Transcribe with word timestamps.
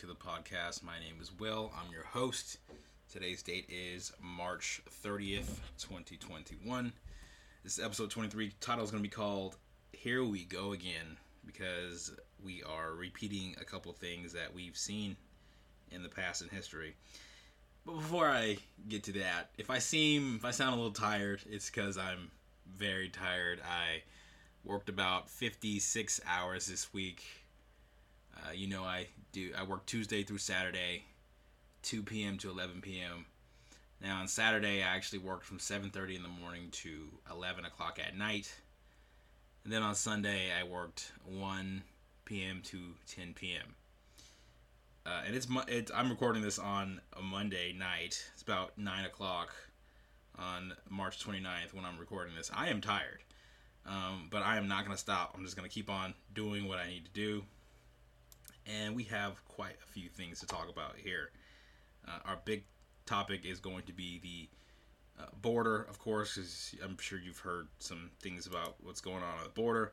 to 0.00 0.06
the 0.06 0.14
podcast. 0.14 0.82
My 0.82 0.98
name 0.98 1.16
is 1.20 1.30
Will. 1.38 1.70
I'm 1.78 1.92
your 1.92 2.04
host. 2.04 2.56
Today's 3.12 3.42
date 3.42 3.68
is 3.68 4.10
March 4.18 4.80
30th, 5.04 5.58
2021. 5.78 6.90
This 7.62 7.76
is 7.76 7.84
episode 7.84 8.10
23. 8.10 8.50
Title 8.62 8.82
is 8.82 8.90
going 8.90 9.02
to 9.02 9.06
be 9.06 9.14
called 9.14 9.58
Here 9.92 10.24
We 10.24 10.44
Go 10.46 10.72
Again 10.72 11.18
because 11.44 12.16
we 12.42 12.62
are 12.62 12.94
repeating 12.94 13.54
a 13.60 13.64
couple 13.66 13.92
things 13.92 14.32
that 14.32 14.54
we've 14.54 14.74
seen 14.74 15.16
in 15.90 16.02
the 16.02 16.08
past 16.08 16.40
in 16.40 16.48
history. 16.48 16.96
But 17.84 17.96
before 17.96 18.30
I 18.30 18.56
get 18.88 19.02
to 19.04 19.12
that, 19.12 19.50
if 19.58 19.68
I 19.68 19.80
seem, 19.80 20.36
if 20.36 20.46
I 20.46 20.50
sound 20.50 20.72
a 20.72 20.76
little 20.76 20.92
tired, 20.92 21.42
it's 21.46 21.68
because 21.68 21.98
I'm 21.98 22.30
very 22.74 23.10
tired. 23.10 23.60
I 23.70 24.00
worked 24.64 24.88
about 24.88 25.28
56 25.28 26.22
hours 26.26 26.68
this 26.68 26.90
week. 26.94 27.22
Uh, 28.42 28.52
you 28.52 28.66
know, 28.68 28.82
I 28.82 29.06
do. 29.32 29.52
I 29.56 29.62
work 29.62 29.86
Tuesday 29.86 30.22
through 30.22 30.38
Saturday, 30.38 31.04
2 31.82 32.02
p.m. 32.02 32.38
to 32.38 32.50
11 32.50 32.80
p.m. 32.80 33.26
Now 34.02 34.20
on 34.20 34.28
Saturday, 34.28 34.82
I 34.82 34.86
actually 34.86 35.18
worked 35.18 35.44
from 35.44 35.58
7:30 35.58 36.16
in 36.16 36.22
the 36.22 36.28
morning 36.28 36.68
to 36.72 37.08
11 37.30 37.64
o'clock 37.64 37.98
at 38.04 38.16
night. 38.16 38.52
And 39.64 39.72
then 39.72 39.82
on 39.82 39.94
Sunday, 39.94 40.48
I 40.58 40.64
worked 40.64 41.12
1 41.26 41.82
p.m. 42.24 42.62
to 42.64 42.78
10 43.08 43.34
p.m. 43.34 43.74
Uh, 45.04 45.22
and 45.26 45.34
it's, 45.34 45.46
it's 45.68 45.90
I'm 45.94 46.10
recording 46.10 46.42
this 46.42 46.58
on 46.58 47.00
a 47.18 47.22
Monday 47.22 47.72
night. 47.72 48.24
It's 48.32 48.42
about 48.42 48.76
nine 48.78 49.04
o'clock 49.04 49.54
on 50.38 50.72
March 50.88 51.24
29th 51.24 51.74
when 51.74 51.84
I'm 51.84 51.98
recording 51.98 52.34
this. 52.34 52.50
I 52.54 52.68
am 52.68 52.80
tired, 52.80 53.20
um, 53.86 54.28
but 54.30 54.42
I 54.42 54.56
am 54.56 54.68
not 54.68 54.84
going 54.84 54.94
to 54.94 55.00
stop. 55.00 55.34
I'm 55.36 55.44
just 55.44 55.56
going 55.56 55.68
to 55.68 55.74
keep 55.74 55.90
on 55.90 56.14
doing 56.34 56.68
what 56.68 56.78
I 56.78 56.88
need 56.88 57.04
to 57.04 57.10
do. 57.10 57.44
And 58.78 58.94
we 58.94 59.04
have 59.04 59.44
quite 59.46 59.76
a 59.82 59.92
few 59.92 60.08
things 60.08 60.40
to 60.40 60.46
talk 60.46 60.68
about 60.68 60.94
here. 60.96 61.30
Uh, 62.06 62.18
our 62.24 62.38
big 62.44 62.64
topic 63.04 63.44
is 63.44 63.58
going 63.58 63.82
to 63.84 63.92
be 63.92 64.20
the 64.22 65.22
uh, 65.22 65.26
border, 65.42 65.82
of 65.82 65.98
course, 65.98 66.36
because 66.36 66.74
I'm 66.84 66.96
sure 66.98 67.18
you've 67.18 67.38
heard 67.38 67.68
some 67.78 68.10
things 68.22 68.46
about 68.46 68.76
what's 68.82 69.00
going 69.00 69.22
on 69.22 69.38
on 69.38 69.44
the 69.44 69.50
border. 69.50 69.92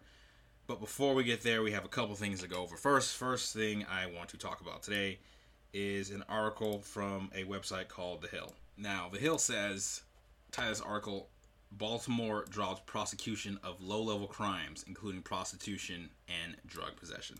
But 0.67 0.79
before 0.79 1.15
we 1.15 1.23
get 1.23 1.41
there, 1.41 1.63
we 1.63 1.71
have 1.71 1.85
a 1.85 1.89
couple 1.89 2.15
things 2.15 2.41
to 2.41 2.47
go 2.47 2.61
over. 2.61 2.75
First, 2.75 3.15
first 3.15 3.53
thing 3.53 3.85
I 3.89 4.05
want 4.05 4.29
to 4.29 4.37
talk 4.37 4.61
about 4.61 4.83
today 4.83 5.19
is 5.73 6.11
an 6.11 6.23
article 6.29 6.79
from 6.79 7.31
a 7.33 7.45
website 7.45 7.87
called 7.87 8.21
The 8.21 8.27
Hill. 8.27 8.53
Now, 8.77 9.09
The 9.11 9.19
Hill 9.19 9.37
says, 9.37 10.03
title 10.51 10.85
article, 10.85 11.29
Baltimore 11.71 12.45
drops 12.49 12.81
prosecution 12.85 13.59
of 13.63 13.81
low-level 13.81 14.27
crimes, 14.27 14.85
including 14.87 15.21
prostitution 15.21 16.09
and 16.27 16.55
drug 16.65 16.95
possession. 16.95 17.37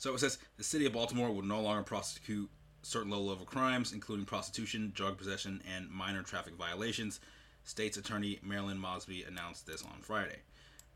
So 0.00 0.14
it 0.14 0.18
says 0.20 0.38
the 0.56 0.64
city 0.64 0.86
of 0.86 0.94
Baltimore 0.94 1.30
will 1.30 1.42
no 1.42 1.60
longer 1.60 1.82
prosecute 1.82 2.48
certain 2.80 3.10
low-level 3.10 3.44
crimes, 3.44 3.92
including 3.92 4.24
prostitution, 4.24 4.92
drug 4.94 5.18
possession, 5.18 5.62
and 5.76 5.90
minor 5.90 6.22
traffic 6.22 6.54
violations. 6.54 7.20
State's 7.64 7.98
Attorney 7.98 8.38
Marilyn 8.42 8.78
Mosby 8.78 9.24
announced 9.24 9.66
this 9.66 9.82
on 9.82 10.00
Friday. 10.00 10.38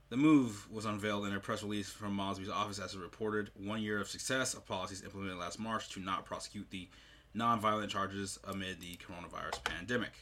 The 0.08 0.16
move 0.16 0.66
was 0.72 0.86
unveiled 0.86 1.26
in 1.26 1.34
a 1.34 1.38
press 1.38 1.62
release 1.62 1.90
from 1.90 2.16
Mosby's 2.16 2.48
office 2.48 2.78
as 2.78 2.94
it 2.94 2.98
reported 2.98 3.50
one 3.62 3.82
year 3.82 4.00
of 4.00 4.08
success 4.08 4.54
of 4.54 4.66
policies 4.66 5.02
implemented 5.02 5.36
last 5.36 5.58
March 5.60 5.90
to 5.90 6.00
not 6.00 6.24
prosecute 6.24 6.70
the 6.70 6.88
nonviolent 7.36 7.90
charges 7.90 8.38
amid 8.44 8.80
the 8.80 8.96
coronavirus 8.96 9.62
pandemic. 9.64 10.12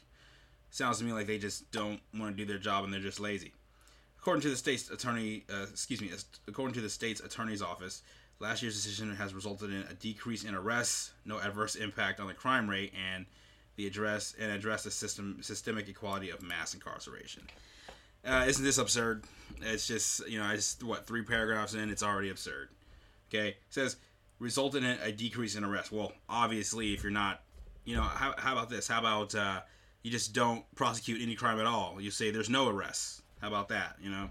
Sounds 0.71 0.99
to 0.99 1.05
me 1.05 1.13
like 1.13 1.29
they 1.29 1.39
just 1.39 1.71
don't 1.71 2.01
want 2.19 2.37
to 2.37 2.43
do 2.43 2.51
their 2.51 2.59
job 2.59 2.83
and 2.83 2.93
they're 2.93 3.01
just 3.01 3.21
lazy. 3.21 3.53
According 4.19 4.43
to 4.43 4.51
the 4.51 4.57
state's 4.57 4.91
attorney, 4.91 5.45
uh, 5.53 5.67
excuse 5.71 6.01
me, 6.01 6.11
according 6.49 6.75
to 6.75 6.81
the 6.81 6.91
state's 6.91 7.21
attorney's 7.21 7.63
office, 7.63 8.03
last 8.43 8.61
year's 8.61 8.75
decision 8.75 9.15
has 9.15 9.33
resulted 9.33 9.71
in 9.71 9.85
a 9.89 9.95
decrease 9.95 10.45
in 10.45 10.55
arrests, 10.55 11.13
no 11.25 11.39
adverse 11.39 11.77
impact 11.77 12.19
on 12.21 12.27
the 12.27 12.35
crime 12.35 12.69
rate, 12.69 12.93
and 13.15 13.25
the 13.77 13.87
address 13.87 14.35
and 14.39 14.51
address 14.51 14.83
the 14.83 14.91
system 14.91 15.39
systemic 15.41 15.89
equality 15.89 16.29
of 16.29 16.43
mass 16.43 16.75
incarceration. 16.75 17.45
Uh, 18.27 18.45
isn't 18.47 18.65
this 18.65 18.79
absurd? 18.79 19.25
It's 19.63 19.87
just 19.87 20.29
you 20.29 20.39
know, 20.39 20.45
I 20.45 20.57
just 20.57 20.83
what 20.83 21.07
three 21.07 21.23
paragraphs 21.23 21.75
in, 21.75 21.89
it's 21.89 22.03
already 22.03 22.31
absurd. 22.31 22.69
Okay, 23.31 23.49
it 23.49 23.57
says 23.71 23.97
resulted 24.41 24.83
in 24.83 24.99
a 25.03 25.13
decrease 25.13 25.55
in 25.55 25.65
arrests. 25.65 25.93
Well, 25.93 26.13
obviously, 26.29 26.93
if 26.93 27.05
you're 27.05 27.13
not, 27.13 27.43
you 27.85 27.95
know, 27.95 28.03
how, 28.03 28.35
how 28.37 28.53
about 28.53 28.69
this? 28.69 28.89
How 28.89 28.99
about 28.99 29.35
uh, 29.37 29.61
you 30.03 30.11
just 30.11 30.35
don't 30.35 30.65
prosecute 30.75 31.23
any 31.23 31.37
crime 31.37 31.61
at 31.61 31.67
all? 31.67 32.01
You 32.01 32.11
say 32.11 32.33
there's 32.33 32.51
no 32.51 32.69
arrests. 32.69 33.23
How 33.41 33.49
about 33.49 33.69
that? 33.69 33.97
You 34.03 34.11
know, 34.11 34.31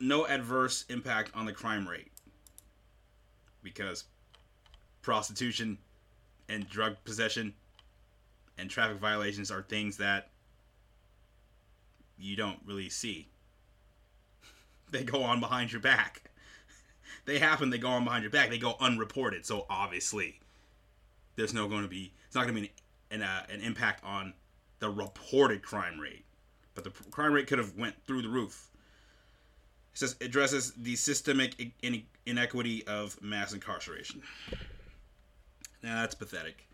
no 0.00 0.26
adverse 0.26 0.84
impact 0.88 1.32
on 1.34 1.44
the 1.44 1.52
crime 1.52 1.86
rate 1.86 2.12
because 3.62 4.04
prostitution 5.02 5.78
and 6.48 6.68
drug 6.68 6.96
possession 7.04 7.54
and 8.58 8.68
traffic 8.68 8.98
violations 8.98 9.50
are 9.50 9.62
things 9.62 9.96
that 9.98 10.30
you 12.18 12.36
don't 12.36 12.58
really 12.66 12.88
see. 12.88 13.28
they 14.90 15.04
go 15.04 15.22
on 15.22 15.40
behind 15.40 15.72
your 15.72 15.80
back. 15.80 16.22
they 17.24 17.38
happen, 17.38 17.70
they 17.70 17.78
go 17.78 17.88
on 17.88 18.04
behind 18.04 18.22
your 18.22 18.30
back. 18.30 18.50
They 18.50 18.58
go 18.58 18.76
unreported. 18.80 19.46
So 19.46 19.66
obviously, 19.70 20.40
there's 21.36 21.54
no 21.54 21.68
going 21.68 21.82
to 21.82 21.88
be, 21.88 22.12
it's 22.26 22.34
not 22.34 22.42
going 22.46 22.54
to 22.56 22.60
be 22.62 22.72
an, 23.10 23.22
an, 23.22 23.28
uh, 23.28 23.46
an 23.50 23.60
impact 23.60 24.04
on 24.04 24.34
the 24.80 24.90
reported 24.90 25.62
crime 25.62 25.98
rate. 25.98 26.24
But 26.74 26.84
the 26.84 26.90
crime 27.10 27.32
rate 27.32 27.46
could 27.46 27.58
have 27.58 27.76
went 27.76 27.94
through 28.06 28.22
the 28.22 28.28
roof. 28.28 28.68
It 29.92 29.98
says 29.98 30.16
addresses 30.20 30.72
the 30.74 30.94
systemic 30.94 31.72
inequity 32.28 32.86
of 32.86 33.20
mass 33.22 33.52
incarceration. 33.52 34.22
Now 35.82 36.00
that's 36.00 36.14
pathetic. 36.14 36.68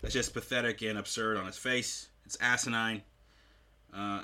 That's 0.00 0.14
just 0.14 0.34
pathetic 0.34 0.82
and 0.82 0.98
absurd 0.98 1.36
on 1.36 1.46
its 1.48 1.58
face. 1.58 2.08
It's 2.24 2.36
asinine. 2.40 3.02
Uh, 3.94 4.22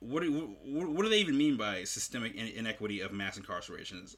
what 0.00 0.22
do 0.22 0.56
what 0.64 1.02
do 1.02 1.08
they 1.08 1.18
even 1.18 1.36
mean 1.36 1.56
by 1.56 1.84
systemic 1.84 2.34
inequity 2.34 3.00
of 3.00 3.12
mass 3.12 3.38
incarcerations? 3.38 4.16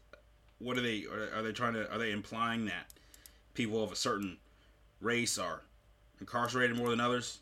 What 0.59 0.79
are 0.79 0.81
they 0.81 1.05
are, 1.07 1.31
are 1.35 1.43
they 1.43 1.53
trying 1.53 1.75
to 1.75 1.91
are 1.93 1.99
they 1.99 2.13
implying 2.13 2.67
that 2.67 2.93
people 3.55 3.83
of 3.83 3.91
a 3.91 3.97
certain 3.97 4.39
race 5.01 5.39
are 5.39 5.63
incarcerated 6.21 6.77
more 6.77 6.91
than 6.91 7.01
others? 7.01 7.41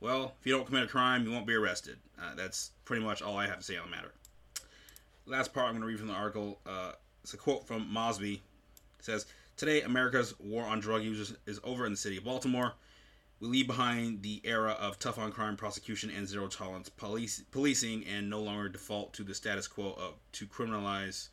Well, 0.00 0.34
if 0.40 0.46
you 0.46 0.52
don't 0.54 0.66
commit 0.66 0.84
a 0.84 0.86
crime, 0.86 1.24
you 1.24 1.32
won't 1.32 1.46
be 1.46 1.54
arrested. 1.54 1.98
Uh, 2.20 2.34
that's 2.34 2.70
pretty 2.84 3.04
much 3.04 3.22
all 3.22 3.36
I 3.36 3.46
have 3.46 3.58
to 3.58 3.64
say 3.64 3.76
on 3.76 3.90
the 3.90 3.96
matter. 3.96 4.12
Last 5.26 5.52
part 5.52 5.66
I'm 5.66 5.72
going 5.72 5.82
to 5.82 5.86
read 5.86 5.98
from 5.98 6.08
the 6.08 6.14
article. 6.14 6.58
Uh, 6.66 6.92
it's 7.22 7.34
a 7.34 7.36
quote 7.36 7.66
from 7.66 7.92
Mosby. 7.92 8.34
It 8.98 9.04
says, 9.04 9.26
Today, 9.56 9.82
America's 9.82 10.38
war 10.40 10.64
on 10.64 10.80
drug 10.80 11.02
users 11.02 11.34
is 11.46 11.60
over 11.64 11.84
in 11.84 11.92
the 11.92 11.98
city 11.98 12.16
of 12.16 12.24
Baltimore. 12.24 12.72
We 13.40 13.48
leave 13.48 13.66
behind 13.66 14.22
the 14.22 14.40
era 14.44 14.72
of 14.80 14.98
tough 14.98 15.18
on 15.18 15.32
crime 15.32 15.56
prosecution 15.56 16.10
and 16.10 16.26
zero 16.26 16.46
tolerance 16.46 16.88
police, 16.88 17.42
policing 17.50 18.04
and 18.06 18.28
no 18.28 18.40
longer 18.40 18.68
default 18.68 19.14
to 19.14 19.22
the 19.22 19.34
status 19.34 19.66
quo 19.66 19.92
of 19.98 20.14
to 20.32 20.46
criminalize 20.46 21.28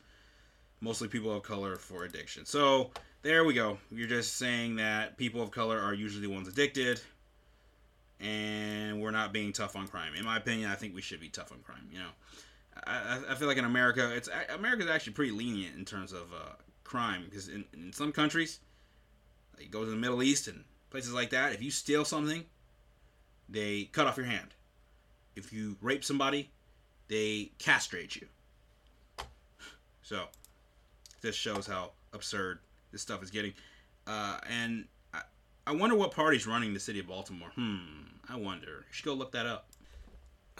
mostly 0.80 1.08
people 1.08 1.34
of 1.34 1.42
color 1.42 1.76
for 1.76 2.04
addiction. 2.04 2.46
So 2.46 2.90
there 3.22 3.44
we 3.44 3.54
go. 3.54 3.78
You're 3.90 4.08
just 4.08 4.36
saying 4.36 4.76
that 4.76 5.16
people 5.16 5.42
of 5.42 5.50
color 5.50 5.78
are 5.78 5.94
usually 5.94 6.26
the 6.26 6.32
ones 6.32 6.48
addicted 6.48 7.00
and 8.20 9.00
we're 9.00 9.10
not 9.10 9.32
being 9.32 9.52
tough 9.52 9.76
on 9.76 9.86
crime. 9.86 10.14
In 10.14 10.24
my 10.24 10.38
opinion, 10.38 10.70
I 10.70 10.74
think 10.74 10.94
we 10.94 11.02
should 11.02 11.20
be 11.20 11.28
tough 11.28 11.52
on 11.52 11.58
crime. 11.60 11.88
You 11.90 11.98
know, 11.98 12.10
I, 12.86 13.20
I 13.30 13.34
feel 13.34 13.48
like 13.48 13.56
in 13.56 13.64
America, 13.64 14.14
it's 14.14 14.28
America's 14.48 14.88
actually 14.88 15.14
pretty 15.14 15.32
lenient 15.32 15.76
in 15.76 15.84
terms 15.84 16.12
of 16.12 16.32
uh, 16.32 16.52
crime 16.84 17.24
because 17.24 17.48
in, 17.48 17.64
in 17.72 17.92
some 17.92 18.12
countries, 18.12 18.60
like 19.56 19.70
go 19.70 19.84
to 19.84 19.90
the 19.90 19.96
Middle 19.96 20.22
East 20.22 20.48
and 20.48 20.64
places 20.90 21.12
like 21.12 21.30
that, 21.30 21.52
if 21.52 21.62
you 21.62 21.70
steal 21.70 22.04
something, 22.04 22.44
they 23.48 23.84
cut 23.92 24.06
off 24.06 24.16
your 24.16 24.26
hand. 24.26 24.54
If 25.36 25.52
you 25.52 25.76
rape 25.80 26.04
somebody, 26.04 26.50
they 27.08 27.52
castrate 27.58 28.16
you. 28.16 28.26
So, 30.02 30.24
this 31.20 31.34
shows 31.34 31.66
how 31.66 31.92
absurd 32.12 32.60
this 32.92 33.02
stuff 33.02 33.22
is 33.22 33.30
getting. 33.30 33.52
Uh, 34.06 34.38
and 34.48 34.86
I, 35.12 35.20
I 35.66 35.72
wonder 35.74 35.96
what 35.96 36.12
party's 36.12 36.46
running 36.46 36.72
the 36.72 36.80
city 36.80 36.98
of 36.98 37.06
Baltimore. 37.06 37.50
Hmm, 37.54 37.76
I 38.28 38.36
wonder. 38.36 38.86
You 38.88 38.92
should 38.92 39.04
go 39.04 39.14
look 39.14 39.32
that 39.32 39.46
up. 39.46 39.67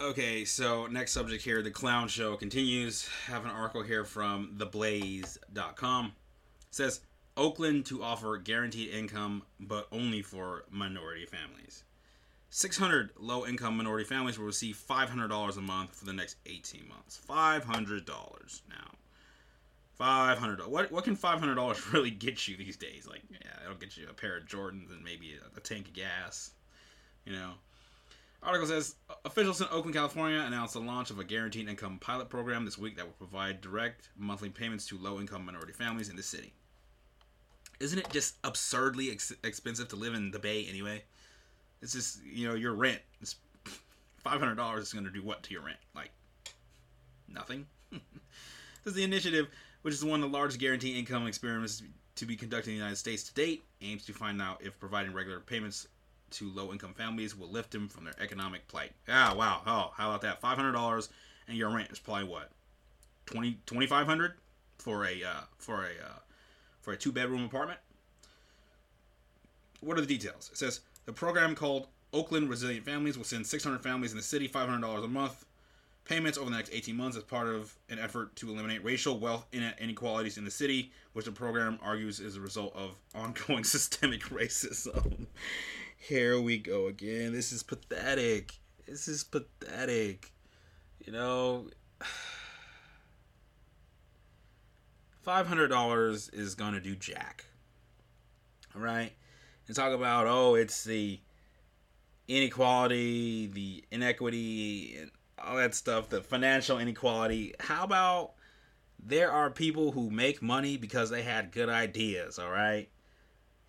Okay, 0.01 0.45
so 0.45 0.87
next 0.87 1.11
subject 1.11 1.43
here 1.43 1.61
the 1.61 1.71
clown 1.71 2.07
show 2.07 2.37
continues. 2.37 3.09
Have 3.25 3.43
an 3.43 3.51
article 3.51 3.83
here 3.83 4.05
from 4.05 4.55
theblaze.com. 4.57 6.05
It 6.05 6.11
says 6.71 7.01
Oakland 7.35 7.85
to 7.87 8.01
offer 8.01 8.37
guaranteed 8.37 8.91
income, 8.91 9.43
but 9.59 9.89
only 9.91 10.21
for 10.21 10.63
minority 10.69 11.25
families. 11.25 11.83
600 12.49 13.09
low 13.19 13.45
income 13.45 13.75
minority 13.75 14.05
families 14.05 14.39
will 14.39 14.45
receive 14.45 14.77
$500 14.77 15.57
a 15.57 15.61
month 15.61 15.93
for 15.93 16.05
the 16.05 16.13
next 16.13 16.37
18 16.45 16.87
months. 16.87 17.19
$500 17.27 18.61
now. 18.69 18.75
$500. 19.99 20.67
What, 20.69 20.93
what 20.93 21.03
can 21.03 21.17
$500 21.17 21.91
really 21.93 22.11
get 22.11 22.47
you 22.47 22.55
these 22.55 22.77
days? 22.77 23.05
Like, 23.05 23.23
yeah, 23.29 23.65
it'll 23.65 23.75
get 23.75 23.97
you 23.97 24.07
a 24.09 24.13
pair 24.13 24.37
of 24.37 24.45
Jordans 24.45 24.91
and 24.91 25.03
maybe 25.03 25.33
a, 25.33 25.57
a 25.57 25.59
tank 25.59 25.89
of 25.89 25.93
gas. 25.93 26.51
You 27.25 27.33
know? 27.33 27.51
Article 28.41 28.67
says 28.67 28.95
officials 29.25 29.59
in 29.59 29.67
Oakland, 29.69 29.95
California 29.95 30.39
announced 30.39 30.73
the 30.73 30.79
launch 30.79 31.09
of 31.09 31.19
a 31.19 31.23
guaranteed 31.23 31.67
income 31.67 31.97
pilot 31.99 32.29
program 32.29 32.63
this 32.63 32.77
week 32.77 32.95
that 32.95 33.05
will 33.05 33.13
provide 33.13 33.59
direct 33.59 34.09
monthly 34.17 34.49
payments 34.49 34.87
to 34.87 34.97
low 34.97 35.19
income 35.19 35.45
minority 35.45 35.73
families 35.73 36.09
in 36.09 36.15
the 36.15 36.23
city. 36.23 36.53
Isn't 37.79 37.99
it 37.99 38.09
just 38.09 38.37
absurdly 38.43 39.11
ex- 39.11 39.33
expensive 39.43 39.89
to 39.89 39.95
live 39.97 40.13
in 40.13 40.31
the 40.31 40.39
Bay 40.39 40.65
anyway? 40.69 41.03
It's 41.81 41.93
just, 41.93 42.23
you 42.23 42.47
know, 42.47 42.55
your 42.55 42.73
rent. 42.73 43.01
It's 43.21 43.35
$500 44.25 44.79
is 44.79 44.93
going 44.93 45.05
to 45.05 45.11
do 45.11 45.21
what 45.21 45.43
to 45.43 45.53
your 45.53 45.63
rent? 45.63 45.79
Like, 45.93 46.11
nothing. 47.27 47.65
this 47.91 48.01
is 48.85 48.93
the 48.93 49.03
initiative, 49.03 49.47
which 49.81 49.93
is 49.93 50.03
one 50.03 50.23
of 50.23 50.31
the 50.31 50.37
largest 50.37 50.59
guaranteed 50.59 50.97
income 50.97 51.27
experiments 51.27 51.83
to 52.15 52.25
be 52.25 52.35
conducted 52.35 52.71
in 52.71 52.75
the 52.75 52.79
United 52.79 52.97
States 52.97 53.23
to 53.23 53.33
date, 53.33 53.63
aims 53.81 54.05
to 54.05 54.13
find 54.13 54.41
out 54.41 54.61
if 54.61 54.77
providing 54.79 55.13
regular 55.13 55.39
payments 55.39 55.87
to 56.31 56.49
low 56.51 56.71
income 56.71 56.93
families 56.93 57.35
will 57.35 57.49
lift 57.49 57.71
them 57.71 57.87
from 57.87 58.05
their 58.05 58.13
economic 58.19 58.67
plight. 58.67 58.91
Ah, 59.07 59.33
wow. 59.35 59.61
Oh, 59.65 59.91
how 59.95 60.09
about 60.09 60.21
that? 60.21 60.41
$500 60.41 61.09
and 61.47 61.57
your 61.57 61.69
rent 61.69 61.91
is 61.91 61.99
probably 61.99 62.25
what? 62.25 62.51
20 63.25 63.59
2500 63.65 64.33
for 64.77 65.05
a 65.05 65.23
uh, 65.23 65.41
for 65.57 65.83
a 65.83 65.89
uh, 66.03 66.19
for 66.81 66.93
a 66.93 66.97
two 66.97 67.11
bedroom 67.11 67.43
apartment. 67.43 67.79
What 69.81 69.97
are 69.97 70.01
the 70.01 70.07
details? 70.07 70.49
It 70.51 70.57
says 70.57 70.81
the 71.05 71.13
program 71.13 71.55
called 71.55 71.87
Oakland 72.11 72.49
Resilient 72.49 72.85
Families 72.85 73.17
will 73.17 73.25
send 73.25 73.45
600 73.45 73.81
families 73.81 74.11
in 74.11 74.17
the 74.17 74.23
city 74.23 74.47
$500 74.47 75.03
a 75.03 75.07
month 75.07 75.45
payments 76.09 76.39
over 76.39 76.49
the 76.49 76.55
next 76.55 76.71
18 76.73 76.95
months 76.95 77.15
as 77.15 77.23
part 77.23 77.47
of 77.47 77.73
an 77.89 77.99
effort 77.99 78.35
to 78.35 78.49
eliminate 78.49 78.83
racial 78.83 79.19
wealth 79.19 79.45
inequalities 79.53 80.39
in 80.39 80.43
the 80.43 80.51
city, 80.51 80.91
which 81.13 81.25
the 81.25 81.31
program 81.31 81.77
argues 81.83 82.19
is 82.19 82.35
a 82.35 82.41
result 82.41 82.75
of 82.75 82.97
ongoing 83.13 83.63
systemic 83.75 84.23
racism. 84.23 85.27
Here 85.99 86.39
we 86.39 86.57
go 86.57 86.87
again. 86.87 87.33
This 87.33 87.51
is 87.51 87.61
pathetic. 87.61 88.53
This 88.87 89.07
is 89.09 89.23
pathetic. 89.23 90.31
You 91.05 91.11
know, 91.11 91.67
$500 95.27 96.33
is 96.33 96.55
going 96.55 96.73
to 96.73 96.79
do 96.79 96.95
jack. 96.95 97.45
All 98.73 98.81
right? 98.81 99.11
And 99.67 99.75
talk 99.75 99.93
about, 99.93 100.25
oh, 100.25 100.55
it's 100.55 100.85
the 100.85 101.19
inequality, 102.29 103.47
the 103.47 103.83
inequity, 103.91 104.97
and 104.99 105.11
all 105.37 105.57
that 105.57 105.75
stuff, 105.75 106.09
the 106.09 106.21
financial 106.21 106.79
inequality. 106.79 107.53
How 107.59 107.83
about 107.83 108.31
there 108.97 109.31
are 109.31 109.49
people 109.49 109.91
who 109.91 110.09
make 110.09 110.41
money 110.41 110.77
because 110.77 111.09
they 111.09 111.23
had 111.23 111.51
good 111.51 111.69
ideas, 111.69 112.39
all 112.39 112.49
right? 112.49 112.89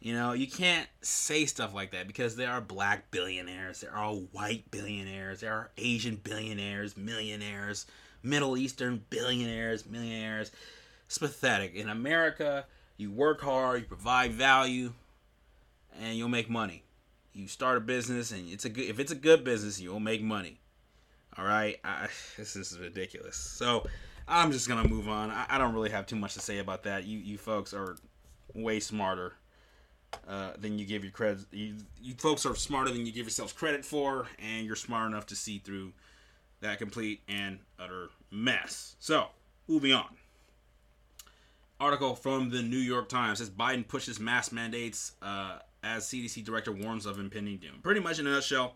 You 0.00 0.14
know, 0.14 0.32
you 0.32 0.46
can't 0.46 0.88
say 1.02 1.44
stuff 1.44 1.74
like 1.74 1.90
that 1.90 2.06
because 2.06 2.34
there 2.34 2.50
are 2.50 2.62
black 2.62 3.10
billionaires, 3.10 3.82
there 3.82 3.94
are 3.94 4.14
white 4.14 4.70
billionaires, 4.70 5.40
there 5.40 5.52
are 5.52 5.70
Asian 5.76 6.16
billionaires, 6.16 6.96
millionaires, 6.96 7.84
Middle 8.22 8.56
Eastern 8.56 9.04
billionaires, 9.10 9.86
millionaires. 9.86 10.52
It's 11.04 11.18
pathetic. 11.18 11.74
In 11.74 11.90
America, 11.90 12.64
you 12.96 13.10
work 13.10 13.42
hard, 13.42 13.82
you 13.82 13.86
provide 13.86 14.32
value, 14.32 14.94
and 16.00 16.16
you'll 16.16 16.28
make 16.28 16.48
money. 16.48 16.82
You 17.34 17.46
start 17.46 17.76
a 17.76 17.80
business, 17.80 18.30
and 18.30 18.48
it's 18.48 18.64
a 18.64 18.70
good. 18.70 18.86
If 18.86 19.00
it's 19.00 19.12
a 19.12 19.16
good 19.16 19.44
business, 19.44 19.80
you'll 19.80 20.00
make 20.00 20.22
money. 20.22 20.60
All 21.36 21.44
right, 21.44 21.78
I, 21.84 22.08
this 22.38 22.56
is 22.56 22.78
ridiculous. 22.78 23.36
So 23.36 23.86
I'm 24.26 24.50
just 24.50 24.66
gonna 24.66 24.88
move 24.88 25.08
on. 25.08 25.30
I, 25.30 25.46
I, 25.50 25.58
don't 25.58 25.74
really 25.74 25.90
have 25.90 26.06
too 26.06 26.16
much 26.16 26.34
to 26.34 26.40
say 26.40 26.58
about 26.58 26.84
that. 26.84 27.04
You 27.04 27.18
you 27.18 27.36
folks 27.36 27.74
are 27.74 27.96
way 28.54 28.80
smarter 28.80 29.34
uh, 30.28 30.50
than 30.58 30.78
you 30.78 30.86
give 30.86 31.04
your 31.04 31.12
credit. 31.12 31.44
You, 31.50 31.76
you 32.00 32.14
folks 32.14 32.46
are 32.46 32.54
smarter 32.54 32.90
than 32.90 33.06
you 33.06 33.12
give 33.12 33.26
yourselves 33.26 33.52
credit 33.52 33.84
for, 33.84 34.26
and 34.38 34.66
you're 34.66 34.76
smart 34.76 35.10
enough 35.10 35.26
to 35.26 35.36
see 35.36 35.58
through 35.58 35.92
that 36.60 36.78
complete 36.78 37.20
and 37.28 37.58
utter 37.78 38.10
mess. 38.30 38.96
So 38.98 39.26
moving 39.68 39.92
on 39.92 40.06
article 41.80 42.14
from 42.14 42.50
the 42.50 42.62
New 42.62 42.76
York 42.76 43.08
Times 43.08 43.38
says 43.38 43.48
Biden 43.48 43.88
pushes 43.88 44.20
mask 44.20 44.52
mandates 44.52 45.12
uh, 45.22 45.58
as 45.82 46.04
CDC 46.04 46.44
director 46.44 46.72
warns 46.72 47.06
of 47.06 47.18
impending 47.18 47.56
doom. 47.56 47.80
Pretty 47.82 48.00
much 48.00 48.18
in 48.18 48.26
a 48.26 48.30
nutshell, 48.30 48.74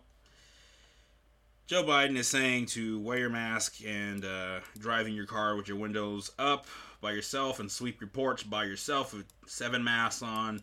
Joe 1.67 1.83
Biden 1.83 2.17
is 2.17 2.27
saying 2.27 2.65
to 2.67 2.99
wear 2.99 3.19
your 3.19 3.29
mask 3.29 3.77
and 3.85 4.25
uh, 4.25 4.59
drive 4.77 5.07
in 5.07 5.13
your 5.13 5.25
car 5.27 5.55
with 5.55 5.67
your 5.67 5.77
windows 5.77 6.31
up 6.39 6.65
by 6.99 7.11
yourself 7.11 7.59
and 7.59 7.71
sweep 7.71 8.01
your 8.01 8.09
porch 8.09 8.49
by 8.49 8.63
yourself 8.63 9.13
with 9.13 9.25
seven 9.45 9.83
masks 9.83 10.23
on. 10.23 10.61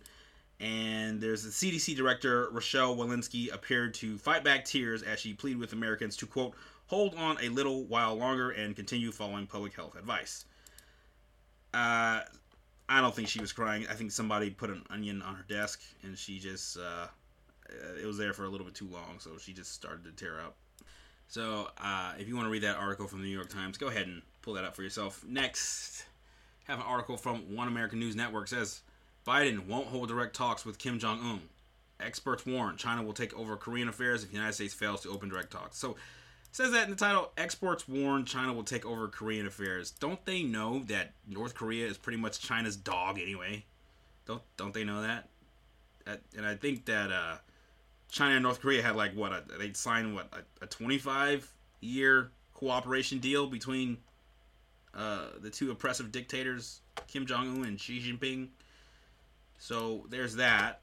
And 0.60 1.20
there's 1.20 1.42
the 1.42 1.50
CDC 1.50 1.96
director, 1.96 2.48
Rochelle 2.50 2.96
Walensky, 2.96 3.52
appeared 3.52 3.94
to 3.94 4.16
fight 4.18 4.44
back 4.44 4.64
tears 4.64 5.02
as 5.02 5.18
she 5.18 5.32
pleaded 5.32 5.58
with 5.58 5.72
Americans 5.72 6.16
to, 6.18 6.26
quote, 6.26 6.54
hold 6.86 7.14
on 7.16 7.36
a 7.42 7.48
little 7.48 7.84
while 7.84 8.14
longer 8.14 8.50
and 8.50 8.76
continue 8.76 9.10
following 9.10 9.46
public 9.46 9.74
health 9.74 9.96
advice. 9.96 10.44
Uh, 11.74 12.20
I 12.88 13.00
don't 13.00 13.14
think 13.14 13.28
she 13.28 13.40
was 13.40 13.52
crying. 13.52 13.86
I 13.90 13.94
think 13.94 14.12
somebody 14.12 14.50
put 14.50 14.70
an 14.70 14.84
onion 14.90 15.22
on 15.22 15.34
her 15.34 15.44
desk 15.48 15.80
and 16.02 16.16
she 16.16 16.38
just 16.38 16.76
uh, 16.76 17.06
it 18.00 18.06
was 18.06 18.18
there 18.18 18.32
for 18.32 18.44
a 18.44 18.48
little 18.48 18.66
bit 18.66 18.74
too 18.74 18.88
long, 18.88 19.18
so 19.18 19.38
she 19.38 19.52
just 19.52 19.72
started 19.72 20.04
to 20.04 20.12
tear 20.12 20.40
up. 20.40 20.56
So 21.28 21.68
uh, 21.78 22.12
if 22.18 22.28
you 22.28 22.36
want 22.36 22.46
to 22.46 22.50
read 22.50 22.62
that 22.62 22.76
article 22.76 23.06
from 23.06 23.20
the 23.20 23.26
New 23.26 23.34
York 23.34 23.48
Times, 23.48 23.78
go 23.78 23.88
ahead 23.88 24.06
and 24.06 24.22
pull 24.42 24.54
that 24.54 24.64
up 24.64 24.76
for 24.76 24.82
yourself. 24.82 25.24
Next, 25.26 26.04
have 26.64 26.78
an 26.78 26.84
article 26.86 27.16
from 27.16 27.56
One 27.56 27.68
American 27.68 27.98
News 27.98 28.14
Network 28.14 28.48
says 28.48 28.82
Biden 29.26 29.66
won't 29.66 29.88
hold 29.88 30.08
direct 30.08 30.34
talks 30.34 30.64
with 30.64 30.78
Kim 30.78 30.98
Jong 30.98 31.20
Un. 31.20 31.40
Experts 32.00 32.44
warn 32.44 32.76
China 32.76 33.02
will 33.02 33.12
take 33.12 33.32
over 33.38 33.56
Korean 33.56 33.88
affairs 33.88 34.24
if 34.24 34.30
the 34.30 34.36
United 34.36 34.54
States 34.54 34.74
fails 34.74 35.02
to 35.02 35.10
open 35.10 35.28
direct 35.28 35.52
talks. 35.52 35.78
So 35.78 35.96
says 36.52 36.70
that 36.72 36.84
in 36.84 36.90
the 36.90 36.96
title 36.96 37.32
experts 37.38 37.88
warn 37.88 38.24
china 38.24 38.52
will 38.52 38.62
take 38.62 38.84
over 38.86 39.08
korean 39.08 39.46
affairs 39.46 39.90
don't 39.90 40.24
they 40.26 40.42
know 40.42 40.80
that 40.84 41.12
north 41.26 41.54
korea 41.54 41.86
is 41.86 41.96
pretty 41.96 42.18
much 42.18 42.40
china's 42.40 42.76
dog 42.76 43.18
anyway 43.18 43.64
don't 44.26 44.42
don't 44.56 44.74
they 44.74 44.84
know 44.84 45.02
that 45.02 45.28
and 46.36 46.46
i 46.46 46.54
think 46.54 46.84
that 46.84 47.10
uh, 47.10 47.36
china 48.10 48.34
and 48.34 48.42
north 48.42 48.60
korea 48.60 48.82
had 48.82 48.94
like 48.94 49.14
what 49.14 49.32
a, 49.32 49.42
they 49.58 49.72
signed 49.72 50.14
what 50.14 50.28
a, 50.32 50.64
a 50.64 50.66
25 50.66 51.50
year 51.80 52.30
cooperation 52.54 53.18
deal 53.18 53.46
between 53.46 53.96
uh, 54.94 55.28
the 55.40 55.48
two 55.48 55.70
oppressive 55.70 56.12
dictators 56.12 56.80
kim 57.08 57.24
jong-un 57.24 57.64
and 57.64 57.80
xi 57.80 57.98
jinping 57.98 58.48
so 59.62 60.04
there's 60.10 60.34
that 60.36 60.82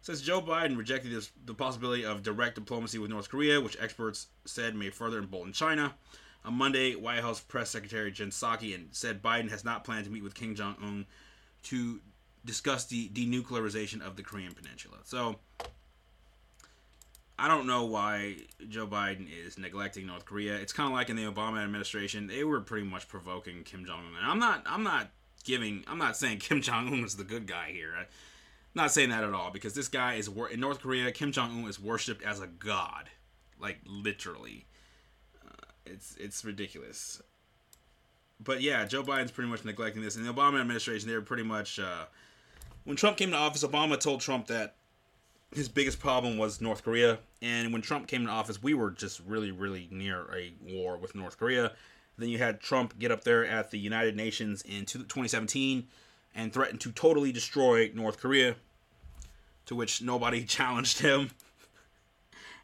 Since 0.00 0.20
Joe 0.20 0.40
Biden 0.40 0.76
rejected 0.76 1.10
this, 1.10 1.32
the 1.46 1.54
possibility 1.54 2.04
of 2.04 2.22
direct 2.22 2.54
diplomacy 2.54 2.98
with 2.98 3.10
North 3.10 3.28
Korea, 3.28 3.60
which 3.60 3.76
experts 3.80 4.28
said 4.44 4.76
may 4.76 4.90
further 4.90 5.18
embolden 5.18 5.52
China. 5.52 5.94
On 6.44 6.54
Monday, 6.54 6.94
White 6.94 7.22
House 7.22 7.40
Press 7.40 7.70
Secretary 7.70 8.12
Jen 8.12 8.28
Psaki 8.28 8.78
said 8.92 9.20
Biden 9.20 9.50
has 9.50 9.64
not 9.64 9.82
planned 9.82 10.04
to 10.04 10.12
meet 10.12 10.22
with 10.22 10.34
Kim 10.34 10.54
Jong 10.54 10.76
Un 10.80 11.06
to 11.64 12.00
discuss 12.44 12.84
the 12.84 13.08
denuclearization 13.08 14.00
of 14.00 14.14
the 14.14 14.22
Korean 14.22 14.52
Peninsula. 14.52 14.98
So, 15.04 15.36
I 17.36 17.48
don't 17.48 17.66
know 17.66 17.84
why 17.84 18.36
Joe 18.68 18.86
Biden 18.86 19.26
is 19.44 19.58
neglecting 19.58 20.06
North 20.06 20.24
Korea. 20.24 20.54
It's 20.54 20.72
kind 20.72 20.86
of 20.86 20.92
like 20.92 21.08
in 21.08 21.16
the 21.16 21.24
Obama 21.24 21.64
administration; 21.64 22.28
they 22.28 22.44
were 22.44 22.60
pretty 22.60 22.86
much 22.86 23.08
provoking 23.08 23.64
Kim 23.64 23.84
Jong 23.86 24.04
Un. 24.04 24.30
I'm 24.30 24.38
not, 24.38 24.62
I'm 24.66 24.84
not 24.84 25.10
giving, 25.44 25.84
I'm 25.86 25.98
not 25.98 26.16
saying 26.16 26.38
Kim 26.40 26.60
Jong 26.60 26.88
Un 26.88 27.04
is 27.04 27.16
the 27.16 27.24
good 27.24 27.46
guy 27.46 27.70
here. 27.72 27.92
I'm 27.96 28.06
not 28.74 28.90
saying 28.90 29.10
that 29.10 29.22
at 29.22 29.32
all 29.32 29.50
because 29.50 29.74
this 29.74 29.88
guy 29.88 30.14
is 30.14 30.28
in 30.50 30.60
North 30.60 30.80
Korea. 30.80 31.12
Kim 31.12 31.30
Jong 31.30 31.62
Un 31.62 31.68
is 31.68 31.78
worshipped 31.78 32.24
as 32.24 32.40
a 32.40 32.46
god, 32.46 33.08
like 33.60 33.78
literally. 33.86 34.66
Uh, 35.46 35.66
it's 35.86 36.16
it's 36.18 36.44
ridiculous. 36.44 37.22
But 38.42 38.62
yeah, 38.62 38.84
Joe 38.84 39.04
Biden's 39.04 39.30
pretty 39.30 39.48
much 39.48 39.64
neglecting 39.64 40.02
this. 40.02 40.16
In 40.16 40.24
the 40.24 40.32
Obama 40.32 40.60
administration, 40.60 41.08
they 41.08 41.14
were 41.14 41.22
pretty 41.22 41.44
much 41.44 41.78
uh, 41.78 42.06
when 42.82 42.96
Trump 42.96 43.16
came 43.16 43.30
to 43.30 43.36
office. 43.36 43.62
Obama 43.62 43.98
told 43.98 44.20
Trump 44.20 44.48
that 44.48 44.74
his 45.54 45.68
biggest 45.68 46.00
problem 46.00 46.36
was 46.36 46.60
North 46.60 46.82
Korea, 46.82 47.18
and 47.42 47.72
when 47.72 47.80
Trump 47.80 48.08
came 48.08 48.26
to 48.26 48.30
office, 48.32 48.60
we 48.60 48.74
were 48.74 48.90
just 48.90 49.20
really 49.24 49.52
really 49.52 49.86
near 49.92 50.26
a 50.34 50.52
war 50.60 50.96
with 50.96 51.14
North 51.14 51.38
Korea. 51.38 51.72
Then 52.16 52.28
you 52.28 52.38
had 52.38 52.60
Trump 52.60 52.98
get 52.98 53.10
up 53.10 53.24
there 53.24 53.44
at 53.44 53.70
the 53.70 53.78
United 53.78 54.16
Nations 54.16 54.62
in 54.62 54.84
2017 54.84 55.88
and 56.34 56.52
threatened 56.52 56.80
to 56.82 56.92
totally 56.92 57.32
destroy 57.32 57.90
North 57.94 58.18
Korea, 58.18 58.56
to 59.66 59.74
which 59.74 60.02
nobody 60.02 60.44
challenged 60.44 61.00
him. 61.00 61.30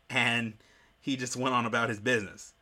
and 0.08 0.54
he 1.00 1.16
just 1.16 1.36
went 1.36 1.54
on 1.54 1.66
about 1.66 1.88
his 1.88 1.98
business. 1.98 2.52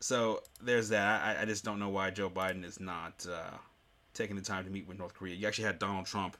So 0.00 0.42
there's 0.62 0.88
that. 0.90 1.22
I, 1.22 1.42
I 1.42 1.44
just 1.44 1.64
don't 1.64 1.78
know 1.78 1.88
why 1.88 2.10
Joe 2.10 2.30
Biden 2.30 2.64
is 2.64 2.80
not 2.80 3.26
uh, 3.30 3.56
taking 4.14 4.36
the 4.36 4.42
time 4.42 4.64
to 4.64 4.70
meet 4.70 4.86
with 4.86 4.98
North 4.98 5.14
Korea. 5.14 5.34
You 5.34 5.46
actually 5.46 5.64
had 5.64 5.78
Donald 5.78 6.06
Trump, 6.06 6.36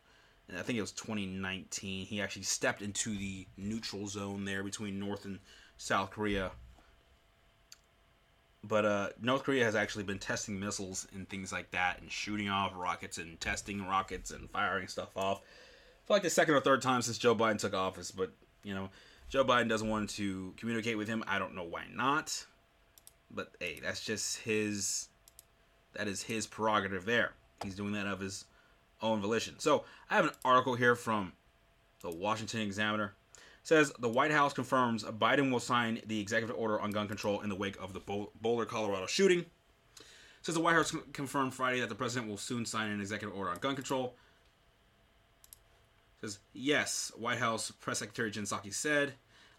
and 0.49 0.59
I 0.59 0.63
think 0.63 0.79
it 0.79 0.83
was 0.83 0.93
2019. 0.93 2.07
He 2.07 2.21
actually 2.21 2.43
stepped 2.43 2.83
into 2.83 3.17
the 3.17 3.47
neutral 3.57 4.07
zone 4.07 4.45
there 4.45 4.63
between 4.63 4.99
North 4.99 5.25
and 5.25 5.39
South 5.79 6.11
Korea 6.11 6.53
but 8.67 8.85
uh, 8.85 9.09
North 9.21 9.45
Korea 9.45 9.65
has 9.65 9.75
actually 9.75 10.05
been 10.05 10.19
testing 10.19 10.59
missiles 10.59 11.07
and 11.15 11.29
things 11.29 11.53
like 11.53 11.71
that, 11.71 12.01
and 12.01 12.11
shooting 12.11 12.49
off 12.49 12.73
rockets 12.75 13.19
and 13.19 13.41
testing 13.41 13.87
rockets 13.87 14.31
and 14.31 14.51
firing 14.51 14.89
stuff 14.89 15.17
off 15.17 15.43
for 16.07 16.15
like 16.15 16.23
the 16.23 16.31
second 16.31 16.55
or 16.55 16.61
third 16.61 16.83
time 16.83 17.03
since 17.03 17.19
Joe 17.19 17.35
Biden 17.35 17.59
took 17.59 17.75
office. 17.75 18.11
But 18.11 18.31
you 18.63 18.75
know, 18.75 18.91
Joe 19.29 19.45
Biden 19.45 19.69
doesn't 19.69 19.89
want 19.89 20.11
to 20.11 20.55
communicate 20.57 20.97
with 20.97 21.09
him. 21.09 21.25
I 21.27 21.39
don't 21.39 21.55
know 21.55 21.65
why 21.65 21.85
not. 21.93 22.47
But 23.31 23.53
hey, 23.61 23.81
that's 23.83 24.01
just 24.01 24.39
his 24.39 25.09
that 25.95 26.09
is 26.09 26.23
his 26.23 26.47
prerogative 26.47 27.05
there. 27.05 27.33
He's 27.63 27.75
doing 27.75 27.93
that 27.93 28.07
of 28.07 28.21
his 28.21 28.45
own 29.03 29.21
volition. 29.21 29.55
So 29.59 29.85
I 30.11 30.17
have 30.17 30.27
an 30.27 30.33
article 30.45 30.75
here 30.75 30.95
from 30.95 31.33
the 32.01 32.11
Washington 32.11 32.61
Examiner. 32.61 33.15
Says 33.67 33.93
the 33.99 34.09
White 34.09 34.31
House 34.31 34.53
confirms 34.53 35.03
Biden 35.03 35.51
will 35.51 35.59
sign 35.59 36.01
the 36.07 36.21
executive 36.21 36.55
order 36.57 36.81
on 36.81 36.93
gun 36.93 37.09
control 37.09 37.41
in 37.41 37.49
the 37.49 37.57
wake 37.57 37.77
of 37.83 37.93
the 37.93 37.99
Boulder, 38.41 38.65
Colorado 38.65 39.07
shooting. 39.07 39.45
Says 40.41 40.55
the 40.55 40.61
White 40.61 40.75
House 40.75 40.95
confirmed 41.13 41.53
Friday 41.53 41.81
that 41.81 41.89
the 41.89 41.97
president 41.97 42.31
will 42.31 42.37
soon 42.37 42.65
sign 42.65 42.91
an 42.91 43.01
executive 43.01 43.37
order 43.37 43.51
on 43.51 43.57
gun 43.57 43.75
control. 43.75 44.15
Says 46.21 46.39
yes, 46.53 47.11
White 47.17 47.39
House 47.39 47.73
press 47.73 47.99
secretary 47.99 48.31
Jen 48.31 48.45
Psaki 48.45 48.73
said 48.73 49.15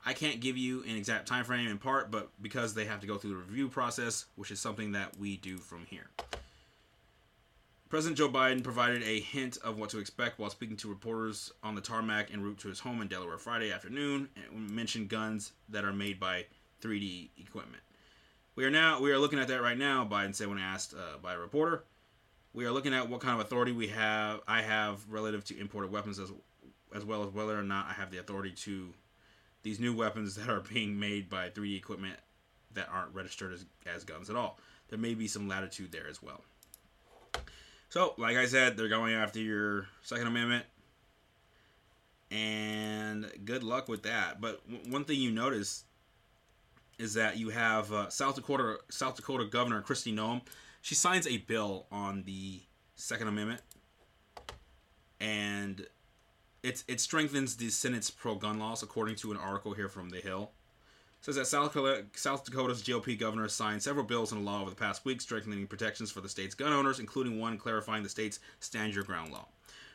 I 0.06 0.14
can't 0.14 0.40
give 0.40 0.56
you 0.56 0.84
an 0.84 0.96
exact 0.96 1.28
time 1.28 1.44
frame 1.44 1.68
in 1.68 1.78
part, 1.78 2.10
but 2.10 2.30
because 2.42 2.74
they 2.74 2.86
have 2.86 3.02
to 3.02 3.08
go 3.08 3.18
through 3.18 3.32
the 3.32 3.36
review 3.36 3.68
process, 3.68 4.28
which 4.38 4.52
is 4.52 4.62
something 4.62 4.94
that 4.94 5.18
we 5.18 5.36
do 5.36 5.58
from 5.58 5.86
here. 5.86 6.08
President 7.90 8.18
Joe 8.18 8.28
Biden 8.28 8.62
provided 8.64 9.02
a 9.04 9.22
hint 9.22 9.58
of 9.64 9.80
what 9.80 9.90
to 9.92 10.00
expect 10.00 10.40
while 10.40 10.50
speaking 10.50 10.76
to 10.78 10.90
reporters 10.90 11.54
on 11.64 11.74
the 11.74 11.80
tarmac 11.80 12.34
en 12.34 12.42
route 12.42 12.58
to 12.60 12.68
his 12.68 12.82
home 12.82 13.02
in 13.02 13.08
Delaware 13.08 13.38
Friday 13.38 13.72
afternoon 13.72 14.28
and 14.36 14.70
mentioned 14.70 15.08
guns 15.08 15.54
that 15.70 15.86
are 15.86 15.94
made 15.94 16.20
by 16.20 16.46
3D 16.82 17.30
equipment. 17.38 17.82
We 18.56 18.66
are 18.66 18.70
now 18.70 19.00
we 19.00 19.12
are 19.12 19.18
looking 19.18 19.40
at 19.40 19.48
that 19.48 19.62
right 19.62 19.78
now, 19.78 20.06
Biden 20.06 20.36
said 20.36 20.50
when 20.50 20.58
asked 20.58 20.96
uh, 20.96 21.18
by 21.22 21.36
a 21.36 21.40
reporter. 21.40 21.86
We 22.54 22.66
are 22.66 22.72
looking 22.72 22.94
at 22.94 23.10
what 23.10 23.22
kind 23.22 23.40
of 23.40 23.46
authority 23.46 23.72
we 23.72 23.88
have 23.88 24.42
I 24.48 24.64
have 24.64 25.08
relative 25.10 25.46
to 25.46 25.58
imported 25.58 25.90
weapons 25.90 26.20
as 26.20 26.30
as 26.94 27.06
well 27.06 27.24
as 27.24 27.30
whether 27.30 27.58
or 27.58 27.64
not 27.64 27.88
I 27.88 27.94
have 27.94 28.12
the 28.12 28.18
authority 28.18 28.52
to 28.52 28.94
these 29.64 29.80
new 29.80 29.96
weapons 29.96 30.36
that 30.36 30.50
are 30.50 30.60
being 30.74 31.00
made 31.00 31.30
by 31.30 31.50
3D 31.50 31.78
equipment 31.78 32.16
that 32.74 32.90
aren't 32.92 33.16
registered 33.16 33.54
as, 33.54 33.66
as 33.86 34.04
guns 34.04 34.30
at 34.30 34.36
all. 34.36 34.60
There 34.90 35.00
may 35.00 35.14
be 35.14 35.28
some 35.28 35.48
latitude 35.48 35.94
there 35.94 36.08
as 36.10 36.22
well. 36.22 36.44
So, 37.90 38.14
like 38.18 38.36
I 38.36 38.46
said, 38.46 38.76
they're 38.76 38.90
going 38.90 39.14
after 39.14 39.40
your 39.40 39.88
Second 40.02 40.28
Amendment. 40.28 40.66
And 42.30 43.32
good 43.46 43.64
luck 43.64 43.88
with 43.88 44.04
that. 44.04 44.42
But 44.42 44.62
w- 44.70 44.92
one 44.92 45.06
thing 45.06 45.20
you 45.20 45.32
notice 45.32 45.86
is 47.00 47.14
that 47.14 47.38
you 47.38 47.50
have 47.50 47.92
uh, 47.94 48.10
South 48.10 48.36
Dakota 48.36 48.80
South 48.90 49.16
Dakota 49.16 49.46
Governor 49.46 49.82
Kristi 49.82 50.14
Noem. 50.14 50.42
She 50.82 50.96
signs 50.96 51.26
a 51.28 51.38
bill 51.38 51.86
on 51.92 52.24
the 52.24 52.62
Second 52.96 53.30
Amendment, 53.30 53.62
and 55.20 55.86
it, 56.64 56.84
it 56.88 57.00
strengthens 57.00 57.56
the 57.56 57.70
Senate's 57.70 58.10
pro 58.10 58.36
gun 58.36 58.60
laws, 58.60 58.84
according 58.84 59.16
to 59.18 59.32
an 59.32 59.38
article 59.38 59.74
here 59.74 59.90
from 59.90 60.10
The 60.10 60.20
Hill. 60.20 60.52
Says 61.22 61.36
that 61.36 61.48
South, 61.48 61.74
Dakota's 61.74 62.84
GOP 62.84 63.18
governor 63.18 63.48
signed 63.48 63.84
several 63.84 64.06
bills 64.06 64.32
into 64.32 64.44
law 64.44 64.62
over 64.62 64.70
the 64.70 64.76
past 64.76 65.04
week, 65.04 65.20
strengthening 65.20 65.68
protections 65.68 66.12
for 66.12 66.22
the 66.22 66.30
state's 66.30 66.56
gun 66.56 66.72
owners, 66.72 67.00
including 67.00 67.40
one 67.40 67.58
clarifying 67.58 68.04
the 68.04 68.10
state's 68.10 68.40
stand 68.60 68.94
your 68.94 69.04
ground 69.04 69.32
law. 69.32 69.48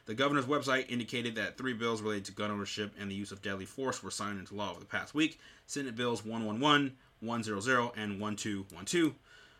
The 0.04 0.14
governor's 0.14 0.46
website 0.46 0.90
indicated 0.90 1.36
that 1.36 1.56
three 1.56 1.74
bills 1.74 2.02
related 2.02 2.24
to 2.26 2.32
gun 2.32 2.50
ownership 2.50 2.92
and 2.98 3.10
the 3.10 3.14
use 3.14 3.30
of 3.30 3.40
deadly 3.40 3.64
force 3.64 4.02
were 4.02 4.10
signed 4.10 4.40
into 4.40 4.54
law 4.54 4.72
over 4.72 4.80
the 4.80 4.86
past 4.86 5.14
week 5.14 5.38
Senate 5.66 5.94
Bills 5.94 6.24
111, 6.24 6.96
100, 7.20 7.52
and 7.96 8.20
1212. 8.20 9.14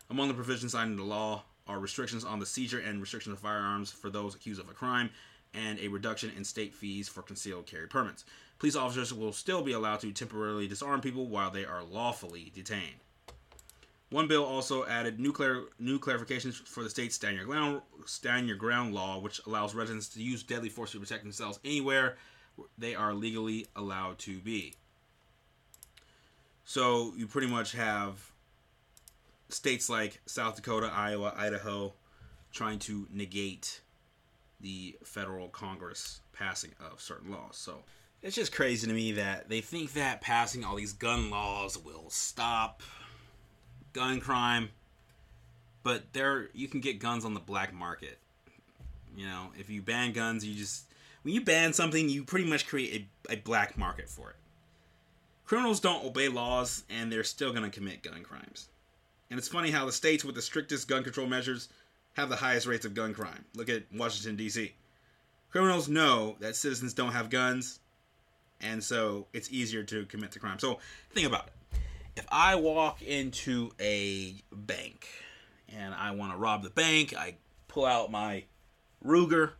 Among 0.09 0.27
the 0.27 0.33
provisions 0.33 0.73
signed 0.73 0.91
into 0.91 1.03
law 1.03 1.43
are 1.65 1.79
restrictions 1.79 2.25
on 2.25 2.39
the 2.39 2.45
seizure 2.45 2.79
and 2.79 2.99
restriction 2.99 3.31
of 3.31 3.39
firearms 3.39 3.89
for 3.89 4.09
those 4.09 4.35
accused 4.35 4.59
of 4.59 4.69
a 4.69 4.73
crime, 4.73 5.09
and 5.53 5.79
a 5.79 5.87
reduction 5.87 6.31
in 6.35 6.43
state 6.43 6.73
fees 6.73 7.07
for 7.07 7.21
concealed 7.21 7.65
carry 7.65 7.87
permits. 7.87 8.25
Police 8.63 8.77
officers 8.77 9.13
will 9.13 9.33
still 9.33 9.61
be 9.61 9.73
allowed 9.73 9.99
to 9.99 10.13
temporarily 10.13 10.69
disarm 10.69 11.01
people 11.01 11.27
while 11.27 11.51
they 11.51 11.65
are 11.65 11.83
lawfully 11.83 12.49
detained. 12.55 12.95
One 14.09 14.29
bill 14.29 14.45
also 14.45 14.85
added 14.85 15.19
new, 15.19 15.33
clar- 15.33 15.65
new 15.79 15.99
clarifications 15.99 16.65
for 16.65 16.81
the 16.81 16.89
state's 16.89 17.15
stand 17.15 17.35
your, 17.35 17.43
ground, 17.43 17.81
stand 18.05 18.47
your 18.47 18.55
ground 18.55 18.93
law, 18.95 19.19
which 19.19 19.41
allows 19.45 19.75
residents 19.75 20.07
to 20.13 20.23
use 20.23 20.43
deadly 20.43 20.69
force 20.69 20.93
to 20.93 20.99
protect 21.01 21.23
themselves 21.23 21.59
anywhere 21.65 22.15
they 22.77 22.95
are 22.95 23.13
legally 23.13 23.67
allowed 23.75 24.17
to 24.19 24.39
be. 24.39 24.75
So 26.63 27.11
you 27.17 27.27
pretty 27.27 27.47
much 27.47 27.73
have 27.73 28.31
states 29.49 29.89
like 29.89 30.21
South 30.25 30.55
Dakota, 30.55 30.89
Iowa, 30.89 31.33
Idaho 31.35 31.91
trying 32.53 32.79
to 32.79 33.09
negate 33.11 33.81
the 34.61 34.95
federal 35.03 35.49
Congress 35.49 36.21
passing 36.31 36.71
of 36.79 37.01
certain 37.01 37.29
laws. 37.29 37.57
So 37.57 37.83
it's 38.23 38.35
just 38.35 38.55
crazy 38.55 38.87
to 38.87 38.93
me 38.93 39.11
that 39.11 39.49
they 39.49 39.59
think 39.61 39.93
that 39.93 40.21
passing 40.21 40.63
all 40.63 40.75
these 40.75 40.93
gun 40.93 41.29
laws 41.29 41.77
will 41.77 42.09
stop 42.09 42.81
gun 43.91 44.21
crime, 44.21 44.69
but 45.83 46.13
there 46.13 46.49
you 46.53 46.69
can 46.69 46.79
get 46.79 46.99
guns 46.99 47.25
on 47.25 47.33
the 47.33 47.39
black 47.41 47.73
market. 47.73 48.17
You 49.15 49.27
know, 49.27 49.49
if 49.59 49.69
you 49.69 49.81
ban 49.81 50.13
guns, 50.13 50.45
you 50.45 50.55
just 50.55 50.85
when 51.23 51.33
you 51.33 51.41
ban 51.41 51.73
something, 51.73 52.09
you 52.09 52.23
pretty 52.23 52.49
much 52.49 52.65
create 52.65 53.07
a, 53.29 53.33
a 53.33 53.35
black 53.35 53.77
market 53.77 54.09
for 54.09 54.29
it. 54.31 54.37
Criminals 55.45 55.81
don't 55.81 56.05
obey 56.05 56.29
laws, 56.29 56.83
and 56.89 57.11
they're 57.11 57.23
still 57.23 57.51
going 57.51 57.69
to 57.69 57.69
commit 57.69 58.01
gun 58.01 58.23
crimes. 58.23 58.69
And 59.29 59.37
it's 59.37 59.49
funny 59.49 59.71
how 59.71 59.85
the 59.85 59.91
states 59.91 60.23
with 60.23 60.35
the 60.35 60.41
strictest 60.41 60.87
gun 60.87 61.03
control 61.03 61.27
measures 61.27 61.69
have 62.13 62.29
the 62.29 62.35
highest 62.37 62.67
rates 62.67 62.85
of 62.85 62.93
gun 62.93 63.13
crime. 63.13 63.43
Look 63.55 63.69
at 63.69 63.83
Washington, 63.93 64.37
D.C. 64.37 64.73
Criminals 65.51 65.89
know 65.89 66.37
that 66.39 66.55
citizens 66.55 66.93
don't 66.93 67.11
have 67.11 67.29
guns, 67.29 67.79
and 68.63 68.83
so 68.83 69.27
it's 69.33 69.51
easier 69.51 69.83
to 69.83 70.05
commit 70.05 70.31
the 70.31 70.39
crime. 70.39 70.59
So 70.59 70.79
think 71.13 71.27
about 71.27 71.47
it. 71.47 71.79
If 72.15 72.25
I 72.31 72.55
walk 72.55 73.01
into 73.01 73.71
a 73.79 74.35
bank 74.51 75.07
and 75.75 75.93
I 75.93 76.11
want 76.11 76.31
to 76.31 76.37
rob 76.37 76.63
the 76.63 76.69
bank, 76.69 77.15
I 77.15 77.35
pull 77.67 77.85
out 77.85 78.11
my 78.11 78.43
Ruger, 79.05 79.51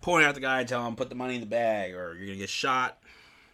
point 0.00 0.24
at 0.24 0.34
the 0.34 0.40
guy 0.40 0.60
and 0.60 0.68
tell 0.68 0.86
him 0.86 0.94
put 0.96 1.08
the 1.08 1.14
money 1.14 1.34
in 1.34 1.40
the 1.40 1.46
bag 1.46 1.94
or 1.94 2.14
you're 2.14 2.26
gonna 2.26 2.38
get 2.38 2.48
shot. 2.48 2.98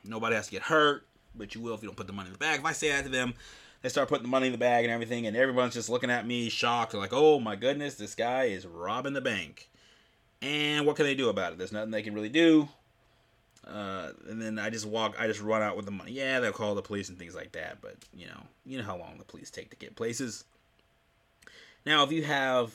Nobody 0.05 0.37
has 0.37 0.47
to 0.47 0.53
get 0.53 0.63
hurt, 0.63 1.07
but 1.35 1.55
you 1.55 1.61
will 1.61 1.75
if 1.75 1.83
you 1.83 1.89
don't 1.89 1.97
put 1.97 2.07
the 2.07 2.13
money 2.13 2.27
in 2.27 2.33
the 2.33 2.39
bag. 2.39 2.61
If 2.61 2.67
I 2.67 2.73
say 2.73 2.91
that 2.91 3.05
to 3.05 3.09
them, 3.09 3.35
they 3.81 3.89
start 3.89 4.09
putting 4.09 4.25
the 4.25 4.29
money 4.29 4.47
in 4.47 4.53
the 4.53 4.59
bag 4.59 4.85
and 4.85 4.93
everything, 4.93 5.27
and 5.27 5.37
everyone's 5.37 5.75
just 5.75 5.89
looking 5.89 6.11
at 6.11 6.27
me 6.27 6.49
shocked, 6.49 6.93
They're 6.93 7.01
like, 7.01 7.13
oh 7.13 7.39
my 7.39 7.57
goodness, 7.57 7.95
this 7.95 8.15
guy 8.15 8.45
is 8.45 8.67
robbing 8.67 9.13
the 9.13 9.21
bank. 9.21 9.71
And 10.43 10.85
what 10.87 10.97
can 10.97 11.07
they 11.07 11.15
do 11.15 11.29
about 11.29 11.53
it? 11.53 11.59
There's 11.59 11.73
nothing 11.73 11.91
they 11.91 12.03
can 12.03 12.15
really 12.15 12.29
do. 12.29 12.69
Uh, 13.67 14.11
and 14.29 14.41
then 14.41 14.59
I 14.59 14.71
just 14.71 14.87
walk, 14.87 15.17
I 15.19 15.27
just 15.27 15.41
run 15.41 15.63
out 15.63 15.77
with 15.77 15.87
the 15.87 15.93
money. 15.93 16.13
Yeah, 16.13 16.41
they'll 16.41 16.53
call 16.53 16.75
the 16.75 16.83
police 16.83 17.09
and 17.09 17.19
things 17.19 17.35
like 17.35 17.53
that, 17.53 17.81
but 17.81 17.97
you 18.13 18.27
know, 18.27 18.43
you 18.67 18.79
know 18.79 18.85
how 18.85 18.97
long 18.97 19.17
the 19.19 19.25
police 19.25 19.51
take 19.51 19.71
to 19.71 19.77
get 19.77 19.97
places. 19.97 20.45
Now, 21.87 22.03
if 22.05 22.13
you 22.13 22.25
have 22.25 22.75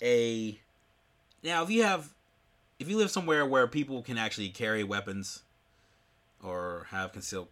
a, 0.00 0.58
now 1.42 1.62
if 1.62 1.70
you 1.70 1.82
have, 1.82 2.12
if 2.78 2.88
you 2.88 2.96
live 2.96 3.10
somewhere 3.10 3.46
where 3.46 3.66
people 3.68 4.02
can 4.02 4.18
actually 4.18 4.48
carry 4.48 4.82
weapons, 4.82 5.42
or 6.42 6.86
have 6.90 7.12
concealed 7.12 7.48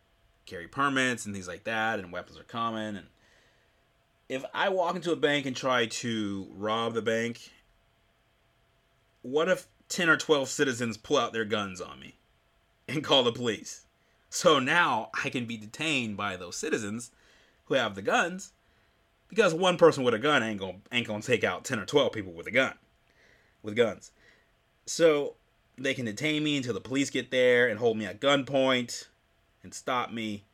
carry 0.47 0.67
permits 0.67 1.27
and 1.27 1.35
things 1.35 1.47
like 1.47 1.65
that, 1.65 2.01
and 2.01 2.13
weapons 2.13 2.39
are 2.39 2.45
common. 2.45 2.97
And 2.97 3.07
if 4.29 4.45
I 4.53 4.69
walk 4.69 4.97
into 4.97 5.13
a 5.13 5.17
bank 5.17 5.47
and 5.47 5.55
try 5.55 5.87
to 5.87 6.49
rob 6.53 6.95
the 6.95 7.03
bank, 7.03 7.53
what 9.23 9.49
if 9.49 9.69
10 9.89 10.09
or 10.09 10.17
12 10.17 10.49
citizens 10.49 10.97
pull 10.97 11.19
out 11.19 11.33
their 11.33 11.45
guns 11.45 11.81
on 11.81 12.01
me 12.01 12.15
and 12.91 13.05
call 13.05 13.23
the 13.23 13.33
police? 13.33 13.87
So 14.29 14.59
now 14.59 15.11
I 15.25 15.31
can 15.31 15.47
be 15.47 15.57
detained 15.57 16.17
by 16.17 16.37
those 16.37 16.57
citizens 16.57 17.11
who 17.67 17.75
have 17.75 17.95
the 17.95 18.03
guns 18.03 18.53
because 19.29 19.55
one 19.55 19.77
person 19.77 20.03
with 20.05 20.15
a 20.15 20.19
gun 20.19 20.43
ain't 20.43 20.61
gonna, 20.61 20.79
ain't 20.93 21.07
gonna 21.07 21.23
take 21.23 21.45
out 21.45 21.65
10 21.65 21.79
or 21.79 21.87
12 21.87 22.13
people 22.13 22.33
with 22.33 22.47
a 22.47 22.51
gun, 22.51 22.75
with 23.63 23.77
guns. 23.77 24.11
So 24.87 25.35
they 25.79 25.95
can 25.95 26.05
detain 26.05 26.43
me 26.45 26.57
until 26.57 26.75
the 26.75 26.81
police 26.81 27.11
get 27.11 27.31
there 27.31 27.69
and 27.69 27.79
hold 27.79 27.97
me 27.97 28.05
at 28.05 28.21
gunpoint 28.21 29.07
and 29.63 29.73
stop 29.73 30.13
me, 30.13 30.45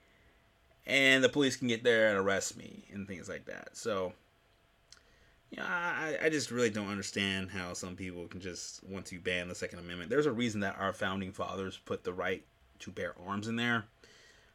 and 0.87 1.25
the 1.25 1.29
police 1.29 1.57
can 1.57 1.69
get 1.69 1.85
there 1.85 2.09
and 2.09 2.19
arrest 2.19 2.57
me 2.57 2.85
and 2.93 3.07
things 3.07 3.29
like 3.29 3.47
that. 3.47 3.77
So, 3.77 4.13
yeah, 5.57 5.65
I, 5.65 6.19
I 6.27 6.29
just 6.29 6.51
really 6.51 6.69
don't 6.69 6.89
understand 6.89 7.51
how 7.51 7.73
some 7.73 7.97
people 7.97 8.27
can 8.27 8.41
just 8.41 8.85
want 8.85 9.07
to 9.07 9.19
ban 9.19 9.49
the 9.49 9.55
Second 9.55 9.79
Amendment. 9.79 10.11
There's 10.11 10.27
a 10.27 10.33
reason 10.33 10.61
that 10.61 10.77
our 10.79 10.93
founding 10.93 11.33
fathers 11.33 11.81
put 11.85 12.05
the 12.05 12.13
right 12.13 12.45
to 12.81 12.91
bear 12.91 13.15
arms 13.27 13.49
in 13.49 13.57
there. 13.57 13.85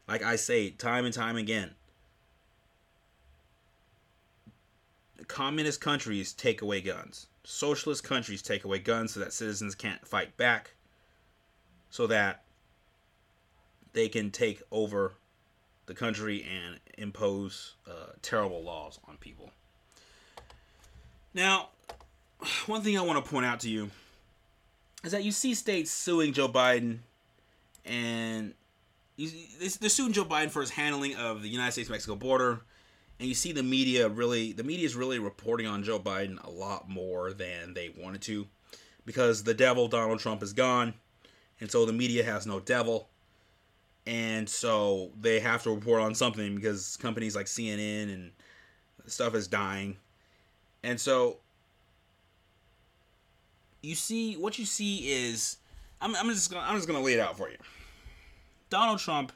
Like 0.08 0.22
I 0.22 0.36
say 0.36 0.70
time 0.70 1.06
and 1.06 1.14
time 1.14 1.38
again, 1.38 1.72
communist 5.28 5.82
countries 5.82 6.34
take 6.34 6.62
away 6.62 6.82
guns. 6.82 7.28
Socialist 7.44 8.04
countries 8.04 8.44
take 8.44 8.64
away 8.64 8.78
guns 8.78 9.14
so 9.14 9.22
that 9.22 9.34
citizens 9.34 9.74
can't 9.74 10.06
fight 10.08 10.38
back, 10.38 10.76
so 11.90 12.06
that 12.08 12.44
they 13.94 14.08
can 14.08 14.30
take 14.30 14.62
over 14.72 15.14
the 15.88 15.96
country 15.96 16.44
and 16.44 16.80
impose 16.98 17.76
uh, 17.90 18.12
terrible 18.22 18.64
laws 18.64 19.00
on 19.08 19.18
people. 19.18 19.52
Now, 21.34 21.70
one 22.66 22.82
thing 22.82 22.98
I 22.98 23.02
want 23.02 23.24
to 23.24 23.30
point 23.30 23.46
out 23.46 23.62
to 23.62 23.70
you 23.70 23.90
is 25.04 25.12
that 25.12 25.24
you 25.24 25.32
see 25.32 25.54
states 25.54 25.90
suing 25.92 26.34
Joe 26.34 26.48
Biden 26.48 27.00
and 27.86 28.54
they're 29.18 29.90
suing 29.90 30.14
Joe 30.14 30.26
Biden 30.26 30.50
for 30.50 30.62
his 30.62 30.72
handling 30.72 31.16
of 31.16 31.42
the 31.42 31.50
United 31.50 31.72
States 31.74 31.90
Mexico 31.90 32.16
border, 32.16 32.62
and 33.20 33.28
you 33.30 33.36
see 33.36 33.52
the 33.52 33.64
media 33.64 34.10
really 34.10 34.52
the 34.52 34.64
media 34.64 34.86
is 34.86 34.96
really 34.96 35.20
reporting 35.20 35.68
on 35.68 35.84
Joe 35.84 36.00
Biden 36.00 36.44
a 36.44 36.50
lot 36.50 36.90
more 36.90 37.32
than 37.34 37.74
they 37.74 37.90
wanted 37.98 38.22
to, 38.24 38.48
because 39.06 39.44
the 39.44 39.54
devil 39.54 39.88
Donald 39.88 40.20
Trump 40.20 40.42
is 40.42 40.54
gone, 40.54 40.94
and 41.60 41.70
so 41.70 41.86
the 41.86 41.94
media 41.94 42.24
has 42.24 42.48
no 42.48 42.60
devil, 42.60 43.10
and 44.08 44.50
so 44.50 45.12
they 45.20 45.40
have 45.40 45.62
to 45.64 45.76
report 45.76 46.02
on 46.02 46.16
something 46.16 46.56
because 46.56 46.98
companies 46.98 47.36
like 47.36 47.46
CNN 47.46 48.12
and 48.12 48.32
stuff 49.06 49.36
is 49.36 49.48
dying, 49.48 49.98
and 50.84 51.00
so 51.00 51.38
you 53.82 53.96
see 53.96 54.36
what 54.36 54.60
you 54.60 54.66
see 54.66 55.12
is 55.12 55.58
I'm, 56.02 56.16
I'm 56.16 56.30
just 56.30 56.52
gonna 56.52 56.66
I'm 56.66 56.76
just 56.76 56.88
gonna 56.88 57.02
lay 57.02 57.14
it 57.14 57.20
out 57.20 57.38
for 57.38 57.50
you. 57.50 57.58
Donald 58.70 59.00
Trump 59.00 59.32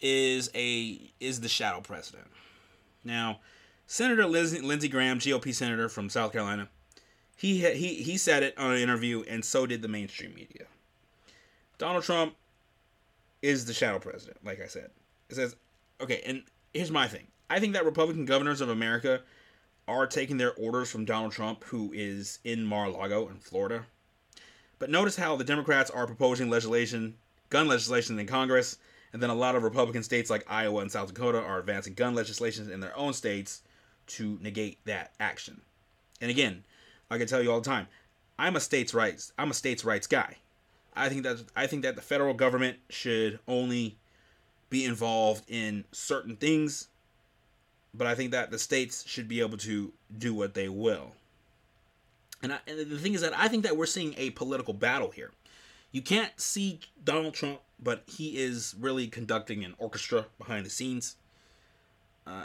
is 0.00 0.50
a 0.54 1.00
is 1.20 1.40
the 1.40 1.48
shadow 1.48 1.80
president. 1.80 2.26
Now, 3.04 3.40
Senator 3.86 4.26
Lindsey, 4.26 4.60
Lindsey 4.60 4.88
Graham, 4.88 5.18
GOP 5.18 5.54
senator 5.54 5.88
from 5.88 6.10
South 6.10 6.32
Carolina, 6.32 6.68
he 7.36 7.60
he 7.74 7.94
he 7.94 8.16
said 8.18 8.42
it 8.42 8.56
on 8.58 8.72
an 8.72 8.78
interview, 8.78 9.24
and 9.28 9.44
so 9.44 9.66
did 9.66 9.82
the 9.82 9.88
mainstream 9.88 10.34
media. 10.34 10.66
Donald 11.78 12.04
Trump 12.04 12.34
is 13.40 13.64
the 13.64 13.72
shadow 13.72 13.98
president, 13.98 14.36
like 14.44 14.60
I 14.60 14.66
said. 14.66 14.90
It 15.30 15.36
says, 15.36 15.54
okay, 16.00 16.20
and 16.26 16.42
here's 16.74 16.90
my 16.90 17.06
thing. 17.06 17.26
I 17.48 17.60
think 17.60 17.74
that 17.74 17.84
Republican 17.84 18.24
governors 18.24 18.60
of 18.60 18.68
America 18.68 19.20
are 19.88 20.06
taking 20.06 20.36
their 20.36 20.52
orders 20.54 20.90
from 20.90 21.04
Donald 21.04 21.32
Trump, 21.32 21.64
who 21.64 21.90
is 21.94 22.38
in 22.44 22.64
Mar-a-Lago 22.64 23.28
in 23.28 23.38
Florida. 23.38 23.86
But 24.78 24.90
notice 24.90 25.16
how 25.16 25.34
the 25.34 25.44
Democrats 25.44 25.90
are 25.90 26.06
proposing 26.06 26.50
legislation, 26.50 27.16
gun 27.50 27.66
legislation 27.66 28.18
in 28.18 28.26
Congress, 28.26 28.78
and 29.12 29.22
then 29.22 29.30
a 29.30 29.34
lot 29.34 29.56
of 29.56 29.62
Republican 29.62 30.02
states 30.02 30.30
like 30.30 30.44
Iowa 30.48 30.82
and 30.82 30.92
South 30.92 31.08
Dakota 31.08 31.40
are 31.40 31.58
advancing 31.58 31.94
gun 31.94 32.14
legislation 32.14 32.70
in 32.70 32.80
their 32.80 32.96
own 32.96 33.14
states 33.14 33.62
to 34.08 34.38
negate 34.40 34.78
that 34.84 35.12
action. 35.18 35.62
And 36.20 36.30
again, 36.30 36.64
I 37.10 37.18
can 37.18 37.26
tell 37.26 37.42
you 37.42 37.50
all 37.50 37.60
the 37.60 37.68
time, 37.68 37.88
I'm 38.38 38.56
a 38.56 38.60
states' 38.60 38.94
rights 38.94 39.32
I'm 39.38 39.50
a 39.50 39.54
states' 39.54 39.84
rights 39.84 40.06
guy. 40.06 40.36
I 40.94 41.08
think 41.08 41.22
that 41.22 41.44
I 41.56 41.66
think 41.66 41.82
that 41.82 41.96
the 41.96 42.02
federal 42.02 42.34
government 42.34 42.78
should 42.90 43.38
only 43.48 43.96
be 44.70 44.84
involved 44.84 45.44
in 45.48 45.84
certain 45.92 46.36
things 46.36 46.88
but 47.94 48.06
I 48.06 48.14
think 48.14 48.32
that 48.32 48.50
the 48.50 48.58
states 48.58 49.04
should 49.06 49.28
be 49.28 49.40
able 49.40 49.58
to 49.58 49.92
do 50.16 50.34
what 50.34 50.54
they 50.54 50.68
will. 50.68 51.12
And, 52.42 52.52
I, 52.52 52.58
and 52.66 52.90
the 52.90 52.98
thing 52.98 53.14
is 53.14 53.20
that 53.22 53.36
I 53.36 53.48
think 53.48 53.64
that 53.64 53.76
we're 53.76 53.86
seeing 53.86 54.14
a 54.16 54.30
political 54.30 54.74
battle 54.74 55.10
here. 55.10 55.32
You 55.90 56.02
can't 56.02 56.38
see 56.38 56.80
Donald 57.02 57.34
Trump, 57.34 57.60
but 57.80 58.04
he 58.06 58.38
is 58.38 58.74
really 58.78 59.08
conducting 59.08 59.64
an 59.64 59.74
orchestra 59.78 60.26
behind 60.38 60.66
the 60.66 60.70
scenes. 60.70 61.16
Uh, 62.26 62.44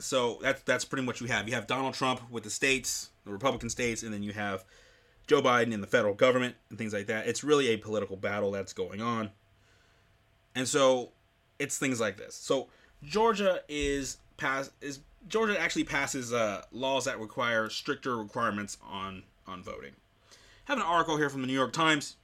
so 0.00 0.38
that's 0.42 0.60
that's 0.62 0.84
pretty 0.84 1.06
much 1.06 1.20
what 1.20 1.28
you 1.28 1.34
have. 1.34 1.48
You 1.48 1.54
have 1.54 1.66
Donald 1.66 1.94
Trump 1.94 2.20
with 2.30 2.42
the 2.42 2.50
states, 2.50 3.10
the 3.24 3.32
Republican 3.32 3.70
states, 3.70 4.02
and 4.02 4.12
then 4.12 4.22
you 4.22 4.32
have 4.32 4.64
Joe 5.26 5.40
Biden 5.40 5.72
in 5.72 5.80
the 5.80 5.86
federal 5.86 6.14
government 6.14 6.56
and 6.68 6.78
things 6.78 6.92
like 6.92 7.06
that. 7.06 7.26
It's 7.26 7.44
really 7.44 7.68
a 7.68 7.76
political 7.76 8.16
battle 8.16 8.50
that's 8.50 8.72
going 8.72 9.00
on. 9.00 9.30
And 10.54 10.68
so 10.68 11.10
it's 11.58 11.78
things 11.78 12.00
like 12.00 12.16
this. 12.16 12.34
So 12.34 12.68
Georgia 13.06 13.62
is 13.68 14.18
pass 14.36 14.70
is 14.80 15.00
Georgia 15.28 15.58
actually 15.58 15.84
passes 15.84 16.32
uh, 16.32 16.62
laws 16.72 17.04
that 17.06 17.18
require 17.20 17.70
stricter 17.70 18.16
requirements 18.16 18.78
on 18.86 19.22
on 19.46 19.62
voting. 19.62 19.92
I 20.32 20.72
have 20.72 20.78
an 20.78 20.84
article 20.84 21.16
here 21.16 21.30
from 21.30 21.40
the 21.42 21.46
New 21.46 21.54
York 21.54 21.72
Times. 21.72 22.16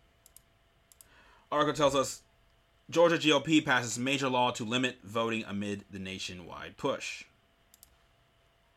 Article 1.53 1.75
tells 1.75 1.95
us 1.95 2.23
Georgia 2.89 3.17
GOP 3.17 3.65
passes 3.65 3.99
major 3.99 4.29
law 4.29 4.51
to 4.53 4.65
limit 4.65 4.99
voting 5.05 5.45
amid 5.47 5.85
the 5.91 5.99
nationwide 5.99 6.77
push. 6.77 7.25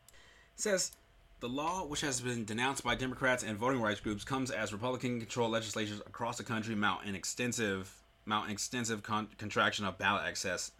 It 0.06 0.60
says 0.60 0.92
the 1.40 1.48
law, 1.48 1.84
which 1.84 2.00
has 2.02 2.20
been 2.20 2.44
denounced 2.44 2.84
by 2.84 2.94
Democrats 2.94 3.42
and 3.42 3.56
voting 3.56 3.80
rights 3.80 4.00
groups, 4.00 4.24
comes 4.24 4.50
as 4.50 4.72
Republican-controlled 4.72 5.50
legislatures 5.50 6.00
across 6.06 6.38
the 6.38 6.44
country 6.44 6.74
mount 6.74 7.04
an 7.04 7.14
extensive 7.14 7.94
mount 8.26 8.46
an 8.46 8.52
extensive 8.52 9.02
con- 9.02 9.28
contraction 9.36 9.84
of 9.84 9.98
ballot 9.98 10.22
access 10.26 10.72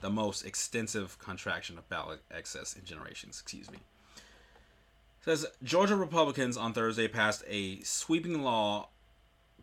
the 0.00 0.10
most 0.10 0.44
extensive 0.44 1.18
contraction 1.18 1.78
of 1.78 1.88
ballot 1.88 2.20
excess 2.30 2.74
in 2.74 2.84
generations. 2.84 3.40
Excuse 3.42 3.70
me. 3.70 3.78
It 4.16 5.24
says 5.24 5.46
Georgia 5.62 5.96
Republicans 5.96 6.56
on 6.56 6.72
Thursday 6.72 7.08
passed 7.08 7.42
a 7.48 7.80
sweeping 7.80 8.42
law 8.42 8.88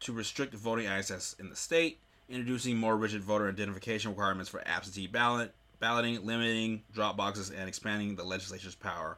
to 0.01 0.12
restrict 0.12 0.54
voting 0.54 0.86
access 0.86 1.36
in 1.39 1.49
the 1.49 1.56
state, 1.56 1.99
introducing 2.30 2.78
more 2.78 2.97
rigid 2.97 3.23
voter 3.23 3.47
identification 3.47 4.12
requirements 4.12 4.49
for 4.49 4.62
absentee 4.67 5.08
ballot 5.08 5.54
balloting, 5.80 6.25
limiting 6.25 6.84
drop 6.93 7.17
boxes, 7.17 7.51
and 7.51 7.67
expanding 7.67 8.15
the 8.15 8.23
legislature's 8.23 8.75
power 8.75 9.17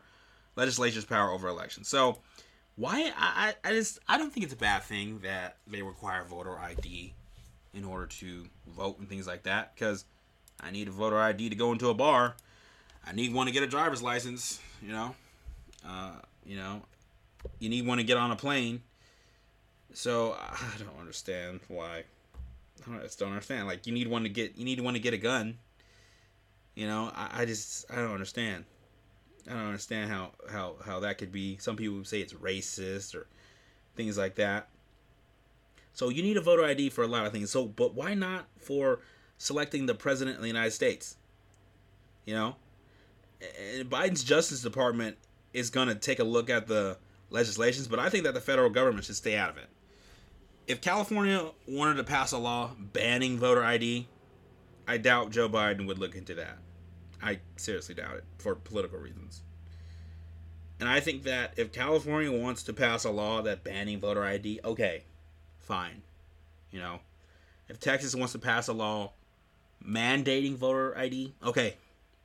legislature's 0.55 1.05
power 1.05 1.31
over 1.31 1.47
elections. 1.47 1.87
So 1.87 2.19
why 2.75 3.11
I, 3.15 3.53
I 3.63 3.71
just 3.71 3.99
I 4.07 4.17
don't 4.17 4.31
think 4.31 4.43
it's 4.43 4.53
a 4.53 4.57
bad 4.57 4.83
thing 4.83 5.19
that 5.19 5.57
they 5.67 5.81
require 5.81 6.23
voter 6.23 6.57
ID 6.57 7.13
in 7.73 7.85
order 7.85 8.07
to 8.07 8.47
vote 8.67 8.99
and 8.99 9.07
things 9.07 9.27
like 9.27 9.43
that 9.43 9.75
because 9.75 10.05
I 10.59 10.71
need 10.71 10.87
a 10.87 10.91
voter 10.91 11.19
ID 11.19 11.49
to 11.49 11.55
go 11.55 11.71
into 11.71 11.89
a 11.89 11.93
bar. 11.93 12.35
I 13.05 13.13
need 13.13 13.33
one 13.33 13.47
to 13.47 13.53
get 13.53 13.63
a 13.63 13.67
driver's 13.67 14.01
license. 14.01 14.59
You 14.81 14.91
know, 14.91 15.15
uh, 15.87 16.15
you 16.45 16.57
know, 16.57 16.81
you 17.59 17.69
need 17.69 17.85
one 17.85 17.97
to 17.97 18.03
get 18.03 18.17
on 18.17 18.31
a 18.31 18.35
plane. 18.35 18.81
So 19.93 20.33
I 20.39 20.77
don't 20.77 20.99
understand 20.99 21.61
why. 21.67 22.03
I, 22.89 22.99
just 23.03 23.19
don't 23.19 23.29
understand. 23.29 23.67
Like 23.67 23.87
you 23.87 23.93
need 23.93 24.07
one 24.07 24.23
to 24.23 24.29
get 24.29 24.57
you 24.57 24.65
need 24.65 24.79
one 24.79 24.93
to 24.93 24.99
get 24.99 25.13
a 25.13 25.17
gun. 25.17 25.57
You 26.75 26.87
know, 26.87 27.11
I, 27.15 27.41
I 27.41 27.45
just 27.45 27.85
I 27.91 27.95
don't 27.95 28.11
understand. 28.11 28.65
I 29.49 29.53
don't 29.53 29.65
understand 29.65 30.11
how, 30.11 30.31
how 30.51 30.75
how 30.85 30.99
that 30.99 31.17
could 31.17 31.31
be. 31.31 31.57
Some 31.57 31.75
people 31.75 32.03
say 32.03 32.21
it's 32.21 32.33
racist 32.33 33.15
or 33.15 33.27
things 33.95 34.17
like 34.17 34.35
that. 34.35 34.69
So 35.93 36.09
you 36.09 36.21
need 36.21 36.37
a 36.37 36.41
voter 36.41 36.63
ID 36.63 36.91
for 36.91 37.03
a 37.03 37.07
lot 37.07 37.25
of 37.25 37.31
things. 37.31 37.49
So, 37.49 37.65
but 37.65 37.95
why 37.95 38.13
not 38.13 38.45
for 38.59 38.99
selecting 39.37 39.85
the 39.85 39.95
president 39.95 40.37
of 40.37 40.41
the 40.41 40.47
United 40.47 40.71
States. 40.71 41.17
You 42.25 42.35
know, 42.35 42.55
and 43.77 43.89
Biden's 43.89 44.23
Justice 44.23 44.61
Department 44.61 45.17
is 45.53 45.69
going 45.69 45.87
to 45.87 45.95
take 45.95 46.19
a 46.19 46.23
look 46.23 46.49
at 46.49 46.67
the 46.67 46.97
legislations, 47.29 47.87
but 47.87 47.99
I 47.99 48.09
think 48.09 48.23
that 48.23 48.33
the 48.33 48.41
federal 48.41 48.69
government 48.69 49.05
should 49.05 49.15
stay 49.15 49.37
out 49.37 49.49
of 49.49 49.57
it. 49.57 49.69
If 50.67 50.81
California 50.81 51.51
wanted 51.67 51.95
to 51.95 52.03
pass 52.03 52.33
a 52.33 52.37
law 52.37 52.71
banning 52.77 53.37
voter 53.37 53.63
ID, 53.63 54.07
I 54.87 54.97
doubt 54.97 55.31
Joe 55.31 55.47
Biden 55.47 55.87
would 55.87 55.97
look 55.97 56.15
into 56.15 56.35
that. 56.35 56.57
I 57.21 57.39
seriously 57.55 57.95
doubt 57.95 58.17
it 58.17 58.23
for 58.37 58.55
political 58.55 58.99
reasons. 58.99 59.41
And 60.79 60.87
I 60.87 60.99
think 60.99 61.23
that 61.23 61.53
if 61.57 61.71
California 61.71 62.31
wants 62.31 62.63
to 62.63 62.73
pass 62.73 63.03
a 63.03 63.09
law 63.09 63.41
that 63.41 63.63
banning 63.63 63.99
voter 63.99 64.23
ID, 64.23 64.59
okay, 64.63 65.03
fine. 65.59 66.03
You 66.71 66.79
know, 66.79 66.99
if 67.67 67.79
Texas 67.79 68.15
wants 68.15 68.33
to 68.33 68.39
pass 68.39 68.67
a 68.67 68.73
law 68.73 69.13
mandating 69.85 70.55
voter 70.55 70.97
ID, 70.97 71.33
okay, 71.43 71.75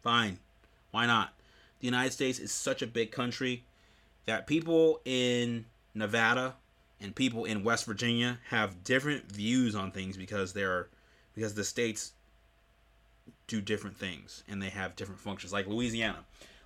fine. 0.03 0.39
Why 0.91 1.07
not? 1.07 1.33
The 1.81 1.87
United 1.87 2.13
States 2.13 2.39
is 2.39 2.53
such 2.53 2.83
a 2.83 2.87
big 2.87 3.11
country 3.11 3.65
that 4.27 4.47
people 4.47 5.01
in 5.05 5.65
Nevada 5.95 6.55
and 7.01 7.15
people 7.15 7.45
in 7.45 7.65
West 7.65 7.87
Virginia 7.87 8.39
have 8.49 8.85
different 8.85 9.31
views 9.31 9.75
on 9.75 9.91
things 9.91 10.17
because 10.17 10.53
they're 10.53 10.89
because 11.35 11.55
the 11.55 11.65
states 11.65 12.13
do 13.47 13.61
different 13.61 13.97
things 13.97 14.45
and 14.49 14.63
they 14.63 14.69
have 14.69 14.97
different 14.97 15.21
functions. 15.21 15.53
Like 15.53 15.67
Louisiana. 15.67 16.19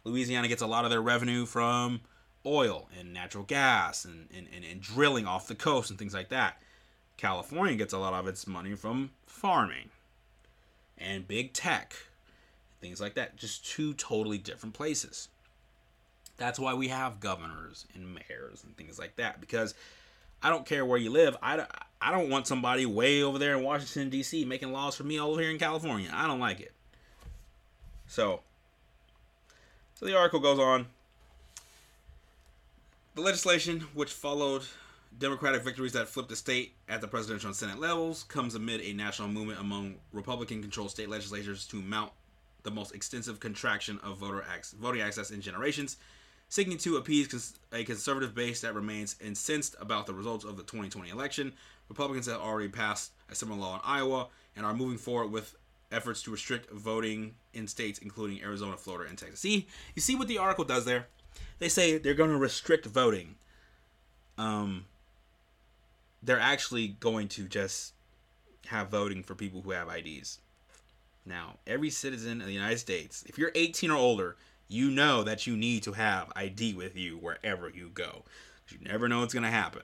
Louisiana 0.05 0.49
gets 0.49 0.63
a 0.63 0.67
lot 0.67 0.85
of 0.85 0.91
their 0.91 1.03
revenue 1.03 1.47
from 1.47 2.01
oil 2.45 2.89
and 2.99 3.13
natural 3.13 3.45
gas 3.45 4.05
and, 4.05 4.29
and, 4.37 4.47
and, 4.55 4.65
and 4.65 4.81
drilling 4.81 5.27
off 5.27 5.49
the 5.49 5.55
coast 5.55 5.91
and 5.91 5.99
things 5.99 6.15
like 6.15 6.29
that. 6.29 6.61
California 7.17 7.75
gets 7.75 7.93
a 7.93 7.99
lot 7.99 8.15
of 8.15 8.29
its 8.29 8.47
money 8.47 8.75
from 8.75 9.11
farming 9.27 9.91
and 10.99 11.27
big 11.27 11.53
tech, 11.53 11.95
things 12.81 13.01
like 13.01 13.15
that. 13.15 13.37
Just 13.37 13.67
two 13.67 13.95
totally 13.95 14.39
different 14.39 14.75
places. 14.75 15.29
That's 16.37 16.59
why 16.59 16.75
we 16.75 16.89
have 16.89 17.21
governors 17.21 17.87
and 17.95 18.15
mayors 18.15 18.63
and 18.65 18.77
things 18.77 18.99
like 18.99 19.17
that 19.17 19.41
because 19.41 19.75
I 20.43 20.51
don't 20.51 20.67
care 20.67 20.85
where 20.85 20.99
you 20.99 21.11
live. 21.11 21.37
I, 21.43 21.65
I 22.01 22.13
don't 22.13 22.29
want 22.29 22.47
somebody 22.47 22.85
way 22.85 23.23
over 23.23 23.39
there 23.39 23.57
in 23.57 23.65
Washington, 23.65 24.11
D.C. 24.11 24.45
making 24.45 24.73
laws 24.73 24.95
for 24.97 25.05
me 25.05 25.19
over 25.19 25.41
here 25.41 25.51
in 25.51 25.59
California. 25.59 26.11
I 26.13 26.27
don't 26.27 26.41
like 26.41 26.61
it. 26.61 26.73
So, 28.07 28.41
so 29.95 30.07
the 30.07 30.17
article 30.17 30.41
goes 30.41 30.59
on. 30.59 30.87
The 33.15 33.23
legislation, 33.23 33.81
which 33.95 34.13
followed 34.13 34.65
Democratic 35.19 35.63
victories 35.63 35.93
that 35.93 36.09
flip 36.09 36.29
the 36.29 36.37
state 36.37 36.75
at 36.89 37.01
the 37.01 37.09
presidential 37.09 37.49
and 37.49 37.57
Senate 37.57 37.79
levels 37.79 38.25
comes 38.25 38.55
amid 38.55 38.81
a 38.83 38.93
national 38.93 39.29
movement 39.29 39.59
among 39.61 39.95
Republican 40.13 40.61
controlled 40.61 40.91
state 40.91 41.09
legislatures 41.09 41.67
to 41.67 41.77
mount 41.81 42.13
the 42.65 42.71
most 42.71 42.95
extensive 42.95 43.41
contraction 43.41 43.99
of 44.03 44.19
voter 44.19 44.45
ac- 44.55 44.77
voting 44.79 45.01
access 45.01 45.31
in 45.31 45.41
generations. 45.41 45.97
seeking 46.49 46.79
to 46.79 46.97
appease 46.97 47.55
a 47.73 47.83
conservative 47.85 48.35
base 48.35 48.61
that 48.61 48.75
remains 48.75 49.17
incensed 49.21 49.75
about 49.81 50.07
the 50.07 50.15
results 50.15 50.45
of 50.45 50.57
the 50.57 50.63
2020 50.63 51.11
election. 51.11 51.53
Republicans 51.89 52.27
have 52.27 52.41
already 52.41 52.69
passed 52.69 53.11
a 53.31 53.35
similar 53.35 53.59
law 53.59 53.75
in 53.75 53.81
Iowa 53.85 54.29
and 54.55 54.65
are 54.65 54.75
moving 54.75 54.99
forward 54.99 55.33
with 55.33 55.57
efforts 55.91 56.23
to 56.23 56.31
restrict 56.31 56.71
voting 56.71 57.35
in 57.55 57.67
states 57.67 57.99
including 58.01 58.41
Arizona, 58.43 58.77
Florida, 58.77 59.09
and 59.09 59.19
Texas. 59.19 59.41
See, 59.41 59.67
you 59.95 60.03
see 60.03 60.15
what 60.15 60.29
the 60.29 60.39
article 60.39 60.65
does 60.65 60.85
there? 60.85 61.07
They 61.59 61.69
say 61.69 61.99
they're 61.99 62.15
going 62.15 62.31
to 62.31 62.37
restrict 62.37 62.87
voting. 62.87 63.37
Um, 64.39 64.85
they're 66.27 66.41
actually 66.41 66.89
going 66.89 67.29
to 67.29 67.47
just 67.47 67.95
have 68.67 68.89
voting 68.89 69.23
for 69.23 69.35
people 69.35 69.63
who 69.63 69.71
have 69.71 69.89
IDs. 69.89 70.41
Now, 71.25 71.55
every 71.67 71.91
citizen 71.91 72.41
of 72.41 72.47
the 72.47 72.53
United 72.53 72.79
States, 72.79 73.25
if 73.27 73.39
you're 73.39 73.53
18 73.55 73.91
or 73.91 73.97
older, 73.97 74.37
you 74.69 74.91
know 74.91 75.23
that 75.23 75.47
you 75.47 75.57
need 75.57 75.85
to 75.85 75.93
have 75.93 76.33
ID 76.37 76.75
with 76.75 76.97
you 76.97 77.17
wherever 77.17 77.69
you 77.69 77.91
go. 77.95 78.25
You 78.69 78.79
never 78.83 79.09
know 79.09 79.21
what's 79.21 79.33
going 79.33 79.45
to 79.45 79.51
happen. 79.51 79.83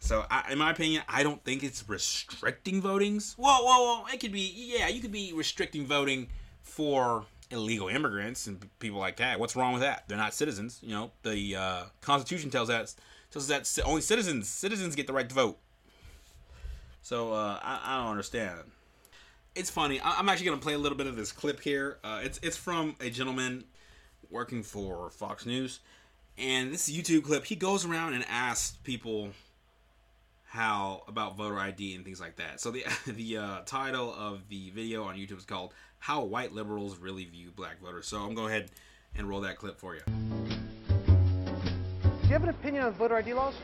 So, 0.00 0.24
I, 0.30 0.50
in 0.50 0.58
my 0.58 0.70
opinion, 0.70 1.02
I 1.08 1.22
don't 1.22 1.44
think 1.44 1.62
it's 1.62 1.88
restricting 1.88 2.82
votings. 2.82 3.36
Well, 3.38 3.64
well, 3.64 3.84
well, 3.84 4.06
it 4.12 4.18
could 4.18 4.32
be, 4.32 4.52
yeah, 4.76 4.88
you 4.88 5.00
could 5.00 5.12
be 5.12 5.32
restricting 5.34 5.86
voting 5.86 6.28
for 6.62 7.24
illegal 7.50 7.88
immigrants 7.88 8.46
and 8.46 8.66
people 8.80 8.98
like 8.98 9.18
that. 9.18 9.38
What's 9.38 9.54
wrong 9.54 9.74
with 9.74 9.82
that? 9.82 10.04
They're 10.08 10.18
not 10.18 10.34
citizens. 10.34 10.80
You 10.82 10.90
know, 10.90 11.10
the 11.22 11.56
uh, 11.56 11.82
Constitution 12.00 12.50
tells 12.50 12.70
us 12.70 12.96
us 13.36 13.46
that 13.46 13.68
only 13.84 14.00
citizens 14.00 14.48
citizens 14.48 14.94
get 14.94 15.06
the 15.06 15.12
right 15.12 15.28
to 15.28 15.34
vote. 15.34 15.58
So 17.02 17.32
uh, 17.32 17.58
I, 17.62 17.80
I 17.84 17.98
don't 17.98 18.10
understand. 18.10 18.60
It's 19.54 19.70
funny. 19.70 20.00
I, 20.00 20.18
am 20.18 20.28
actually 20.28 20.46
gonna 20.46 20.58
play 20.58 20.74
a 20.74 20.78
little 20.78 20.96
bit 20.96 21.06
of 21.06 21.16
this 21.16 21.32
clip 21.32 21.60
here. 21.60 21.98
Uh, 22.02 22.20
it's 22.22 22.38
it's 22.42 22.56
from 22.56 22.96
a 23.00 23.10
gentleman 23.10 23.64
working 24.30 24.62
for 24.62 25.10
Fox 25.10 25.44
News, 25.44 25.80
and 26.38 26.72
this 26.72 26.90
YouTube 26.90 27.24
clip. 27.24 27.44
He 27.44 27.56
goes 27.56 27.84
around 27.84 28.14
and 28.14 28.24
asks 28.28 28.76
people 28.82 29.30
how 30.52 31.02
about 31.08 31.34
voter 31.38 31.58
ID 31.58 31.94
and 31.94 32.04
things 32.04 32.20
like 32.20 32.36
that. 32.36 32.60
So 32.60 32.70
the 32.70 32.84
the 33.06 33.38
uh, 33.38 33.60
title 33.64 34.14
of 34.14 34.48
the 34.48 34.70
video 34.70 35.04
on 35.04 35.16
YouTube 35.16 35.38
is 35.38 35.44
called 35.44 35.74
"How 35.98 36.22
White 36.24 36.52
Liberals 36.52 36.98
Really 36.98 37.24
View 37.24 37.50
Black 37.54 37.80
Voters." 37.80 38.06
So 38.06 38.18
I'm 38.18 38.34
going 38.34 38.36
to 38.36 38.42
go 38.42 38.46
ahead 38.48 38.70
and 39.16 39.28
roll 39.28 39.40
that 39.42 39.58
clip 39.58 39.78
for 39.78 39.94
you. 39.94 40.02
Do 42.32 42.36
you 42.36 42.46
have 42.46 42.48
an 42.48 42.60
opinion 42.60 42.84
on 42.84 42.94
voter 42.94 43.16
ID 43.16 43.34
laws? 43.34 43.54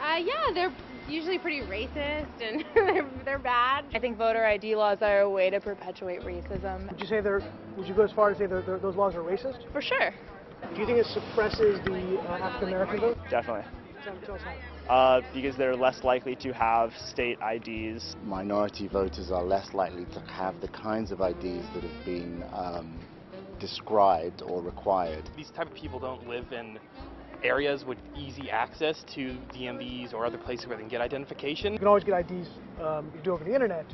Uh, 0.00 0.16
yeah, 0.16 0.32
they're 0.54 0.72
usually 1.06 1.38
pretty 1.38 1.60
racist 1.60 2.26
and 2.40 2.64
they're, 2.74 3.06
they're 3.22 3.38
bad. 3.38 3.84
I 3.92 3.98
think 3.98 4.16
voter 4.16 4.46
ID 4.46 4.76
laws 4.76 5.02
are 5.02 5.20
a 5.20 5.30
way 5.30 5.50
to 5.50 5.60
perpetuate 5.60 6.22
racism. 6.22 6.90
Would 6.90 6.98
you 6.98 7.06
say 7.06 7.20
they're? 7.20 7.42
Would 7.76 7.86
you 7.86 7.92
go 7.92 8.00
as 8.00 8.12
far 8.12 8.30
as 8.30 8.38
say 8.38 8.46
they're, 8.46 8.62
they're, 8.62 8.78
those 8.78 8.96
laws 8.96 9.14
are 9.14 9.18
racist? 9.18 9.70
For 9.72 9.82
sure. 9.82 10.14
Do 10.74 10.80
you 10.80 10.86
think 10.86 11.00
it 11.00 11.04
suppresses 11.04 11.78
the 11.84 12.18
uh, 12.20 12.38
African 12.38 12.68
American 12.68 13.00
vote? 13.00 13.18
Definitely. 13.28 13.70
Tell, 14.02 14.16
tell 14.24 14.34
us 14.36 14.40
how. 14.86 14.94
Uh, 14.94 15.20
because 15.34 15.54
they're 15.58 15.76
less 15.76 16.02
likely 16.02 16.34
to 16.36 16.54
have 16.54 16.94
state 16.96 17.38
IDs. 17.42 18.16
Minority 18.24 18.88
voters 18.88 19.30
are 19.32 19.44
less 19.44 19.74
likely 19.74 20.06
to 20.14 20.20
have 20.20 20.58
the 20.62 20.68
kinds 20.68 21.12
of 21.12 21.20
IDs 21.20 21.66
that 21.74 21.82
have 21.82 22.04
been 22.06 22.42
um, 22.54 22.98
described 23.60 24.40
or 24.40 24.62
required. 24.62 25.28
These 25.36 25.50
type 25.50 25.66
of 25.66 25.74
people 25.74 25.98
don't 25.98 26.26
live 26.26 26.52
in 26.52 26.78
areas 27.44 27.84
with 27.84 27.98
easy 28.16 28.50
access 28.50 29.04
to 29.14 29.36
DMVs 29.54 30.14
or 30.14 30.26
other 30.26 30.38
places 30.38 30.66
where 30.66 30.76
they 30.76 30.82
can 30.82 30.88
get 30.88 31.00
identification. 31.00 31.72
You 31.72 31.78
can 31.78 31.88
always 31.88 32.04
get 32.04 32.18
IDs 32.18 32.48
um, 32.80 33.10
you 33.14 33.20
do 33.22 33.32
over 33.32 33.44
the 33.44 33.54
internet. 33.54 33.86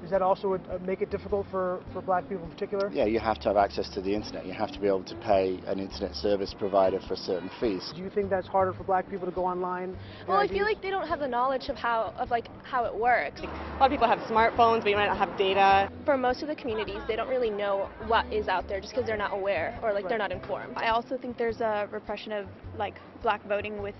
Does 0.00 0.10
that 0.10 0.22
also 0.22 0.48
would 0.48 0.62
uh, 0.70 0.78
make 0.78 1.02
it 1.02 1.10
difficult 1.10 1.46
for, 1.50 1.80
for 1.92 2.00
black 2.02 2.28
people 2.28 2.44
in 2.44 2.50
particular? 2.50 2.90
Yeah, 2.92 3.04
you 3.04 3.18
have 3.18 3.38
to 3.40 3.48
have 3.48 3.56
access 3.56 3.88
to 3.90 4.00
the 4.00 4.14
internet. 4.14 4.46
You 4.46 4.52
have 4.52 4.70
to 4.72 4.80
be 4.80 4.86
able 4.86 5.04
to 5.04 5.14
pay 5.16 5.60
an 5.66 5.80
internet 5.80 6.14
service 6.14 6.54
provider 6.56 7.00
for 7.08 7.16
certain 7.16 7.50
fees. 7.60 7.92
Do 7.94 8.02
you 8.02 8.10
think 8.10 8.30
that's 8.30 8.46
harder 8.46 8.72
for 8.72 8.84
black 8.84 9.08
people 9.10 9.26
to 9.26 9.32
go 9.32 9.44
online? 9.44 9.96
Well, 10.26 10.38
I 10.38 10.46
feel 10.46 10.62
like 10.62 10.80
they 10.82 10.90
don't 10.90 11.08
have 11.08 11.20
the 11.20 11.28
knowledge 11.28 11.68
of 11.68 11.76
how 11.76 12.14
of 12.16 12.30
like 12.30 12.48
how 12.62 12.84
it 12.84 12.94
works. 12.94 13.40
A 13.40 13.46
lot 13.80 13.86
of 13.86 13.90
people 13.90 14.06
have 14.06 14.20
smartphones, 14.20 14.80
but 14.80 14.90
you 14.90 14.96
might 14.96 15.06
not 15.06 15.18
have 15.18 15.36
data. 15.36 15.90
For 16.04 16.16
most 16.16 16.42
of 16.42 16.48
the 16.48 16.56
communities, 16.56 17.00
they 17.08 17.16
don't 17.16 17.28
really 17.28 17.50
know 17.50 17.88
what 18.06 18.30
is 18.32 18.48
out 18.48 18.68
there 18.68 18.80
just 18.80 18.92
because 18.92 19.06
they're 19.06 19.16
not 19.16 19.32
aware 19.32 19.78
or 19.82 19.92
like 19.92 20.04
right. 20.04 20.10
they're 20.10 20.18
not 20.18 20.32
informed. 20.32 20.74
I 20.76 20.88
also 20.88 21.18
think 21.18 21.36
there's 21.36 21.60
a 21.60 21.88
repression 21.90 22.32
of 22.32 22.46
like 22.76 22.94
black 23.22 23.44
voting 23.46 23.82
with 23.82 23.96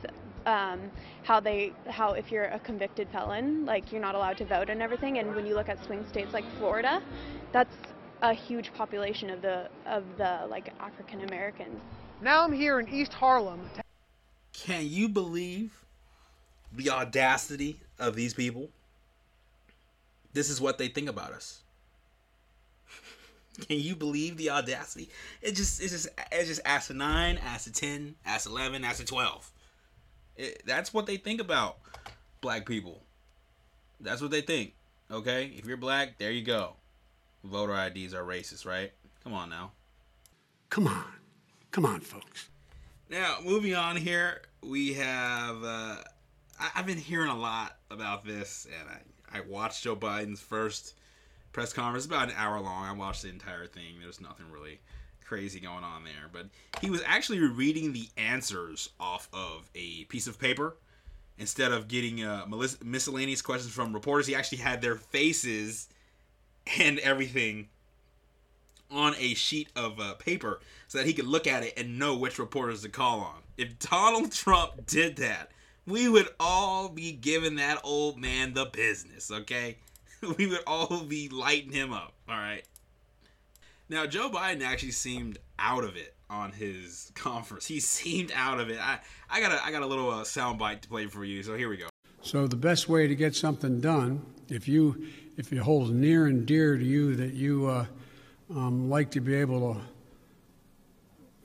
um, 0.48 0.90
how 1.24 1.40
they 1.40 1.72
how 1.88 2.12
if 2.12 2.32
you're 2.32 2.44
a 2.44 2.58
convicted 2.58 3.08
felon, 3.10 3.66
like 3.66 3.92
you're 3.92 4.00
not 4.00 4.14
allowed 4.14 4.38
to 4.38 4.46
vote 4.46 4.70
and 4.70 4.80
everything. 4.80 5.18
And 5.18 5.34
when 5.34 5.46
you 5.46 5.54
look 5.54 5.68
at 5.68 5.84
swing 5.84 6.06
states 6.08 6.32
like 6.32 6.44
Florida, 6.56 7.02
that's 7.52 7.76
a 8.22 8.32
huge 8.32 8.72
population 8.72 9.28
of 9.28 9.42
the 9.42 9.68
of 9.86 10.04
the 10.16 10.46
like 10.48 10.72
African 10.80 11.20
Americans. 11.28 11.78
Now 12.22 12.44
I'm 12.44 12.52
here 12.52 12.80
in 12.80 12.88
East 12.88 13.12
Harlem. 13.12 13.60
Can 14.54 14.88
you 14.88 15.08
believe 15.08 15.84
the 16.72 16.90
audacity 16.90 17.80
of 17.98 18.16
these 18.16 18.32
people? 18.32 18.70
This 20.32 20.48
is 20.48 20.60
what 20.60 20.78
they 20.78 20.88
think 20.88 21.10
about 21.10 21.32
us. 21.32 21.60
Can 23.68 23.78
you 23.78 23.94
believe 23.94 24.38
the 24.38 24.48
audacity? 24.48 25.10
It 25.42 25.54
just 25.54 25.82
it's 25.82 25.92
just 25.92 26.08
it's 26.32 26.48
just 26.48 26.62
ask 26.64 26.88
a 26.88 26.94
nine, 26.94 27.38
ask 27.44 27.66
a 27.66 27.72
ten, 27.72 28.14
ask 28.24 28.48
eleven, 28.48 28.82
ask 28.82 29.02
a 29.02 29.04
twelve. 29.04 29.52
It, 30.38 30.62
that's 30.64 30.94
what 30.94 31.06
they 31.06 31.16
think 31.16 31.40
about 31.40 31.78
black 32.40 32.64
people. 32.64 33.02
That's 34.00 34.22
what 34.22 34.30
they 34.30 34.40
think. 34.40 34.74
Okay? 35.10 35.52
If 35.56 35.66
you're 35.66 35.76
black, 35.76 36.16
there 36.18 36.30
you 36.30 36.42
go. 36.42 36.74
Voter 37.44 37.74
IDs 37.74 38.14
are 38.14 38.22
racist, 38.22 38.64
right? 38.64 38.92
Come 39.24 39.34
on 39.34 39.50
now. 39.50 39.72
Come 40.70 40.86
on. 40.86 41.04
Come 41.72 41.84
on, 41.84 42.00
folks. 42.00 42.48
Now, 43.10 43.38
moving 43.44 43.74
on 43.74 43.96
here, 43.96 44.42
we 44.62 44.94
have. 44.94 45.62
Uh, 45.62 45.96
I, 46.60 46.70
have 46.74 46.86
been 46.86 46.98
hearing 46.98 47.30
a 47.30 47.38
lot 47.38 47.76
about 47.90 48.24
this, 48.24 48.66
and 48.78 48.88
I, 48.88 49.38
I 49.38 49.40
watched 49.42 49.82
Joe 49.82 49.96
Biden's 49.96 50.40
first 50.40 50.94
press 51.52 51.72
conference, 51.72 52.06
about 52.06 52.28
an 52.28 52.34
hour 52.36 52.60
long. 52.60 52.84
I 52.84 52.92
watched 52.92 53.22
the 53.22 53.28
entire 53.28 53.66
thing. 53.66 53.94
There's 54.00 54.20
nothing 54.20 54.46
really 54.52 54.80
crazy 55.28 55.60
going 55.60 55.84
on 55.84 56.04
there. 56.04 56.28
But 56.32 56.46
he 56.80 56.90
was 56.90 57.02
actually 57.06 57.40
reading 57.40 57.92
the 57.92 58.08
answers 58.16 58.88
off 58.98 59.28
of 59.32 59.68
a 59.74 60.04
piece 60.04 60.26
of 60.26 60.38
paper 60.38 60.76
instead 61.38 61.70
of 61.70 61.86
getting 61.86 62.24
uh, 62.24 62.46
miscellaneous 62.82 63.42
questions 63.42 63.72
from 63.72 63.92
reporters. 63.92 64.26
He 64.26 64.34
actually 64.34 64.58
had 64.58 64.80
their 64.80 64.96
faces 64.96 65.88
and 66.78 66.98
everything 67.00 67.68
on 68.90 69.14
a 69.18 69.34
sheet 69.34 69.68
of 69.76 70.00
uh, 70.00 70.14
paper 70.14 70.60
so 70.88 70.98
that 70.98 71.06
he 71.06 71.12
could 71.12 71.26
look 71.26 71.46
at 71.46 71.62
it 71.62 71.74
and 71.76 71.98
know 71.98 72.16
which 72.16 72.38
reporters 72.38 72.82
to 72.82 72.88
call 72.88 73.20
on. 73.20 73.42
If 73.58 73.78
Donald 73.78 74.32
Trump 74.32 74.86
did 74.86 75.16
that, 75.16 75.50
we 75.86 76.08
would 76.08 76.28
all 76.40 76.88
be 76.88 77.12
giving 77.12 77.56
that 77.56 77.80
old 77.84 78.18
man 78.18 78.54
the 78.54 78.64
business, 78.66 79.30
okay? 79.30 79.76
We 80.36 80.48
would 80.48 80.64
all 80.66 81.04
be 81.04 81.28
lighting 81.28 81.70
him 81.70 81.92
up, 81.92 82.12
all 82.28 82.34
right? 82.34 82.64
Now, 83.88 84.06
Joe 84.06 84.28
Biden 84.28 84.62
actually 84.62 84.90
seemed 84.90 85.38
out 85.58 85.84
of 85.84 85.96
it 85.96 86.14
on 86.28 86.52
his 86.52 87.10
conference. 87.14 87.66
He 87.66 87.80
seemed 87.80 88.32
out 88.34 88.60
of 88.60 88.68
it. 88.68 88.78
I, 88.80 88.98
I 89.30 89.40
got 89.40 89.52
a, 89.52 89.64
I 89.64 89.70
got 89.70 89.82
a 89.82 89.86
little 89.86 90.10
uh, 90.10 90.24
soundbite 90.24 90.82
to 90.82 90.88
play 90.88 91.06
for 91.06 91.24
you. 91.24 91.42
So 91.42 91.56
here 91.56 91.68
we 91.68 91.76
go. 91.76 91.88
So 92.20 92.46
the 92.46 92.56
best 92.56 92.88
way 92.88 93.06
to 93.06 93.14
get 93.14 93.34
something 93.34 93.80
done, 93.80 94.24
if 94.48 94.68
you, 94.68 95.06
if 95.36 95.52
it 95.52 95.58
holds 95.58 95.90
near 95.90 96.26
and 96.26 96.44
dear 96.44 96.76
to 96.76 96.84
you 96.84 97.14
that 97.16 97.32
you 97.32 97.66
uh, 97.66 97.86
um, 98.50 98.90
like 98.90 99.10
to 99.12 99.20
be 99.20 99.34
able 99.36 99.80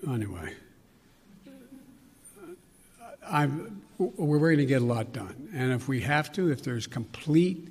to, 0.01 0.11
anyway, 0.11 0.53
I'm, 3.25 3.81
we're 3.97 4.39
going 4.39 4.57
to 4.57 4.65
get 4.65 4.81
a 4.81 4.85
lot 4.85 5.13
done. 5.13 5.49
And 5.53 5.71
if 5.71 5.87
we 5.87 6.01
have 6.01 6.33
to, 6.33 6.51
if 6.51 6.63
there's 6.63 6.87
complete 6.87 7.69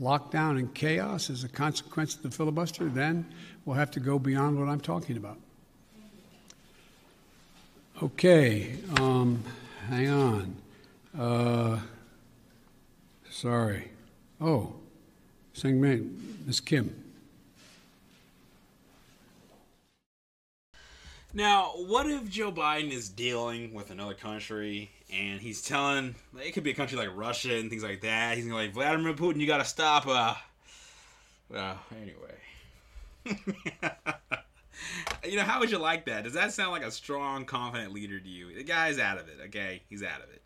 lockdown 0.00 0.58
and 0.58 0.74
chaos 0.74 1.30
as 1.30 1.44
a 1.44 1.48
consequence 1.48 2.16
of 2.16 2.22
the 2.22 2.30
filibuster, 2.30 2.88
then 2.88 3.26
we'll 3.64 3.76
have 3.76 3.90
to 3.92 4.00
go 4.00 4.18
beyond 4.18 4.58
what 4.58 4.68
I'm 4.68 4.80
talking 4.80 5.16
about. 5.16 5.38
Okay, 8.02 8.76
um, 8.98 9.42
hang 9.88 10.08
on. 10.10 10.56
Uh, 11.16 11.78
sorry. 13.30 13.90
Oh, 14.40 14.74
Seung 15.54 15.76
Min, 15.76 16.42
Miss 16.44 16.60
Kim. 16.60 16.94
Now, 21.32 21.72
what 21.76 22.06
if 22.06 22.28
Joe 22.28 22.52
Biden 22.52 22.92
is 22.92 23.08
dealing 23.08 23.72
with 23.74 23.90
another 23.90 24.14
country 24.14 24.90
and 25.12 25.40
he's 25.40 25.62
telling 25.62 26.14
it 26.40 26.52
could 26.52 26.64
be 26.64 26.70
a 26.70 26.74
country 26.74 26.96
like 26.98 27.10
Russia 27.14 27.54
and 27.54 27.70
things 27.70 27.82
like 27.82 28.00
that. 28.02 28.36
He's 28.36 28.46
like 28.46 28.72
Vladimir 28.72 29.14
Putin, 29.14 29.40
you 29.40 29.46
gotta 29.46 29.64
stop. 29.64 30.06
Uh, 30.06 30.34
well, 31.48 31.78
anyway, 32.00 32.33
you 35.24 35.36
know 35.36 35.42
how 35.42 35.60
would 35.60 35.70
you 35.70 35.78
like 35.78 36.06
that? 36.06 36.24
Does 36.24 36.34
that 36.34 36.52
sound 36.52 36.72
like 36.72 36.82
a 36.82 36.90
strong, 36.90 37.44
confident 37.44 37.92
leader 37.92 38.18
to 38.18 38.28
you? 38.28 38.54
The 38.54 38.64
guy's 38.64 38.98
out 38.98 39.18
of 39.18 39.28
it. 39.28 39.38
Okay, 39.46 39.82
he's 39.88 40.02
out 40.02 40.22
of 40.22 40.30
it. 40.30 40.42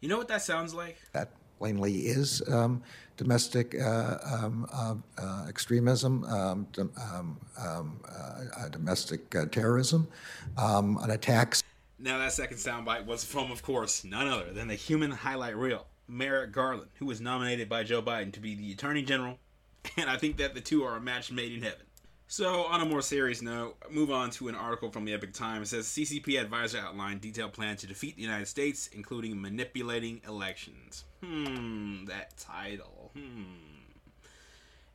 You 0.00 0.08
know 0.08 0.18
what 0.18 0.28
that 0.28 0.42
sounds 0.42 0.74
like? 0.74 0.98
That 1.12 1.30
plainly 1.58 2.00
is 2.00 2.42
um, 2.48 2.82
domestic 3.16 3.76
uh, 3.80 4.18
um, 4.24 4.66
uh, 4.72 4.96
uh, 5.16 5.46
extremism, 5.48 6.24
um, 6.24 6.66
um, 6.76 7.38
um 7.56 8.00
uh, 8.08 8.68
domestic 8.68 9.34
uh, 9.36 9.46
terrorism, 9.46 10.08
um, 10.56 10.98
an 11.02 11.12
attack. 11.12 11.56
Now, 12.00 12.18
that 12.18 12.32
second 12.32 12.56
soundbite 12.56 13.06
was 13.06 13.22
from, 13.22 13.52
of 13.52 13.62
course, 13.62 14.02
none 14.02 14.26
other 14.26 14.52
than 14.52 14.66
the 14.66 14.74
human 14.74 15.12
highlight 15.12 15.56
reel, 15.56 15.86
Merrick 16.08 16.50
Garland, 16.50 16.90
who 16.94 17.06
was 17.06 17.20
nominated 17.20 17.68
by 17.68 17.84
Joe 17.84 18.02
Biden 18.02 18.32
to 18.32 18.40
be 18.40 18.56
the 18.56 18.72
Attorney 18.72 19.02
General, 19.02 19.38
and 19.96 20.10
I 20.10 20.16
think 20.16 20.36
that 20.38 20.54
the 20.54 20.60
two 20.60 20.82
are 20.82 20.96
a 20.96 21.00
match 21.00 21.30
made 21.30 21.52
in 21.52 21.62
heaven. 21.62 21.86
So, 22.32 22.62
on 22.62 22.80
a 22.80 22.86
more 22.86 23.02
serious 23.02 23.42
note, 23.42 23.76
move 23.90 24.10
on 24.10 24.30
to 24.30 24.48
an 24.48 24.54
article 24.54 24.90
from 24.90 25.04
the 25.04 25.12
Epoch 25.12 25.34
Times. 25.34 25.70
It 25.70 25.76
says 25.76 25.86
CCP 25.86 26.40
advisor 26.40 26.78
outlined 26.78 27.20
detailed 27.20 27.52
plan 27.52 27.76
to 27.76 27.86
defeat 27.86 28.16
the 28.16 28.22
United 28.22 28.48
States, 28.48 28.88
including 28.94 29.38
manipulating 29.38 30.22
elections. 30.26 31.04
Hmm, 31.22 32.06
that 32.06 32.38
title. 32.38 33.10
Hmm. 33.12 33.42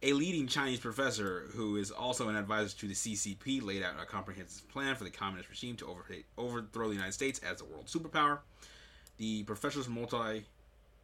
A 0.02 0.14
leading 0.14 0.48
Chinese 0.48 0.80
professor 0.80 1.46
who 1.52 1.76
is 1.76 1.92
also 1.92 2.28
an 2.28 2.36
advisor 2.36 2.76
to 2.76 2.88
the 2.88 2.96
CCP 2.96 3.64
laid 3.64 3.84
out 3.84 3.94
a 4.02 4.06
comprehensive 4.08 4.68
plan 4.70 4.96
for 4.96 5.04
the 5.04 5.12
communist 5.12 5.48
regime 5.48 5.76
to 5.76 5.96
overthrow 6.40 6.88
the 6.88 6.96
United 6.96 7.14
States 7.14 7.40
as 7.48 7.62
a 7.62 7.66
world 7.66 7.86
superpower. 7.86 8.40
The 9.18 9.44
professor's 9.44 9.88
multi 9.88 10.44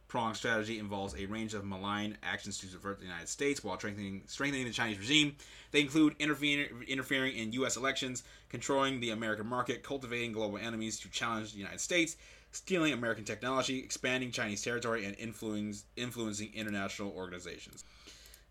pronged 0.08 0.36
strategy 0.36 0.78
involves 0.78 1.14
a 1.16 1.26
range 1.26 1.54
of 1.54 1.64
malign 1.64 2.16
actions 2.22 2.58
to 2.58 2.66
subvert 2.66 2.98
the 2.98 3.06
United 3.06 3.28
States 3.28 3.64
while 3.64 3.76
strengthening, 3.76 4.22
strengthening 4.26 4.66
the 4.66 4.72
Chinese 4.72 4.98
regime. 4.98 5.36
They 5.72 5.80
include 5.80 6.14
interfering, 6.18 6.84
interfering 6.86 7.36
in 7.36 7.52
U.S. 7.54 7.76
elections, 7.76 8.22
controlling 8.48 9.00
the 9.00 9.10
American 9.10 9.46
market, 9.46 9.82
cultivating 9.82 10.32
global 10.32 10.58
enemies 10.58 11.00
to 11.00 11.10
challenge 11.10 11.52
the 11.52 11.58
United 11.58 11.80
States, 11.80 12.16
stealing 12.52 12.92
American 12.92 13.24
technology, 13.24 13.78
expanding 13.80 14.30
Chinese 14.30 14.62
territory, 14.62 15.04
and 15.04 15.16
influence, 15.18 15.84
influencing 15.96 16.52
international 16.54 17.12
organizations. 17.16 17.84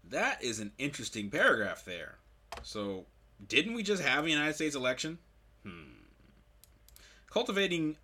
That 0.09 0.43
is 0.43 0.59
an 0.59 0.71
interesting 0.77 1.29
paragraph 1.29 1.85
there. 1.85 2.17
So, 2.61 3.05
didn't 3.47 3.73
we 3.73 3.83
just 3.83 4.03
have 4.03 4.25
a 4.25 4.29
United 4.29 4.55
States 4.55 4.75
election? 4.75 5.17
Hmm. 5.65 6.03
Cultivating 7.29 7.95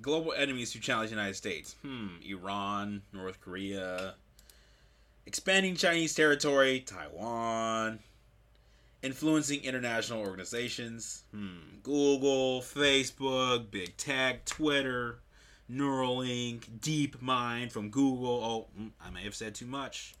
global 0.00 0.32
enemies 0.32 0.72
who 0.72 0.80
challenge 0.80 1.10
the 1.10 1.16
United 1.16 1.34
States. 1.34 1.76
Hmm. 1.82 2.08
Iran, 2.24 3.02
North 3.12 3.40
Korea. 3.40 4.14
Expanding 5.26 5.76
Chinese 5.76 6.14
territory, 6.14 6.80
Taiwan. 6.80 8.00
Influencing 9.02 9.62
international 9.64 10.20
organizations. 10.20 11.24
Hmm. 11.30 11.78
Google, 11.82 12.60
Facebook, 12.60 13.70
Big 13.70 13.96
Tech, 13.96 14.44
Twitter, 14.44 15.18
Neuralink, 15.70 16.60
DeepMind 16.80 17.72
from 17.72 17.90
Google. 17.90 18.44
Oh, 18.44 18.66
hmm, 18.76 18.88
I 19.04 19.10
may 19.10 19.22
have 19.24 19.34
said 19.34 19.54
too 19.54 19.66
much. 19.66 20.14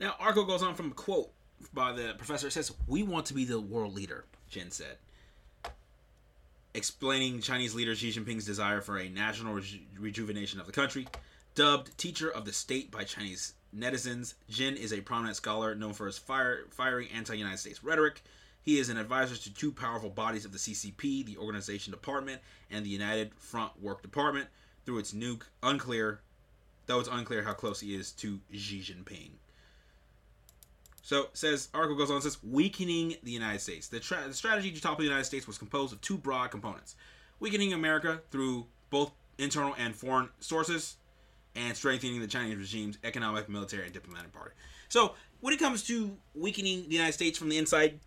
Now, 0.00 0.14
article 0.18 0.44
goes 0.44 0.62
on 0.62 0.74
from 0.74 0.90
a 0.90 0.94
quote 0.94 1.30
by 1.72 1.92
the 1.92 2.14
professor. 2.16 2.48
It 2.48 2.52
says, 2.52 2.72
We 2.86 3.02
want 3.02 3.26
to 3.26 3.34
be 3.34 3.44
the 3.44 3.60
world 3.60 3.94
leader, 3.94 4.24
Jin 4.50 4.70
said. 4.70 4.96
Explaining 6.74 7.40
Chinese 7.40 7.74
leader 7.74 7.94
Xi 7.94 8.12
Jinping's 8.12 8.46
desire 8.46 8.80
for 8.80 8.98
a 8.98 9.08
national 9.08 9.54
reju- 9.54 9.80
rejuvenation 9.98 10.58
of 10.58 10.66
the 10.66 10.72
country. 10.72 11.06
Dubbed 11.54 11.96
teacher 11.98 12.30
of 12.30 12.46
the 12.46 12.52
state 12.52 12.90
by 12.90 13.04
Chinese 13.04 13.52
netizens, 13.76 14.34
Jin 14.48 14.76
is 14.76 14.92
a 14.92 15.02
prominent 15.02 15.36
scholar 15.36 15.74
known 15.74 15.92
for 15.92 16.06
his 16.06 16.16
fire, 16.16 16.64
fiery 16.70 17.10
anti 17.14 17.34
United 17.34 17.58
States 17.58 17.84
rhetoric. 17.84 18.22
He 18.62 18.78
is 18.78 18.88
an 18.88 18.96
advisor 18.96 19.36
to 19.36 19.54
two 19.54 19.72
powerful 19.72 20.08
bodies 20.08 20.44
of 20.44 20.52
the 20.52 20.58
CCP, 20.58 21.26
the 21.26 21.36
Organization 21.36 21.90
Department 21.90 22.40
and 22.70 22.86
the 22.86 22.90
United 22.90 23.34
Front 23.34 23.82
Work 23.82 24.02
Department, 24.02 24.48
through 24.86 24.98
its 24.98 25.12
nuke, 25.12 25.42
unclear, 25.62 26.20
though 26.86 27.00
it's 27.00 27.08
unclear 27.08 27.42
how 27.42 27.52
close 27.52 27.80
he 27.80 27.94
is 27.94 28.12
to 28.12 28.40
Xi 28.52 28.80
Jinping. 28.80 29.32
So 31.02 31.26
says 31.32 31.68
article 31.74 31.96
goes 31.96 32.10
on 32.10 32.22
says 32.22 32.38
weakening 32.42 33.16
the 33.22 33.32
United 33.32 33.60
States. 33.60 33.88
The, 33.88 34.00
tra- 34.00 34.24
the 34.26 34.34
strategy 34.34 34.70
to 34.70 34.80
topple 34.80 34.98
the 34.98 35.04
United 35.04 35.24
States 35.24 35.46
was 35.46 35.58
composed 35.58 35.92
of 35.92 36.00
two 36.00 36.16
broad 36.16 36.50
components: 36.50 36.94
weakening 37.40 37.72
America 37.72 38.20
through 38.30 38.66
both 38.90 39.12
internal 39.38 39.74
and 39.78 39.94
foreign 39.94 40.28
sources, 40.40 40.96
and 41.56 41.76
strengthening 41.76 42.20
the 42.20 42.26
Chinese 42.26 42.56
regime's 42.56 42.98
economic, 43.04 43.48
military, 43.48 43.84
and 43.84 43.92
diplomatic 43.92 44.32
party. 44.32 44.52
So 44.88 45.14
when 45.40 45.52
it 45.52 45.58
comes 45.58 45.82
to 45.84 46.16
weakening 46.34 46.84
the 46.88 46.94
United 46.94 47.12
States 47.12 47.38
from 47.38 47.48
the 47.48 47.58
inside, 47.58 47.98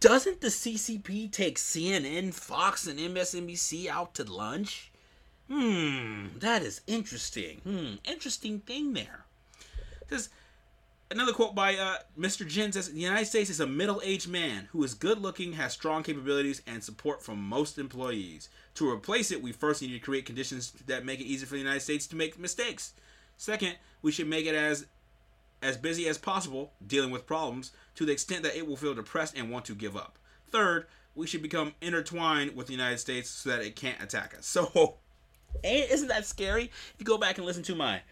doesn't 0.00 0.40
the 0.40 0.48
CCP 0.48 1.32
take 1.32 1.58
CNN, 1.58 2.32
Fox, 2.34 2.86
and 2.86 2.98
MSNBC 2.98 3.88
out 3.88 4.14
to 4.14 4.24
lunch? 4.24 4.92
Hmm, 5.48 6.26
that 6.38 6.62
is 6.62 6.80
interesting. 6.86 7.58
Hmm, 7.64 7.94
interesting 8.04 8.60
thing 8.60 8.92
there. 8.92 9.24
Because 10.00 10.28
another 11.10 11.32
quote 11.32 11.54
by 11.54 11.76
uh, 11.76 11.96
Mr. 12.18 12.46
Jin 12.46 12.72
says 12.72 12.90
The 12.90 13.00
United 13.00 13.26
States 13.26 13.50
is 13.50 13.60
a 13.60 13.66
middle 13.66 14.00
aged 14.04 14.28
man 14.28 14.68
who 14.72 14.82
is 14.82 14.94
good 14.94 15.18
looking, 15.18 15.54
has 15.54 15.72
strong 15.72 16.02
capabilities, 16.02 16.62
and 16.66 16.82
support 16.82 17.22
from 17.22 17.38
most 17.38 17.78
employees. 17.78 18.48
To 18.74 18.88
replace 18.88 19.30
it, 19.30 19.42
we 19.42 19.52
first 19.52 19.82
need 19.82 19.92
to 19.92 19.98
create 19.98 20.26
conditions 20.26 20.72
that 20.86 21.04
make 21.04 21.20
it 21.20 21.24
easy 21.24 21.46
for 21.46 21.54
the 21.54 21.60
United 21.60 21.80
States 21.80 22.06
to 22.08 22.16
make 22.16 22.38
mistakes. 22.38 22.94
Second, 23.36 23.76
we 24.02 24.12
should 24.12 24.28
make 24.28 24.46
it 24.46 24.54
as 24.54 24.86
as 25.62 25.76
busy 25.78 26.06
as 26.08 26.18
possible 26.18 26.72
dealing 26.86 27.10
with 27.10 27.26
problems 27.26 27.72
to 27.94 28.04
the 28.04 28.12
extent 28.12 28.42
that 28.42 28.54
it 28.54 28.66
will 28.66 28.76
feel 28.76 28.92
depressed 28.92 29.34
and 29.36 29.50
want 29.50 29.64
to 29.64 29.74
give 29.74 29.96
up. 29.96 30.18
Third, 30.50 30.86
we 31.14 31.26
should 31.26 31.40
become 31.40 31.74
intertwined 31.80 32.54
with 32.54 32.66
the 32.66 32.74
United 32.74 32.98
States 32.98 33.30
so 33.30 33.48
that 33.48 33.62
it 33.62 33.74
can't 33.74 34.02
attack 34.02 34.34
us. 34.36 34.46
So, 34.74 34.96
isn't 35.64 36.08
that 36.08 36.26
scary? 36.26 36.64
If 36.64 36.94
you 36.98 37.06
go 37.06 37.16
back 37.16 37.38
and 37.38 37.46
listen 37.46 37.62
to 37.64 37.74
my 37.74 38.02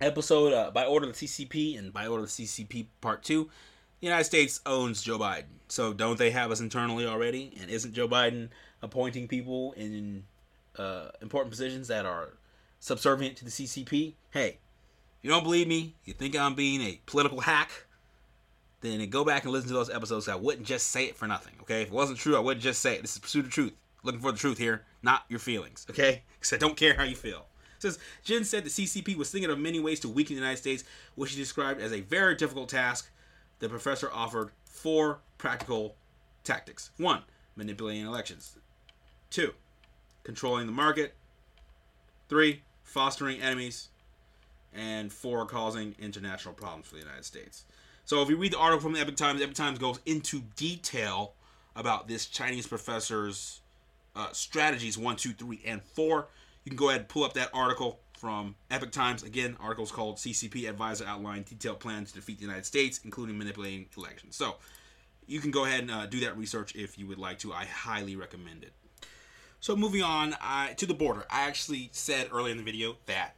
episode 0.00 0.52
uh, 0.52 0.70
by 0.70 0.84
order 0.84 1.08
of 1.08 1.18
the 1.18 1.26
CCP 1.26 1.78
and 1.78 1.92
by 1.92 2.06
order 2.06 2.24
of 2.24 2.34
the 2.34 2.44
CCP 2.46 2.86
Part 3.00 3.22
Two, 3.22 3.50
the 4.00 4.06
United 4.06 4.24
States 4.24 4.60
owns 4.66 5.02
Joe 5.02 5.18
Biden. 5.18 5.44
So 5.68 5.92
don't 5.92 6.18
they 6.18 6.30
have 6.30 6.50
us 6.50 6.60
internally 6.60 7.06
already? 7.06 7.52
And 7.60 7.70
isn't 7.70 7.94
Joe 7.94 8.08
Biden 8.08 8.48
appointing 8.82 9.28
people 9.28 9.72
in 9.72 10.24
uh, 10.76 11.08
important 11.20 11.50
positions 11.50 11.88
that 11.88 12.06
are 12.06 12.30
subservient 12.80 13.36
to 13.36 13.44
the 13.44 13.50
CCP? 13.50 14.14
Hey, 14.30 14.58
you 15.22 15.30
don't 15.30 15.44
believe 15.44 15.68
me, 15.68 15.94
you 16.04 16.14
think 16.14 16.34
I'm 16.34 16.54
being 16.54 16.80
a 16.80 17.00
political 17.06 17.40
hack, 17.40 17.70
then 18.80 19.06
go 19.10 19.24
back 19.24 19.44
and 19.44 19.52
listen 19.52 19.68
to 19.68 19.74
those 19.74 19.90
episodes. 19.90 20.28
I 20.28 20.34
wouldn't 20.34 20.66
just 20.66 20.86
say 20.88 21.04
it 21.04 21.16
for 21.16 21.28
nothing, 21.28 21.54
okay? 21.60 21.82
If 21.82 21.88
it 21.88 21.94
wasn't 21.94 22.18
true, 22.18 22.36
I 22.36 22.40
wouldn't 22.40 22.62
just 22.62 22.80
say 22.80 22.94
it. 22.94 23.02
This 23.02 23.12
is 23.12 23.18
pursuit 23.18 23.44
of 23.44 23.50
truth. 23.50 23.74
Looking 24.02 24.20
for 24.22 24.32
the 24.32 24.38
truth 24.38 24.56
here, 24.56 24.86
not 25.02 25.24
your 25.28 25.40
feelings, 25.40 25.86
okay? 25.90 26.22
Because 26.38 26.54
I 26.54 26.56
don't 26.56 26.76
care 26.76 26.94
how 26.94 27.02
you 27.02 27.14
feel 27.14 27.44
says 27.80 27.98
Jin 28.24 28.44
said 28.44 28.64
the 28.64 28.70
CCP 28.70 29.16
was 29.16 29.30
thinking 29.30 29.50
of 29.50 29.58
many 29.58 29.80
ways 29.80 30.00
to 30.00 30.08
weaken 30.08 30.36
the 30.36 30.40
United 30.40 30.58
States, 30.58 30.84
which 31.14 31.32
he 31.32 31.36
described 31.36 31.80
as 31.80 31.92
a 31.92 32.00
very 32.00 32.34
difficult 32.34 32.68
task. 32.68 33.10
The 33.58 33.68
professor 33.68 34.10
offered 34.12 34.50
four 34.64 35.18
practical 35.38 35.96
tactics: 36.44 36.90
one, 36.96 37.22
manipulating 37.56 38.06
elections; 38.06 38.56
two, 39.30 39.54
controlling 40.22 40.66
the 40.66 40.72
market; 40.72 41.14
three, 42.28 42.62
fostering 42.82 43.40
enemies; 43.40 43.88
and 44.72 45.12
four, 45.12 45.44
causing 45.46 45.94
international 45.98 46.54
problems 46.54 46.86
for 46.86 46.94
the 46.94 47.02
United 47.02 47.24
States. 47.24 47.64
So 48.04 48.22
if 48.22 48.28
you 48.28 48.36
read 48.36 48.52
the 48.52 48.58
article 48.58 48.82
from 48.82 48.92
the 48.94 49.00
Epoch 49.00 49.16
Times, 49.16 49.40
Epoch 49.40 49.54
Times 49.54 49.78
goes 49.78 50.00
into 50.04 50.42
detail 50.56 51.34
about 51.76 52.08
this 52.08 52.26
Chinese 52.26 52.66
professor's 52.66 53.60
uh, 54.16 54.32
strategies 54.32 54.98
one, 54.98 55.16
two, 55.16 55.32
three, 55.32 55.60
and 55.64 55.82
four. 55.82 56.26
Can 56.70 56.76
go 56.76 56.88
ahead 56.88 57.00
and 57.00 57.08
pull 57.08 57.24
up 57.24 57.32
that 57.32 57.50
article 57.52 57.98
from 58.16 58.54
Epoch 58.70 58.92
Times. 58.92 59.24
Again, 59.24 59.56
article's 59.58 59.90
called 59.90 60.18
CCP 60.18 60.68
Advisor 60.68 61.04
Outlined 61.04 61.46
Detailed 61.46 61.80
Plan 61.80 62.04
to 62.04 62.14
Defeat 62.14 62.38
the 62.38 62.44
United 62.44 62.64
States, 62.64 63.00
including 63.02 63.36
manipulating 63.36 63.86
elections. 63.96 64.36
So 64.36 64.54
you 65.26 65.40
can 65.40 65.50
go 65.50 65.64
ahead 65.64 65.80
and 65.80 65.90
uh, 65.90 66.06
do 66.06 66.20
that 66.20 66.38
research 66.38 66.76
if 66.76 66.96
you 66.96 67.08
would 67.08 67.18
like 67.18 67.40
to. 67.40 67.52
I 67.52 67.64
highly 67.64 68.14
recommend 68.14 68.62
it. 68.62 68.72
So 69.58 69.74
moving 69.74 70.02
on 70.02 70.36
I, 70.40 70.74
to 70.74 70.86
the 70.86 70.94
border. 70.94 71.26
I 71.28 71.48
actually 71.48 71.90
said 71.90 72.28
earlier 72.32 72.52
in 72.52 72.58
the 72.58 72.62
video 72.62 72.98
that 73.06 73.34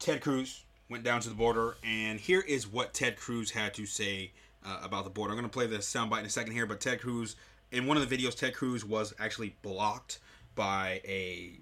Ted 0.00 0.20
Cruz 0.20 0.64
went 0.88 1.04
down 1.04 1.20
to 1.20 1.28
the 1.28 1.36
border, 1.36 1.76
and 1.84 2.18
here 2.18 2.40
is 2.40 2.66
what 2.66 2.92
Ted 2.92 3.16
Cruz 3.16 3.52
had 3.52 3.72
to 3.74 3.86
say 3.86 4.32
uh, 4.64 4.80
about 4.82 5.04
the 5.04 5.10
border. 5.10 5.32
I'm 5.32 5.38
going 5.38 5.48
to 5.48 5.54
play 5.54 5.68
the 5.68 5.78
soundbite 5.78 6.20
in 6.20 6.26
a 6.26 6.30
second 6.30 6.54
here, 6.54 6.66
but 6.66 6.80
Ted 6.80 7.00
Cruz, 7.00 7.36
in 7.70 7.86
one 7.86 7.96
of 7.96 8.10
the 8.10 8.16
videos, 8.16 8.36
Ted 8.36 8.52
Cruz 8.52 8.84
was 8.84 9.14
actually 9.20 9.54
blocked 9.62 10.18
by 10.56 11.00
a 11.04 11.60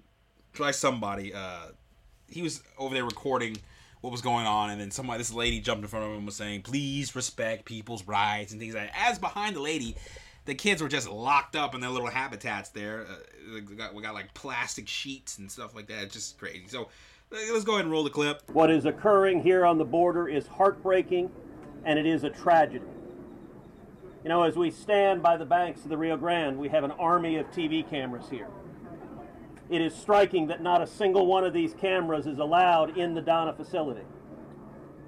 by 0.59 0.71
somebody. 0.71 1.33
Uh, 1.33 1.67
he 2.29 2.41
was 2.41 2.61
over 2.77 2.93
there 2.93 3.05
recording 3.05 3.57
what 4.01 4.11
was 4.11 4.21
going 4.21 4.45
on, 4.45 4.69
and 4.69 4.79
then 4.79 4.91
somebody, 4.91 5.17
this 5.17 5.33
lady 5.33 5.59
jumped 5.59 5.83
in 5.83 5.89
front 5.89 6.05
of 6.05 6.11
him 6.11 6.17
and 6.17 6.25
was 6.25 6.35
saying, 6.35 6.61
"Please 6.61 7.15
respect 7.15 7.65
people's 7.65 8.07
rights" 8.07 8.51
and 8.51 8.61
things 8.61 8.75
like 8.75 8.91
that. 8.91 9.09
As 9.09 9.19
behind 9.19 9.55
the 9.55 9.61
lady, 9.61 9.95
the 10.45 10.55
kids 10.55 10.81
were 10.81 10.87
just 10.87 11.09
locked 11.09 11.55
up 11.55 11.73
in 11.73 11.81
their 11.81 11.89
little 11.89 12.09
habitats 12.09 12.69
there. 12.69 13.07
Uh, 13.09 13.15
we, 13.53 13.61
got, 13.75 13.93
we 13.93 14.03
got 14.03 14.13
like 14.13 14.33
plastic 14.33 14.87
sheets 14.87 15.37
and 15.39 15.51
stuff 15.51 15.75
like 15.75 15.87
that. 15.87 16.03
It's 16.03 16.13
just 16.13 16.37
crazy. 16.37 16.65
So 16.67 16.89
let's 17.31 17.63
go 17.63 17.73
ahead 17.73 17.85
and 17.85 17.91
roll 17.91 18.03
the 18.03 18.09
clip. 18.09 18.43
What 18.53 18.69
is 18.69 18.85
occurring 18.85 19.41
here 19.41 19.65
on 19.65 19.77
the 19.77 19.85
border 19.85 20.27
is 20.27 20.47
heartbreaking, 20.47 21.31
and 21.83 21.97
it 21.97 22.05
is 22.05 22.23
a 22.23 22.29
tragedy. 22.29 22.85
You 24.23 24.29
know, 24.29 24.43
as 24.43 24.55
we 24.55 24.71
stand 24.71 25.21
by 25.21 25.37
the 25.37 25.45
banks 25.45 25.83
of 25.83 25.89
the 25.89 25.97
Rio 25.97 26.17
Grande, 26.17 26.57
we 26.57 26.69
have 26.69 26.83
an 26.83 26.91
army 26.91 27.37
of 27.37 27.49
TV 27.51 27.87
cameras 27.87 28.25
here. 28.29 28.47
It 29.69 29.81
is 29.81 29.95
striking 29.95 30.47
that 30.47 30.61
not 30.61 30.81
a 30.81 30.87
single 30.87 31.25
one 31.25 31.43
of 31.43 31.53
these 31.53 31.73
cameras 31.73 32.27
is 32.27 32.37
allowed 32.37 32.97
in 32.97 33.15
the 33.15 33.21
Donna 33.21 33.53
facility. 33.53 34.05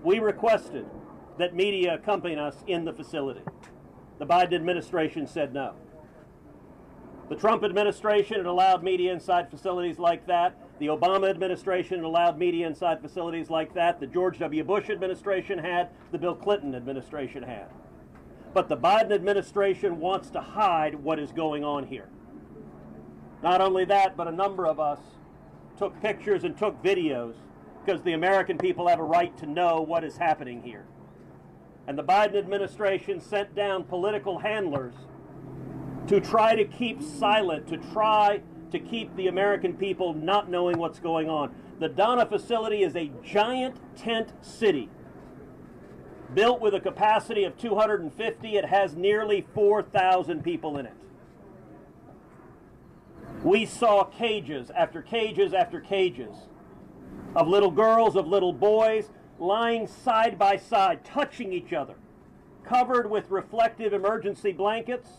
We 0.04 0.20
requested 0.20 0.86
that 1.38 1.56
media 1.56 1.94
accompany 1.94 2.36
us 2.36 2.64
in 2.66 2.86
the 2.86 2.94
facility. 2.94 3.42
The 4.18 4.26
Biden 4.26 4.54
administration 4.54 5.28
said 5.28 5.54
no. 5.54 5.76
The 7.30 7.36
Trump 7.36 7.64
administration 7.64 8.46
allowed 8.46 8.84
media 8.84 9.12
inside 9.12 9.52
facilities 9.52 10.00
like 10.00 10.26
that. 10.28 10.58
The 10.80 10.88
Obama 10.88 11.30
administration 11.30 12.04
allowed 12.04 12.40
media 12.40 12.66
inside 12.66 13.02
facilities 13.02 13.50
like 13.50 13.74
that. 13.74 14.00
The 14.00 14.08
George 14.08 14.40
W. 14.40 14.64
Bush 14.64 14.90
administration 14.90 15.60
had. 15.60 15.90
The 16.12 16.18
Bill 16.18 16.36
Clinton 16.36 16.74
administration 16.74 17.44
had. 17.44 17.68
But 18.54 18.70
the 18.70 18.78
Biden 18.78 19.12
administration 19.12 20.00
wants 20.00 20.30
to 20.32 20.42
hide 20.42 20.96
what 20.96 21.20
is 21.20 21.32
going 21.32 21.64
on 21.64 21.86
here. 21.86 22.10
Not 23.44 23.62
only 23.62 23.86
that, 23.86 24.18
but 24.18 24.28
a 24.28 24.32
number 24.32 24.66
of 24.66 24.80
us 24.80 25.00
took 25.78 26.00
pictures 26.02 26.44
and 26.44 26.58
took 26.58 26.82
videos 26.84 27.36
because 27.86 28.02
the 28.02 28.14
American 28.14 28.58
people 28.58 28.88
have 28.88 29.00
a 29.00 29.04
right 29.04 29.36
to 29.38 29.46
know 29.46 29.82
what 29.82 30.04
is 30.04 30.18
happening 30.18 30.62
here. 30.62 30.86
And 31.88 31.98
the 31.98 32.04
Biden 32.04 32.36
administration 32.36 33.22
sent 33.22 33.56
down 33.56 33.84
political 33.84 34.40
handlers 34.40 34.94
to 36.08 36.20
try 36.20 36.56
to 36.56 36.66
keep 36.66 37.02
silent, 37.02 37.68
to 37.68 37.78
try 37.78 38.42
to 38.72 38.80
keep 38.80 39.16
the 39.16 39.28
American 39.28 39.74
people 39.74 40.14
not 40.14 40.50
knowing 40.50 40.78
what's 40.78 41.00
going 41.00 41.30
on. 41.30 41.54
The 41.80 41.88
Donna 41.88 42.26
facility 42.26 42.84
is 42.84 42.96
a 42.96 43.12
giant 43.24 43.78
tent 43.96 44.34
city. 44.42 44.90
Built 46.34 46.60
with 46.60 46.74
a 46.74 46.80
capacity 46.80 47.46
of 47.46 47.58
250, 47.58 48.58
it 48.58 48.66
has 48.66 48.96
nearly 48.96 49.46
4,000 49.54 50.44
people 50.44 50.78
in 50.78 50.86
it. 50.88 50.94
We 53.44 53.66
saw 53.66 54.04
cages 54.04 54.72
after 54.72 55.02
cages 55.02 55.54
after 55.54 55.80
cages 55.80 56.36
of 57.36 57.48
little 57.48 57.72
girls, 57.72 58.16
of 58.16 58.28
little 58.28 58.54
boys, 58.54 59.10
lying 59.40 59.88
side 59.88 60.40
by 60.40 60.58
side, 60.58 61.06
touching 61.06 61.54
each 61.54 61.72
other, 61.72 61.96
covered 62.64 63.10
with 63.10 63.30
reflective 63.30 63.94
emergency 63.94 64.52
blankets. 64.52 65.10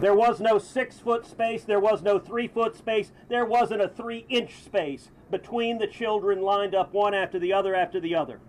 There 0.00 0.14
was 0.14 0.40
no 0.40 0.58
six 0.58 0.98
foot 0.98 1.24
space, 1.24 1.62
there 1.62 1.78
was 1.78 2.02
no 2.02 2.18
three 2.18 2.48
foot 2.48 2.76
space, 2.76 3.12
there 3.28 3.44
wasn't 3.44 3.82
a 3.82 3.88
three 3.88 4.26
inch 4.28 4.62
space 4.64 5.10
between 5.30 5.78
the 5.78 5.86
children 5.86 6.42
lined 6.42 6.74
up 6.74 6.92
one 6.92 7.14
after 7.14 7.38
the 7.38 7.52
other 7.52 7.74
after 7.76 8.00
the 8.00 8.16
other. 8.16 8.40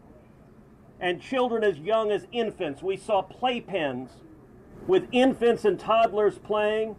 And 1.00 1.22
children 1.22 1.64
as 1.64 1.78
young 1.78 2.12
as 2.12 2.26
infants, 2.32 2.82
we 2.82 2.98
saw 2.98 3.22
playpens 3.22 4.10
with 4.88 5.08
infants 5.12 5.64
and 5.66 5.80
toddlers 5.80 6.40
playing. 6.40 6.96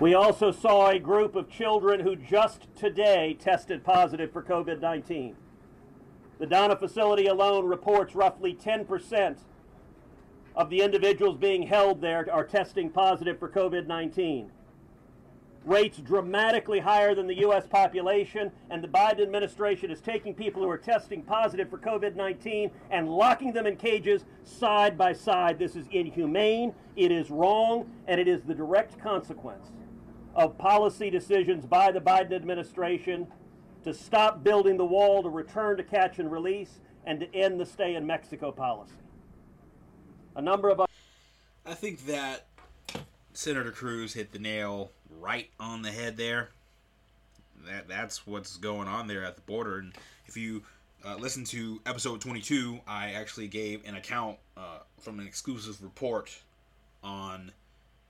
We 0.00 0.14
also 0.14 0.52
saw 0.52 0.90
a 0.90 1.00
group 1.00 1.34
of 1.34 1.50
children 1.50 1.98
who 2.00 2.14
just 2.14 2.68
today 2.76 3.36
tested 3.36 3.82
positive 3.82 4.32
for 4.32 4.44
COVID 4.44 4.80
19. 4.80 5.34
The 6.38 6.46
Donna 6.46 6.76
facility 6.76 7.26
alone 7.26 7.64
reports 7.64 8.14
roughly 8.14 8.54
10% 8.54 9.38
of 10.54 10.70
the 10.70 10.82
individuals 10.82 11.36
being 11.36 11.62
held 11.64 12.00
there 12.00 12.32
are 12.32 12.44
testing 12.44 12.90
positive 12.90 13.40
for 13.40 13.48
COVID 13.48 13.88
19. 13.88 14.52
Rates 15.64 15.98
dramatically 15.98 16.78
higher 16.78 17.16
than 17.16 17.26
the 17.26 17.40
U.S. 17.40 17.66
population, 17.66 18.52
and 18.70 18.82
the 18.82 18.88
Biden 18.88 19.20
administration 19.20 19.90
is 19.90 20.00
taking 20.00 20.32
people 20.32 20.62
who 20.62 20.70
are 20.70 20.78
testing 20.78 21.22
positive 21.22 21.68
for 21.68 21.78
COVID 21.78 22.14
19 22.14 22.70
and 22.92 23.08
locking 23.08 23.52
them 23.52 23.66
in 23.66 23.74
cages 23.74 24.24
side 24.44 24.96
by 24.96 25.12
side. 25.12 25.58
This 25.58 25.74
is 25.74 25.88
inhumane, 25.90 26.72
it 26.94 27.10
is 27.10 27.30
wrong, 27.30 27.90
and 28.06 28.20
it 28.20 28.28
is 28.28 28.42
the 28.42 28.54
direct 28.54 28.96
consequence 29.00 29.72
of 30.38 30.56
policy 30.56 31.10
decisions 31.10 31.66
by 31.66 31.90
the 31.90 32.00
Biden 32.00 32.32
administration 32.32 33.26
to 33.82 33.92
stop 33.92 34.44
building 34.44 34.76
the 34.76 34.84
wall, 34.84 35.20
to 35.24 35.28
return 35.28 35.76
to 35.76 35.82
catch 35.82 36.20
and 36.20 36.30
release, 36.30 36.78
and 37.04 37.18
to 37.20 37.34
end 37.34 37.60
the 37.60 37.66
stay 37.66 37.96
in 37.96 38.06
Mexico 38.06 38.52
policy. 38.52 38.94
A 40.36 40.40
number 40.40 40.70
of 40.70 40.80
I 41.66 41.74
think 41.74 42.06
that 42.06 42.46
Senator 43.32 43.72
Cruz 43.72 44.14
hit 44.14 44.30
the 44.30 44.38
nail 44.38 44.92
right 45.20 45.50
on 45.58 45.82
the 45.82 45.90
head 45.90 46.16
there. 46.16 46.50
That 47.66 47.88
that's 47.88 48.24
what's 48.24 48.56
going 48.56 48.86
on 48.86 49.08
there 49.08 49.24
at 49.24 49.34
the 49.34 49.42
border. 49.42 49.78
And 49.78 49.92
if 50.26 50.36
you 50.36 50.62
uh, 51.04 51.16
listen 51.16 51.44
to 51.46 51.80
episode 51.84 52.20
22, 52.20 52.78
I 52.86 53.10
actually 53.10 53.48
gave 53.48 53.86
an 53.86 53.96
account 53.96 54.38
uh, 54.56 54.78
from 55.00 55.18
an 55.18 55.26
exclusive 55.26 55.82
report 55.82 56.38
on 57.02 57.50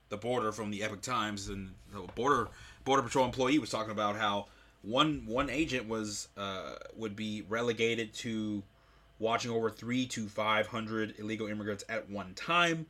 the 0.09 0.17
border 0.17 0.51
from 0.51 0.71
the 0.71 0.83
Epoch 0.83 1.01
Times, 1.01 1.49
and 1.49 1.73
the 1.93 2.01
border 2.15 2.49
border 2.83 3.03
patrol 3.03 3.25
employee 3.25 3.59
was 3.59 3.69
talking 3.69 3.91
about 3.91 4.15
how 4.15 4.47
one 4.81 5.23
one 5.25 5.49
agent 5.49 5.87
was 5.87 6.27
uh, 6.37 6.75
would 6.95 7.15
be 7.15 7.43
relegated 7.47 8.13
to 8.13 8.63
watching 9.19 9.51
over 9.51 9.69
three 9.69 10.05
to 10.07 10.27
five 10.27 10.67
hundred 10.67 11.15
illegal 11.19 11.47
immigrants 11.47 11.83
at 11.89 12.09
one 12.09 12.33
time. 12.33 12.85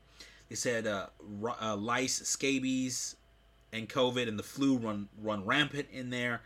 They 0.49 0.55
said 0.55 0.87
uh, 0.87 1.07
uh, 1.61 1.75
lice, 1.75 2.15
scabies, 2.15 3.15
and 3.71 3.87
COVID 3.87 4.27
and 4.27 4.37
the 4.39 4.43
flu 4.43 4.77
run 4.77 5.09
run 5.21 5.45
rampant 5.45 5.87
in 5.91 6.09
there. 6.09 6.41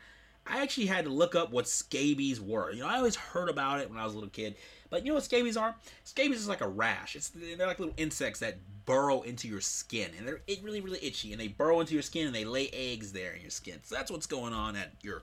I 0.46 0.62
actually 0.62 0.88
had 0.88 1.06
to 1.06 1.12
look 1.12 1.36
up 1.36 1.52
what 1.52 1.68
scabies 1.68 2.42
were. 2.42 2.72
You 2.72 2.82
know, 2.82 2.88
I 2.88 2.98
always 2.98 3.16
heard 3.16 3.50
about 3.50 3.80
it 3.80 3.90
when 3.90 3.98
I 3.98 4.04
was 4.04 4.14
a 4.14 4.18
little 4.18 4.30
kid, 4.30 4.56
but 4.90 5.04
you 5.04 5.10
know 5.10 5.16
what 5.16 5.24
scabies 5.24 5.56
are? 5.56 5.76
Scabies 6.04 6.40
is 6.40 6.48
like 6.48 6.62
a 6.62 6.68
rash. 6.68 7.16
It's 7.16 7.30
they're 7.30 7.66
like 7.66 7.80
little 7.80 7.94
insects 7.98 8.40
that 8.40 8.58
burrow 8.86 9.22
into 9.22 9.48
your 9.48 9.62
skin, 9.62 10.12
and 10.18 10.28
they're 10.28 10.42
really 10.62 10.82
really 10.82 11.00
itchy, 11.02 11.32
and 11.32 11.40
they 11.40 11.48
burrow 11.48 11.80
into 11.80 11.94
your 11.94 12.04
skin 12.04 12.28
and 12.28 12.36
they 12.36 12.46
lay 12.46 12.70
eggs 12.74 13.14
there 13.14 13.32
in 13.32 13.42
your 13.42 13.52
skin. 13.52 13.80
So 13.84 13.96
that's 13.96 14.12
what's 14.12 14.28
going 14.28 14.54
on 14.54 14.76
at 14.76 14.92
your 15.02 15.22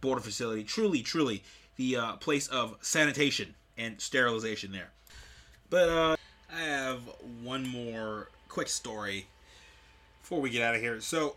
border 0.00 0.22
facility. 0.22 0.64
Truly, 0.64 1.02
truly, 1.02 1.42
the 1.76 1.96
uh, 1.96 2.12
place 2.16 2.48
of 2.48 2.76
sanitation 2.80 3.54
and 3.76 4.00
sterilization 4.00 4.72
there. 4.72 4.90
But 5.70 5.88
uh, 5.88 6.16
I 6.54 6.60
have 6.60 7.00
one 7.42 7.66
more 7.66 8.28
quick 8.48 8.68
story 8.68 9.26
before 10.20 10.40
we 10.40 10.50
get 10.50 10.62
out 10.62 10.74
of 10.74 10.80
here. 10.80 11.00
So 11.00 11.36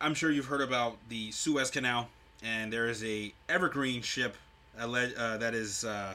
I'm 0.00 0.14
sure 0.14 0.30
you've 0.30 0.46
heard 0.46 0.60
about 0.60 0.96
the 1.08 1.30
Suez 1.32 1.70
Canal, 1.70 2.08
and 2.42 2.72
there 2.72 2.88
is 2.88 3.02
a 3.04 3.32
Evergreen 3.48 4.02
ship 4.02 4.36
uh, 4.78 5.36
that 5.38 5.54
is 5.54 5.84
uh, 5.84 6.14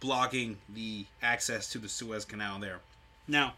blocking 0.00 0.58
the 0.68 1.06
access 1.22 1.70
to 1.70 1.78
the 1.78 1.88
Suez 1.88 2.24
Canal 2.24 2.58
there. 2.58 2.80
Now, 3.26 3.54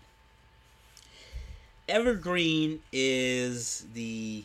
Evergreen 1.89 2.81
is 2.93 3.85
the 3.95 4.45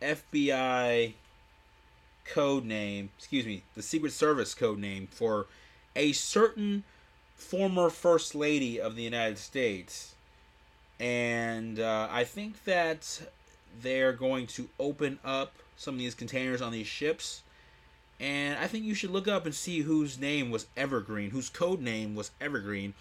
FBI 0.00 1.12
code 2.24 2.64
name, 2.64 3.10
excuse 3.18 3.46
me, 3.46 3.62
the 3.74 3.82
Secret 3.82 4.12
Service 4.12 4.54
code 4.54 4.78
name 4.78 5.08
for 5.10 5.46
a 5.94 6.12
certain 6.12 6.84
former 7.36 7.90
First 7.90 8.34
Lady 8.34 8.80
of 8.80 8.96
the 8.96 9.02
United 9.02 9.38
States. 9.38 10.14
And 10.98 11.80
uh, 11.80 12.08
I 12.10 12.24
think 12.24 12.64
that 12.64 13.22
they're 13.80 14.12
going 14.12 14.46
to 14.48 14.68
open 14.78 15.18
up 15.24 15.54
some 15.82 15.94
of 15.94 16.00
these 16.00 16.14
containers 16.14 16.62
on 16.62 16.72
these 16.72 16.86
ships. 16.86 17.42
And 18.20 18.56
I 18.58 18.68
think 18.68 18.84
you 18.84 18.94
should 18.94 19.10
look 19.10 19.26
up 19.26 19.46
and 19.46 19.54
see 19.54 19.80
whose 19.80 20.18
name 20.18 20.50
was 20.50 20.66
Evergreen, 20.76 21.30
whose 21.30 21.48
code 21.48 21.80
name 21.80 22.14
was 22.14 22.30
Evergreen. 22.40 22.94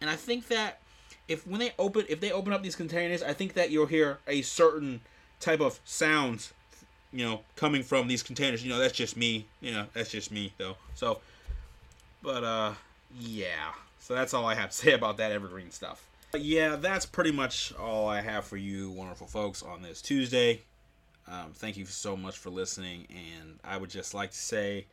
And 0.00 0.08
I 0.08 0.14
think 0.14 0.46
that 0.48 0.80
if 1.26 1.46
when 1.46 1.58
they 1.58 1.72
open 1.78 2.06
if 2.08 2.20
they 2.20 2.30
open 2.30 2.52
up 2.52 2.62
these 2.62 2.76
containers, 2.76 3.22
I 3.22 3.32
think 3.32 3.54
that 3.54 3.70
you'll 3.70 3.86
hear 3.86 4.18
a 4.28 4.42
certain 4.42 5.00
type 5.40 5.60
of 5.60 5.80
sounds, 5.84 6.52
you 7.12 7.24
know, 7.24 7.40
coming 7.56 7.82
from 7.82 8.06
these 8.06 8.22
containers. 8.22 8.62
You 8.62 8.70
know, 8.70 8.78
that's 8.78 8.94
just 8.96 9.16
me. 9.16 9.46
You 9.60 9.72
know, 9.72 9.86
that's 9.92 10.10
just 10.10 10.30
me 10.30 10.52
though. 10.58 10.76
So 10.94 11.18
but 12.22 12.44
uh 12.44 12.72
yeah. 13.18 13.72
So 13.98 14.14
that's 14.14 14.32
all 14.32 14.46
I 14.46 14.54
have 14.54 14.70
to 14.70 14.76
say 14.84 14.92
about 14.92 15.16
that 15.16 15.32
evergreen 15.32 15.72
stuff. 15.72 16.06
But 16.30 16.42
yeah, 16.42 16.76
that's 16.76 17.04
pretty 17.04 17.32
much 17.32 17.74
all 17.74 18.06
I 18.06 18.20
have 18.20 18.44
for 18.44 18.58
you, 18.58 18.90
wonderful 18.90 19.26
folks, 19.26 19.62
on 19.62 19.82
this 19.82 20.02
Tuesday. 20.02 20.62
Um, 21.30 21.52
thank 21.52 21.76
you 21.76 21.84
so 21.84 22.16
much 22.16 22.38
for 22.38 22.50
listening, 22.50 23.06
and 23.10 23.58
I 23.62 23.76
would 23.76 23.90
just 23.90 24.14
like 24.14 24.30
to 24.30 24.36
say 24.36 24.86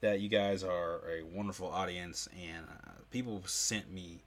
that 0.00 0.20
you 0.20 0.28
guys 0.28 0.64
are 0.64 1.00
a 1.08 1.22
wonderful 1.22 1.68
audience, 1.68 2.28
and 2.34 2.66
uh, 2.66 2.90
people 3.10 3.42
sent 3.46 3.92
me 3.92 4.22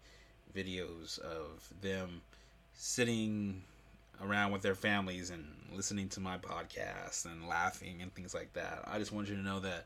videos 0.55 1.19
of 1.19 1.69
them 1.81 2.21
sitting 2.73 3.61
around 4.21 4.51
with 4.51 4.61
their 4.61 4.75
families 4.75 5.29
and 5.29 5.45
listening 5.73 6.09
to 6.09 6.19
my 6.19 6.37
podcast 6.37 7.25
and 7.25 7.47
laughing 7.47 8.01
and 8.01 8.13
things 8.15 8.33
like 8.33 8.53
that. 8.53 8.83
I 8.87 8.99
just 8.99 9.11
want 9.11 9.29
you 9.29 9.35
to 9.35 9.41
know 9.41 9.59
that 9.59 9.85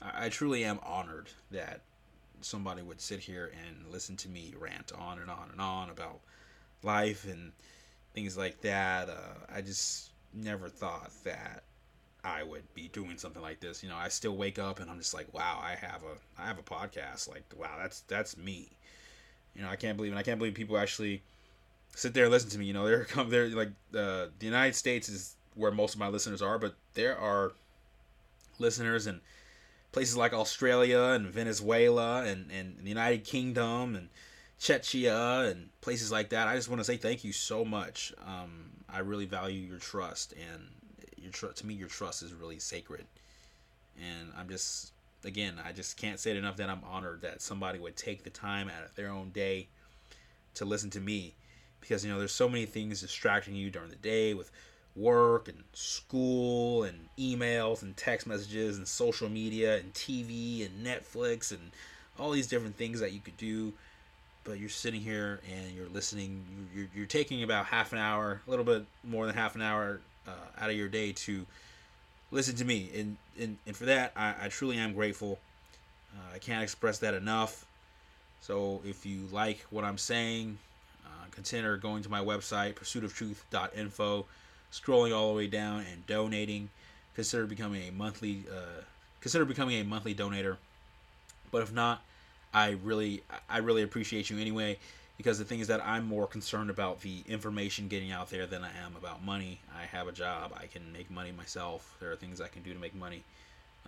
I, 0.00 0.28
truly 0.28 0.64
am 0.64 0.78
honored 0.84 1.28
that 1.50 1.80
somebody 2.40 2.82
would 2.82 3.00
sit 3.00 3.20
here 3.20 3.52
and 3.66 3.92
listen 3.92 4.16
to 4.18 4.28
me 4.28 4.54
rant 4.58 4.92
on 4.96 5.18
and 5.18 5.30
on 5.30 5.48
and 5.50 5.60
on 5.60 5.90
about 5.90 6.20
life 6.82 7.26
and 7.28 7.52
things 8.14 8.38
like 8.38 8.60
that. 8.60 9.08
Uh, 9.08 9.54
I 9.54 9.60
just 9.60 10.07
never 10.34 10.68
thought 10.68 11.10
that 11.24 11.62
I 12.24 12.42
would 12.42 12.62
be 12.74 12.88
doing 12.88 13.16
something 13.16 13.42
like 13.42 13.60
this. 13.60 13.82
You 13.82 13.88
know, 13.88 13.96
I 13.96 14.08
still 14.08 14.36
wake 14.36 14.58
up 14.58 14.80
and 14.80 14.90
I'm 14.90 14.98
just 14.98 15.14
like, 15.14 15.32
wow, 15.32 15.60
I 15.62 15.74
have 15.74 16.02
a 16.02 16.40
I 16.40 16.46
have 16.46 16.58
a 16.58 16.62
podcast. 16.62 17.28
Like, 17.28 17.44
wow, 17.56 17.76
that's 17.80 18.00
that's 18.00 18.36
me. 18.36 18.68
You 19.54 19.62
know, 19.62 19.68
I 19.68 19.76
can't 19.76 19.96
believe 19.96 20.12
and 20.12 20.18
I 20.18 20.22
can't 20.22 20.38
believe 20.38 20.54
people 20.54 20.78
actually 20.78 21.22
sit 21.94 22.14
there 22.14 22.24
and 22.24 22.32
listen 22.32 22.50
to 22.50 22.58
me. 22.58 22.66
You 22.66 22.74
know, 22.74 22.86
they're 22.86 23.04
come 23.16 23.30
they're 23.30 23.48
like 23.48 23.70
uh, 23.94 24.26
the 24.38 24.46
United 24.46 24.74
States 24.74 25.08
is 25.08 25.36
where 25.54 25.70
most 25.70 25.94
of 25.94 26.00
my 26.00 26.08
listeners 26.08 26.42
are, 26.42 26.58
but 26.58 26.74
there 26.94 27.18
are 27.18 27.52
listeners 28.58 29.06
and 29.06 29.20
places 29.92 30.16
like 30.16 30.32
Australia 30.32 31.00
and 31.00 31.26
Venezuela 31.26 32.24
and, 32.24 32.50
and 32.50 32.78
the 32.82 32.88
United 32.88 33.24
Kingdom 33.24 33.96
and 33.96 34.08
Czechia 34.60 35.50
and 35.50 35.70
places 35.80 36.12
like 36.12 36.30
that. 36.30 36.48
I 36.48 36.56
just 36.56 36.68
want 36.68 36.80
to 36.80 36.84
say 36.84 36.96
thank 36.96 37.24
you 37.24 37.32
so 37.32 37.64
much. 37.64 38.12
Um, 38.26 38.77
I 38.92 39.00
really 39.00 39.26
value 39.26 39.60
your 39.60 39.78
trust, 39.78 40.32
and 40.32 40.68
your 41.16 41.32
tr- 41.32 41.46
to 41.48 41.66
me, 41.66 41.74
your 41.74 41.88
trust 41.88 42.22
is 42.22 42.32
really 42.32 42.58
sacred. 42.58 43.04
And 43.96 44.30
I'm 44.38 44.48
just, 44.48 44.92
again, 45.24 45.54
I 45.64 45.72
just 45.72 45.96
can't 45.96 46.18
say 46.18 46.30
it 46.30 46.36
enough 46.36 46.56
that 46.56 46.70
I'm 46.70 46.82
honored 46.84 47.22
that 47.22 47.42
somebody 47.42 47.78
would 47.78 47.96
take 47.96 48.24
the 48.24 48.30
time 48.30 48.68
out 48.68 48.84
of 48.84 48.94
their 48.94 49.10
own 49.10 49.30
day 49.30 49.68
to 50.54 50.64
listen 50.64 50.90
to 50.90 51.00
me, 51.00 51.34
because 51.80 52.04
you 52.04 52.10
know 52.10 52.18
there's 52.18 52.32
so 52.32 52.48
many 52.48 52.66
things 52.66 53.00
distracting 53.00 53.54
you 53.54 53.70
during 53.70 53.90
the 53.90 53.96
day 53.96 54.34
with 54.34 54.50
work 54.96 55.48
and 55.48 55.62
school 55.72 56.82
and 56.82 57.08
emails 57.18 57.82
and 57.82 57.96
text 57.96 58.26
messages 58.26 58.78
and 58.78 58.88
social 58.88 59.28
media 59.28 59.76
and 59.76 59.94
TV 59.94 60.66
and 60.66 60.84
Netflix 60.84 61.52
and 61.52 61.70
all 62.18 62.32
these 62.32 62.48
different 62.48 62.76
things 62.76 62.98
that 62.98 63.12
you 63.12 63.20
could 63.20 63.36
do 63.36 63.72
but 64.48 64.58
you're 64.58 64.70
sitting 64.70 65.02
here 65.02 65.40
and 65.54 65.72
you're 65.72 65.88
listening. 65.88 66.42
You're, 66.74 66.88
you're 66.94 67.06
taking 67.06 67.42
about 67.42 67.66
half 67.66 67.92
an 67.92 67.98
hour, 67.98 68.40
a 68.46 68.50
little 68.50 68.64
bit 68.64 68.86
more 69.04 69.26
than 69.26 69.34
half 69.34 69.54
an 69.54 69.62
hour 69.62 70.00
uh, 70.26 70.30
out 70.58 70.70
of 70.70 70.76
your 70.76 70.88
day 70.88 71.12
to 71.12 71.44
listen 72.30 72.56
to 72.56 72.64
me. 72.64 72.90
And, 72.96 73.16
and, 73.38 73.58
and 73.66 73.76
for 73.76 73.84
that, 73.84 74.12
I, 74.16 74.34
I 74.42 74.48
truly 74.48 74.78
am 74.78 74.94
grateful. 74.94 75.38
Uh, 76.16 76.36
I 76.36 76.38
can't 76.38 76.62
express 76.62 76.98
that 77.00 77.12
enough. 77.12 77.66
So 78.40 78.80
if 78.86 79.04
you 79.04 79.28
like 79.30 79.66
what 79.68 79.84
I'm 79.84 79.98
saying, 79.98 80.56
uh, 81.04 81.26
consider 81.30 81.76
going 81.76 82.02
to 82.04 82.08
my 82.08 82.20
website, 82.20 82.74
pursuitoftruth.info, 82.74 84.24
scrolling 84.72 85.14
all 85.14 85.28
the 85.28 85.36
way 85.36 85.46
down 85.46 85.84
and 85.92 86.06
donating. 86.06 86.70
Consider 87.14 87.46
becoming 87.46 87.86
a 87.86 87.92
monthly, 87.92 88.44
uh, 88.50 88.80
consider 89.20 89.44
becoming 89.44 89.80
a 89.80 89.84
monthly 89.84 90.14
donator. 90.14 90.56
But 91.50 91.62
if 91.62 91.72
not, 91.72 92.02
I 92.52 92.76
really 92.82 93.22
I 93.48 93.58
really 93.58 93.82
appreciate 93.82 94.30
you 94.30 94.38
anyway 94.38 94.78
because 95.18 95.38
the 95.38 95.44
thing 95.44 95.60
is 95.60 95.66
that 95.66 95.84
I'm 95.84 96.06
more 96.06 96.26
concerned 96.26 96.70
about 96.70 97.00
the 97.00 97.22
information 97.26 97.88
getting 97.88 98.12
out 98.12 98.30
there 98.30 98.46
than 98.46 98.62
I 98.62 98.70
am 98.84 98.94
about 98.96 99.24
money. 99.24 99.60
I 99.76 99.84
have 99.84 100.06
a 100.06 100.12
job. 100.12 100.52
I 100.56 100.66
can 100.66 100.92
make 100.92 101.10
money 101.10 101.32
myself. 101.32 101.96
There 102.00 102.10
are 102.12 102.16
things 102.16 102.40
I 102.40 102.46
can 102.48 102.62
do 102.62 102.72
to 102.72 102.78
make 102.78 102.94
money. 102.94 103.24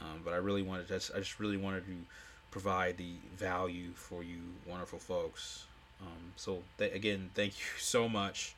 Um, 0.01 0.23
but 0.25 0.35
I 0.35 0.39
really 0.39 0.63
wanted 0.63 0.89
to, 0.89 0.95
I 1.15 1.21
just 1.21 1.39
really 1.39 1.57
wanted 1.57 1.87
to 1.87 1.93
provide 2.51 2.97
the 2.97 3.13
value 3.37 3.91
for 3.95 4.25
you 4.25 4.39
wonderful 4.67 4.99
folks. 4.99 5.67
Um, 6.01 6.33
so 6.35 6.63
th- 6.79 6.93
again, 6.93 7.31
thank 7.35 7.59
you 7.59 7.67
so 7.79 8.09
much. 8.09 8.55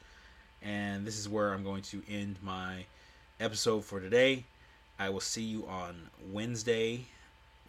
And 0.62 1.07
this 1.07 1.18
is 1.18 1.28
where 1.28 1.53
I'm 1.53 1.64
going 1.64 1.82
to 1.82 2.03
end 2.09 2.36
my 2.42 2.86
episode 3.38 3.84
for 3.84 4.00
today. 4.00 4.44
I 4.98 5.11
will 5.11 5.20
see 5.20 5.42
you 5.42 5.66
on 5.66 6.11
Wednesday 6.30 7.07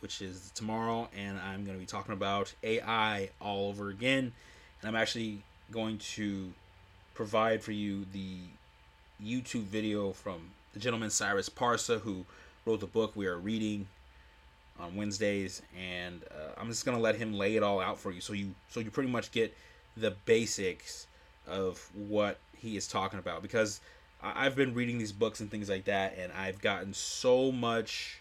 which 0.03 0.21
is 0.21 0.51
tomorrow, 0.53 1.07
and 1.17 1.39
I'm 1.39 1.63
going 1.63 1.77
to 1.77 1.79
be 1.79 1.85
talking 1.85 2.11
about 2.11 2.53
AI 2.61 3.29
all 3.39 3.69
over 3.69 3.89
again. 3.89 4.33
And 4.81 4.89
I'm 4.89 4.97
actually 4.97 5.41
going 5.71 5.97
to 5.97 6.51
provide 7.13 7.63
for 7.63 7.71
you 7.71 8.05
the 8.11 8.35
YouTube 9.23 9.63
video 9.63 10.11
from 10.11 10.51
the 10.73 10.79
gentleman 10.79 11.09
Cyrus 11.09 11.47
Parsa, 11.47 12.01
who 12.01 12.25
wrote 12.65 12.81
the 12.81 12.85
book 12.85 13.13
we 13.15 13.27
are 13.27 13.37
reading 13.37 13.87
on 14.77 14.97
Wednesdays, 14.97 15.61
and 15.79 16.21
uh, 16.31 16.59
I'm 16.59 16.67
just 16.67 16.85
gonna 16.85 16.99
let 16.99 17.15
him 17.15 17.33
lay 17.33 17.55
it 17.55 17.63
all 17.63 17.79
out 17.79 17.97
for 17.97 18.11
you, 18.11 18.19
so 18.19 18.33
you 18.33 18.55
so 18.69 18.81
you 18.81 18.91
pretty 18.91 19.09
much 19.09 19.31
get 19.31 19.55
the 19.95 20.11
basics 20.25 21.07
of 21.47 21.89
what 21.93 22.39
he 22.57 22.75
is 22.75 22.87
talking 22.89 23.19
about. 23.19 23.41
Because 23.41 23.79
I've 24.21 24.55
been 24.55 24.73
reading 24.73 24.97
these 24.97 25.13
books 25.13 25.39
and 25.39 25.49
things 25.49 25.69
like 25.69 25.85
that, 25.85 26.17
and 26.17 26.33
I've 26.33 26.59
gotten 26.59 26.93
so 26.93 27.53
much 27.53 28.19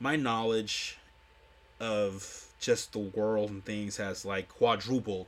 my 0.00 0.16
knowledge 0.16 0.98
of 1.80 2.48
just 2.60 2.92
the 2.92 2.98
world 2.98 3.50
and 3.50 3.64
things 3.64 3.96
has 3.96 4.24
like 4.24 4.48
quadrupled 4.48 5.26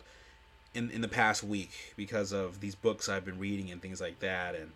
in 0.75 0.91
in 0.91 1.01
the 1.01 1.09
past 1.09 1.43
week 1.43 1.95
because 1.97 2.33
of 2.33 2.61
these 2.61 2.75
books 2.75 3.09
I've 3.09 3.25
been 3.25 3.39
reading 3.39 3.71
and 3.71 3.81
things 3.81 4.01
like 4.01 4.21
that. 4.21 4.55
And 4.55 4.73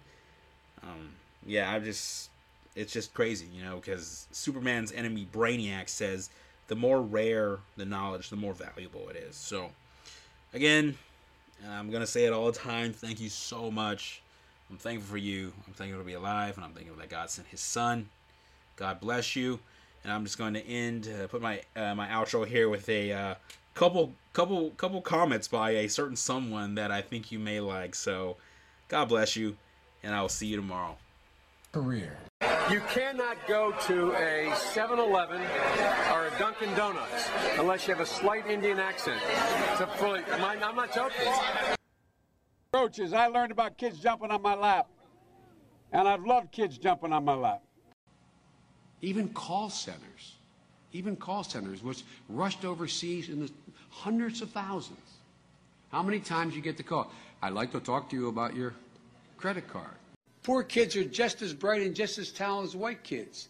um 0.82 1.12
yeah 1.46 1.72
I 1.72 1.78
just 1.78 2.30
it's 2.74 2.92
just 2.92 3.14
crazy 3.14 3.46
you 3.52 3.62
know 3.62 3.76
because 3.76 4.26
Superman's 4.32 4.92
enemy 4.92 5.26
Brainiac 5.32 5.88
says 5.88 6.30
the 6.68 6.76
more 6.76 7.00
rare 7.00 7.58
the 7.76 7.84
knowledge 7.84 8.30
the 8.30 8.36
more 8.36 8.54
valuable 8.54 9.08
it 9.08 9.16
is. 9.16 9.36
So 9.36 9.70
again 10.52 10.96
I'm 11.68 11.90
gonna 11.90 12.06
say 12.06 12.24
it 12.24 12.32
all 12.32 12.46
the 12.46 12.58
time. 12.58 12.92
Thank 12.92 13.20
you 13.20 13.28
so 13.28 13.70
much. 13.70 14.22
I'm 14.70 14.78
thankful 14.78 15.10
for 15.10 15.18
you. 15.18 15.52
I'm 15.66 15.74
thankful 15.74 16.00
to 16.00 16.06
be 16.06 16.14
alive 16.14 16.56
and 16.56 16.64
I'm 16.64 16.72
thankful 16.72 16.96
that 16.98 17.10
God 17.10 17.30
sent 17.30 17.48
his 17.48 17.60
son. 17.60 18.08
God 18.76 19.00
bless 19.00 19.36
you 19.36 19.60
and 20.04 20.12
I'm 20.12 20.24
just 20.24 20.38
going 20.38 20.54
to 20.54 20.66
end 20.66 21.08
uh, 21.08 21.26
put 21.26 21.42
my 21.42 21.62
uh, 21.76 21.94
my 21.94 22.08
outro 22.08 22.46
here 22.46 22.68
with 22.68 22.88
a 22.88 23.12
uh, 23.12 23.34
couple 23.74 24.12
couple 24.32 24.70
couple 24.70 25.00
comments 25.00 25.48
by 25.48 25.70
a 25.70 25.88
certain 25.88 26.16
someone 26.16 26.74
that 26.76 26.90
I 26.90 27.02
think 27.02 27.32
you 27.32 27.38
may 27.38 27.60
like. 27.60 27.94
So, 27.94 28.36
God 28.88 29.08
bless 29.08 29.36
you, 29.36 29.56
and 30.02 30.14
I 30.14 30.22
will 30.22 30.28
see 30.28 30.46
you 30.46 30.56
tomorrow. 30.56 30.96
Career. 31.72 32.16
You 32.70 32.80
cannot 32.92 33.36
go 33.46 33.72
to 33.86 34.12
a 34.12 34.50
7-Eleven 34.52 35.40
or 36.12 36.26
a 36.26 36.32
Dunkin' 36.38 36.72
Donuts 36.74 37.28
unless 37.58 37.86
you 37.86 37.94
have 37.94 38.02
a 38.02 38.06
slight 38.06 38.46
Indian 38.46 38.78
accent. 38.78 39.20
So 39.76 39.86
fully, 39.86 40.22
I, 40.30 40.56
I'm 40.62 40.76
not 40.76 40.94
joking. 40.94 41.32
Roaches, 42.72 43.12
I 43.12 43.26
learned 43.26 43.52
about 43.52 43.76
kids 43.76 43.98
jumping 43.98 44.30
on 44.30 44.42
my 44.42 44.54
lap. 44.54 44.88
And 45.92 46.06
I've 46.06 46.24
loved 46.24 46.52
kids 46.52 46.78
jumping 46.78 47.12
on 47.12 47.24
my 47.24 47.34
lap 47.34 47.62
even 49.02 49.28
call 49.30 49.70
centers, 49.70 50.36
even 50.92 51.16
call 51.16 51.42
centers, 51.44 51.82
which 51.82 52.02
rushed 52.28 52.64
overseas 52.64 53.28
in 53.28 53.40
the 53.40 53.50
hundreds 53.90 54.42
of 54.42 54.50
thousands. 54.50 54.98
How 55.90 56.02
many 56.02 56.20
times 56.20 56.54
you 56.54 56.62
get 56.62 56.76
the 56.76 56.82
call? 56.82 57.10
I'd 57.42 57.52
like 57.52 57.72
to 57.72 57.80
talk 57.80 58.10
to 58.10 58.16
you 58.16 58.28
about 58.28 58.54
your 58.54 58.74
credit 59.36 59.68
card. 59.68 59.94
Poor 60.42 60.62
kids 60.62 60.96
are 60.96 61.04
just 61.04 61.42
as 61.42 61.52
bright 61.52 61.82
and 61.82 61.94
just 61.94 62.18
as 62.18 62.30
talented 62.30 62.70
as 62.70 62.76
white 62.76 63.02
kids. 63.02 63.48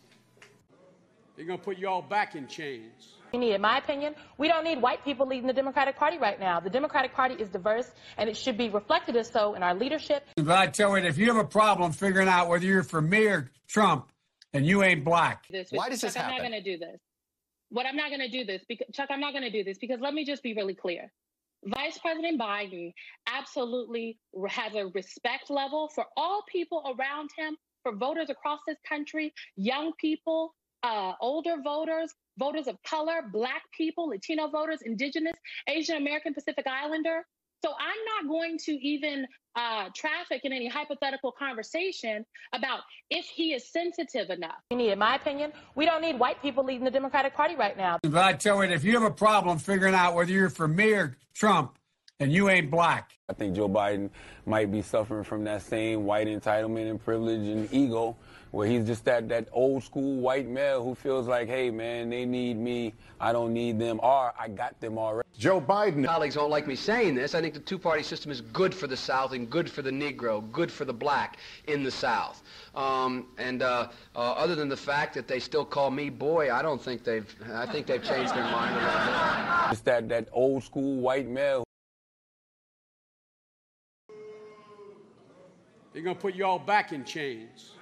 They're 1.37 1.47
going 1.47 1.59
to 1.59 1.65
put 1.65 1.79
you 1.79 1.89
all 1.89 2.03
back 2.03 2.35
in 2.35 2.47
chains. 2.47 3.15
We 3.33 3.39
need, 3.39 3.55
in 3.55 3.61
my 3.61 3.79
opinion, 3.79 4.15
we 4.39 4.49
don't 4.49 4.65
need 4.65 4.83
white 4.83 5.05
people 5.05 5.27
leading 5.27 5.47
the 5.47 5.53
Democratic 5.53 5.97
Party 5.97 6.19
right 6.19 6.39
now. 6.41 6.59
The 6.59 6.71
Democratic 6.71 7.15
Party 7.15 7.35
is 7.35 7.49
diverse, 7.49 7.93
and 8.19 8.29
it 8.29 8.37
should 8.37 8.59
be 8.59 8.69
reflected 8.69 9.17
as 9.17 9.31
so 9.31 9.55
in 9.55 9.63
our 9.63 9.75
leadership. 9.75 10.27
But 10.37 10.59
I 10.59 10.67
tell 10.67 10.99
you, 10.99 11.05
if 11.07 11.17
you 11.17 11.27
have 11.27 11.37
a 11.37 11.49
problem 11.49 11.93
figuring 11.93 12.29
out 12.29 12.49
whether 12.49 12.67
you're 12.67 12.83
for 12.83 13.01
me 13.01 13.27
or 13.27 13.51
Trump, 13.69 14.10
and 14.53 14.67
you 14.67 14.83
ain't 14.83 15.05
black. 15.05 15.45
This, 15.49 15.71
Why 15.71 15.89
does 15.89 16.01
Chuck, 16.01 16.09
this 16.09 16.17
happen? 16.17 16.35
I'm 16.35 16.43
not 16.43 16.51
going 16.51 16.65
to 16.65 16.71
do 16.71 16.79
this. 16.79 17.01
What 17.71 17.87
I'm 17.87 17.97
not 17.97 18.09
going 18.09 18.21
to 18.21 18.29
do 18.29 18.45
this 18.45 18.63
because 18.69 18.89
Chuck, 18.93 19.09
I'm 19.11 19.21
not 19.21 19.33
going 19.33 19.45
to 19.45 19.51
do 19.51 19.63
this 19.63 19.79
because 19.79 20.01
let 20.01 20.13
me 20.15 20.25
just 20.25 20.43
be 20.43 20.55
really 20.55 20.75
clear. 20.75 21.13
Vice 21.67 21.99
President 21.99 22.41
Biden 22.41 22.93
absolutely 23.27 24.19
has 24.49 24.75
a 24.75 24.87
respect 24.87 25.51
level 25.51 25.91
for 25.95 26.07
all 26.17 26.43
people 26.51 26.97
around 26.99 27.31
him, 27.37 27.57
for 27.83 27.95
voters 27.95 28.31
across 28.31 28.61
this 28.67 28.79
country, 28.89 29.33
young 29.57 29.93
people, 30.01 30.55
uh, 30.83 31.13
older 31.21 31.57
voters, 31.63 32.13
voters 32.39 32.67
of 32.67 32.77
color, 32.83 33.23
black 33.31 33.63
people, 33.77 34.09
Latino 34.09 34.49
voters, 34.49 34.81
indigenous, 34.85 35.35
Asian 35.69 35.97
American, 35.97 36.33
Pacific 36.33 36.67
Islander. 36.67 37.27
So 37.63 37.71
I'm 37.79 38.27
not 38.27 38.33
going 38.33 38.59
to 38.59 38.73
even 38.73 39.27
uh, 39.57 39.89
traffic 39.95 40.43
in 40.45 40.53
any 40.53 40.69
hypothetical 40.69 41.33
conversation 41.33 42.25
about 42.53 42.81
if 43.11 43.27
he 43.27 43.53
is 43.53 43.71
sensitive 43.71 44.31
enough. 44.31 44.57
We 44.71 44.77
need, 44.77 44.93
in 44.93 44.99
my 44.99 45.17
opinion, 45.17 45.53
we 45.75 45.85
don't 45.85 46.01
need 46.01 46.19
white 46.19 46.41
people 46.41 46.65
leading 46.65 46.85
the 46.85 46.91
Democratic 46.91 47.35
Party 47.35 47.57
right 47.57 47.77
now. 47.77 47.99
But 48.03 48.25
I 48.25 48.33
tell 48.35 48.65
you, 48.65 48.71
if 48.71 48.85
you 48.85 48.93
have 48.95 49.03
a 49.03 49.11
problem 49.11 49.59
figuring 49.59 49.95
out 49.95 50.15
whether 50.15 50.31
you're 50.31 50.51
for 50.51 50.69
me 50.69 50.93
or 50.93 51.17
Trump, 51.35 51.77
and 52.21 52.31
you 52.31 52.51
ain't 52.51 52.71
black. 52.71 53.13
I 53.29 53.33
think 53.33 53.57
Joe 53.57 53.69
Biden 53.69 54.11
might 54.45 54.71
be 54.71 54.83
suffering 54.83 55.25
from 55.25 55.45
that 55.45 55.63
same 55.63 56.05
white 56.05 56.27
entitlement 56.27 56.91
and 56.91 57.03
privilege 57.03 57.49
and 57.49 57.73
ego 57.73 58.17
where 58.51 58.67
he's 58.67 58.87
just 58.87 59.05
that, 59.05 59.29
that 59.29 59.49
old 59.53 59.85
school 59.85 60.17
white 60.21 60.49
male 60.49 60.83
who 60.83 60.95
feels 60.95 61.27
like, 61.27 61.49
hey, 61.49 61.71
man, 61.71 62.11
they 62.11 62.25
need 62.25 62.59
me, 62.59 62.95
I 63.21 63.33
don't 63.33 63.53
need 63.53 63.79
them, 63.79 64.01
or 64.03 64.33
I 64.39 64.49
got 64.49 64.81
them 64.81 64.99
already. 64.99 65.29
Joe 65.39 65.61
Biden. 65.61 66.05
Colleagues 66.05 66.35
don't 66.35 66.51
like 66.51 66.67
me 66.67 66.75
saying 66.75 67.15
this. 67.15 67.35
I 67.35 67.41
think 67.41 67.55
the 67.55 67.61
two-party 67.61 68.03
system 68.03 68.31
is 68.31 68.41
good 68.41 68.75
for 68.75 68.87
the 68.87 68.97
South 68.97 69.33
and 69.33 69.49
good 69.49 69.71
for 69.71 69.83
the 69.83 69.91
Negro, 69.91 70.51
good 70.53 70.71
for 70.71 70.85
the 70.85 70.93
black 70.93 71.39
in 71.69 71.83
the 71.83 71.91
South. 71.91 72.43
Um, 72.75 73.29
and 73.39 73.63
uh, 73.63 73.89
uh, 74.15 74.19
other 74.19 74.55
than 74.55 74.69
the 74.69 74.77
fact 74.77 75.15
that 75.15 75.29
they 75.29 75.39
still 75.39 75.65
call 75.65 75.91
me 75.91 76.11
boy, 76.11 76.53
I 76.53 76.61
don't 76.61 76.83
think 76.83 77.05
they've, 77.05 77.35
I 77.53 77.67
think 77.67 77.87
they've 77.87 78.03
changed 78.03 78.35
their 78.35 78.45
mind 78.45 78.77
a 78.77 78.81
little. 78.81 79.73
It's 79.73 79.81
that, 79.83 80.09
that 80.09 80.29
old 80.33 80.65
school 80.65 81.01
white 81.01 81.29
male. 81.29 81.65
They're 85.93 86.03
going 86.03 86.17
to 86.17 86.21
put 86.23 86.35
you 86.35 86.45
all 86.45 86.59
back 86.59 86.93
in 86.93 87.05
chains. 87.05 87.73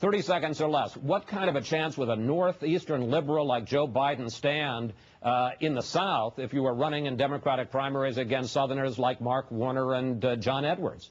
30 0.00 0.22
seconds 0.22 0.60
or 0.60 0.68
less. 0.68 0.96
What 0.96 1.26
kind 1.26 1.50
of 1.50 1.56
a 1.56 1.60
chance 1.60 1.98
would 1.98 2.08
a 2.08 2.16
northeastern 2.16 3.10
liberal 3.10 3.46
like 3.46 3.64
Joe 3.64 3.88
Biden 3.88 4.30
stand 4.30 4.92
uh, 5.22 5.50
in 5.60 5.74
the 5.74 5.82
South 5.82 6.38
if 6.38 6.52
you 6.52 6.62
were 6.62 6.74
running 6.74 7.06
in 7.06 7.16
Democratic 7.16 7.70
primaries 7.70 8.16
against 8.16 8.52
Southerners 8.52 8.98
like 8.98 9.20
Mark 9.20 9.50
Warner 9.50 9.94
and 9.94 10.24
uh, 10.24 10.36
John 10.36 10.64
Edwards? 10.64 11.10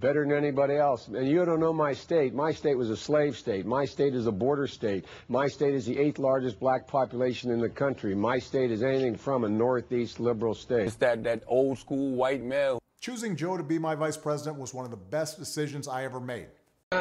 better 0.00 0.24
than 0.24 0.36
anybody 0.36 0.76
else. 0.76 1.08
And 1.08 1.28
you 1.28 1.44
don't 1.44 1.60
know 1.60 1.72
my 1.72 1.92
state. 1.92 2.34
My 2.34 2.52
state 2.52 2.76
was 2.76 2.90
a 2.90 2.96
slave 2.96 3.36
state. 3.36 3.66
My 3.66 3.84
state 3.84 4.14
is 4.14 4.26
a 4.26 4.32
border 4.32 4.66
state. 4.66 5.04
My 5.28 5.46
state 5.46 5.74
is 5.74 5.86
the 5.86 5.98
eighth 5.98 6.18
largest 6.18 6.58
black 6.58 6.86
population 6.86 7.50
in 7.50 7.60
the 7.60 7.68
country. 7.68 8.14
My 8.14 8.38
state 8.38 8.70
is 8.70 8.82
anything 8.82 9.16
from 9.16 9.44
a 9.44 9.48
northeast 9.48 10.20
liberal 10.20 10.54
state. 10.54 10.86
It's 10.86 10.96
that, 10.96 11.22
that 11.24 11.42
old 11.46 11.78
school 11.78 12.14
white 12.14 12.42
male. 12.42 12.80
Choosing 13.00 13.36
Joe 13.36 13.56
to 13.56 13.62
be 13.62 13.78
my 13.78 13.94
vice 13.94 14.16
president 14.16 14.58
was 14.58 14.72
one 14.72 14.84
of 14.84 14.90
the 14.90 14.96
best 14.96 15.38
decisions 15.38 15.86
I 15.86 16.04
ever 16.04 16.20
made. 16.20 16.46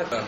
это 0.02 0.24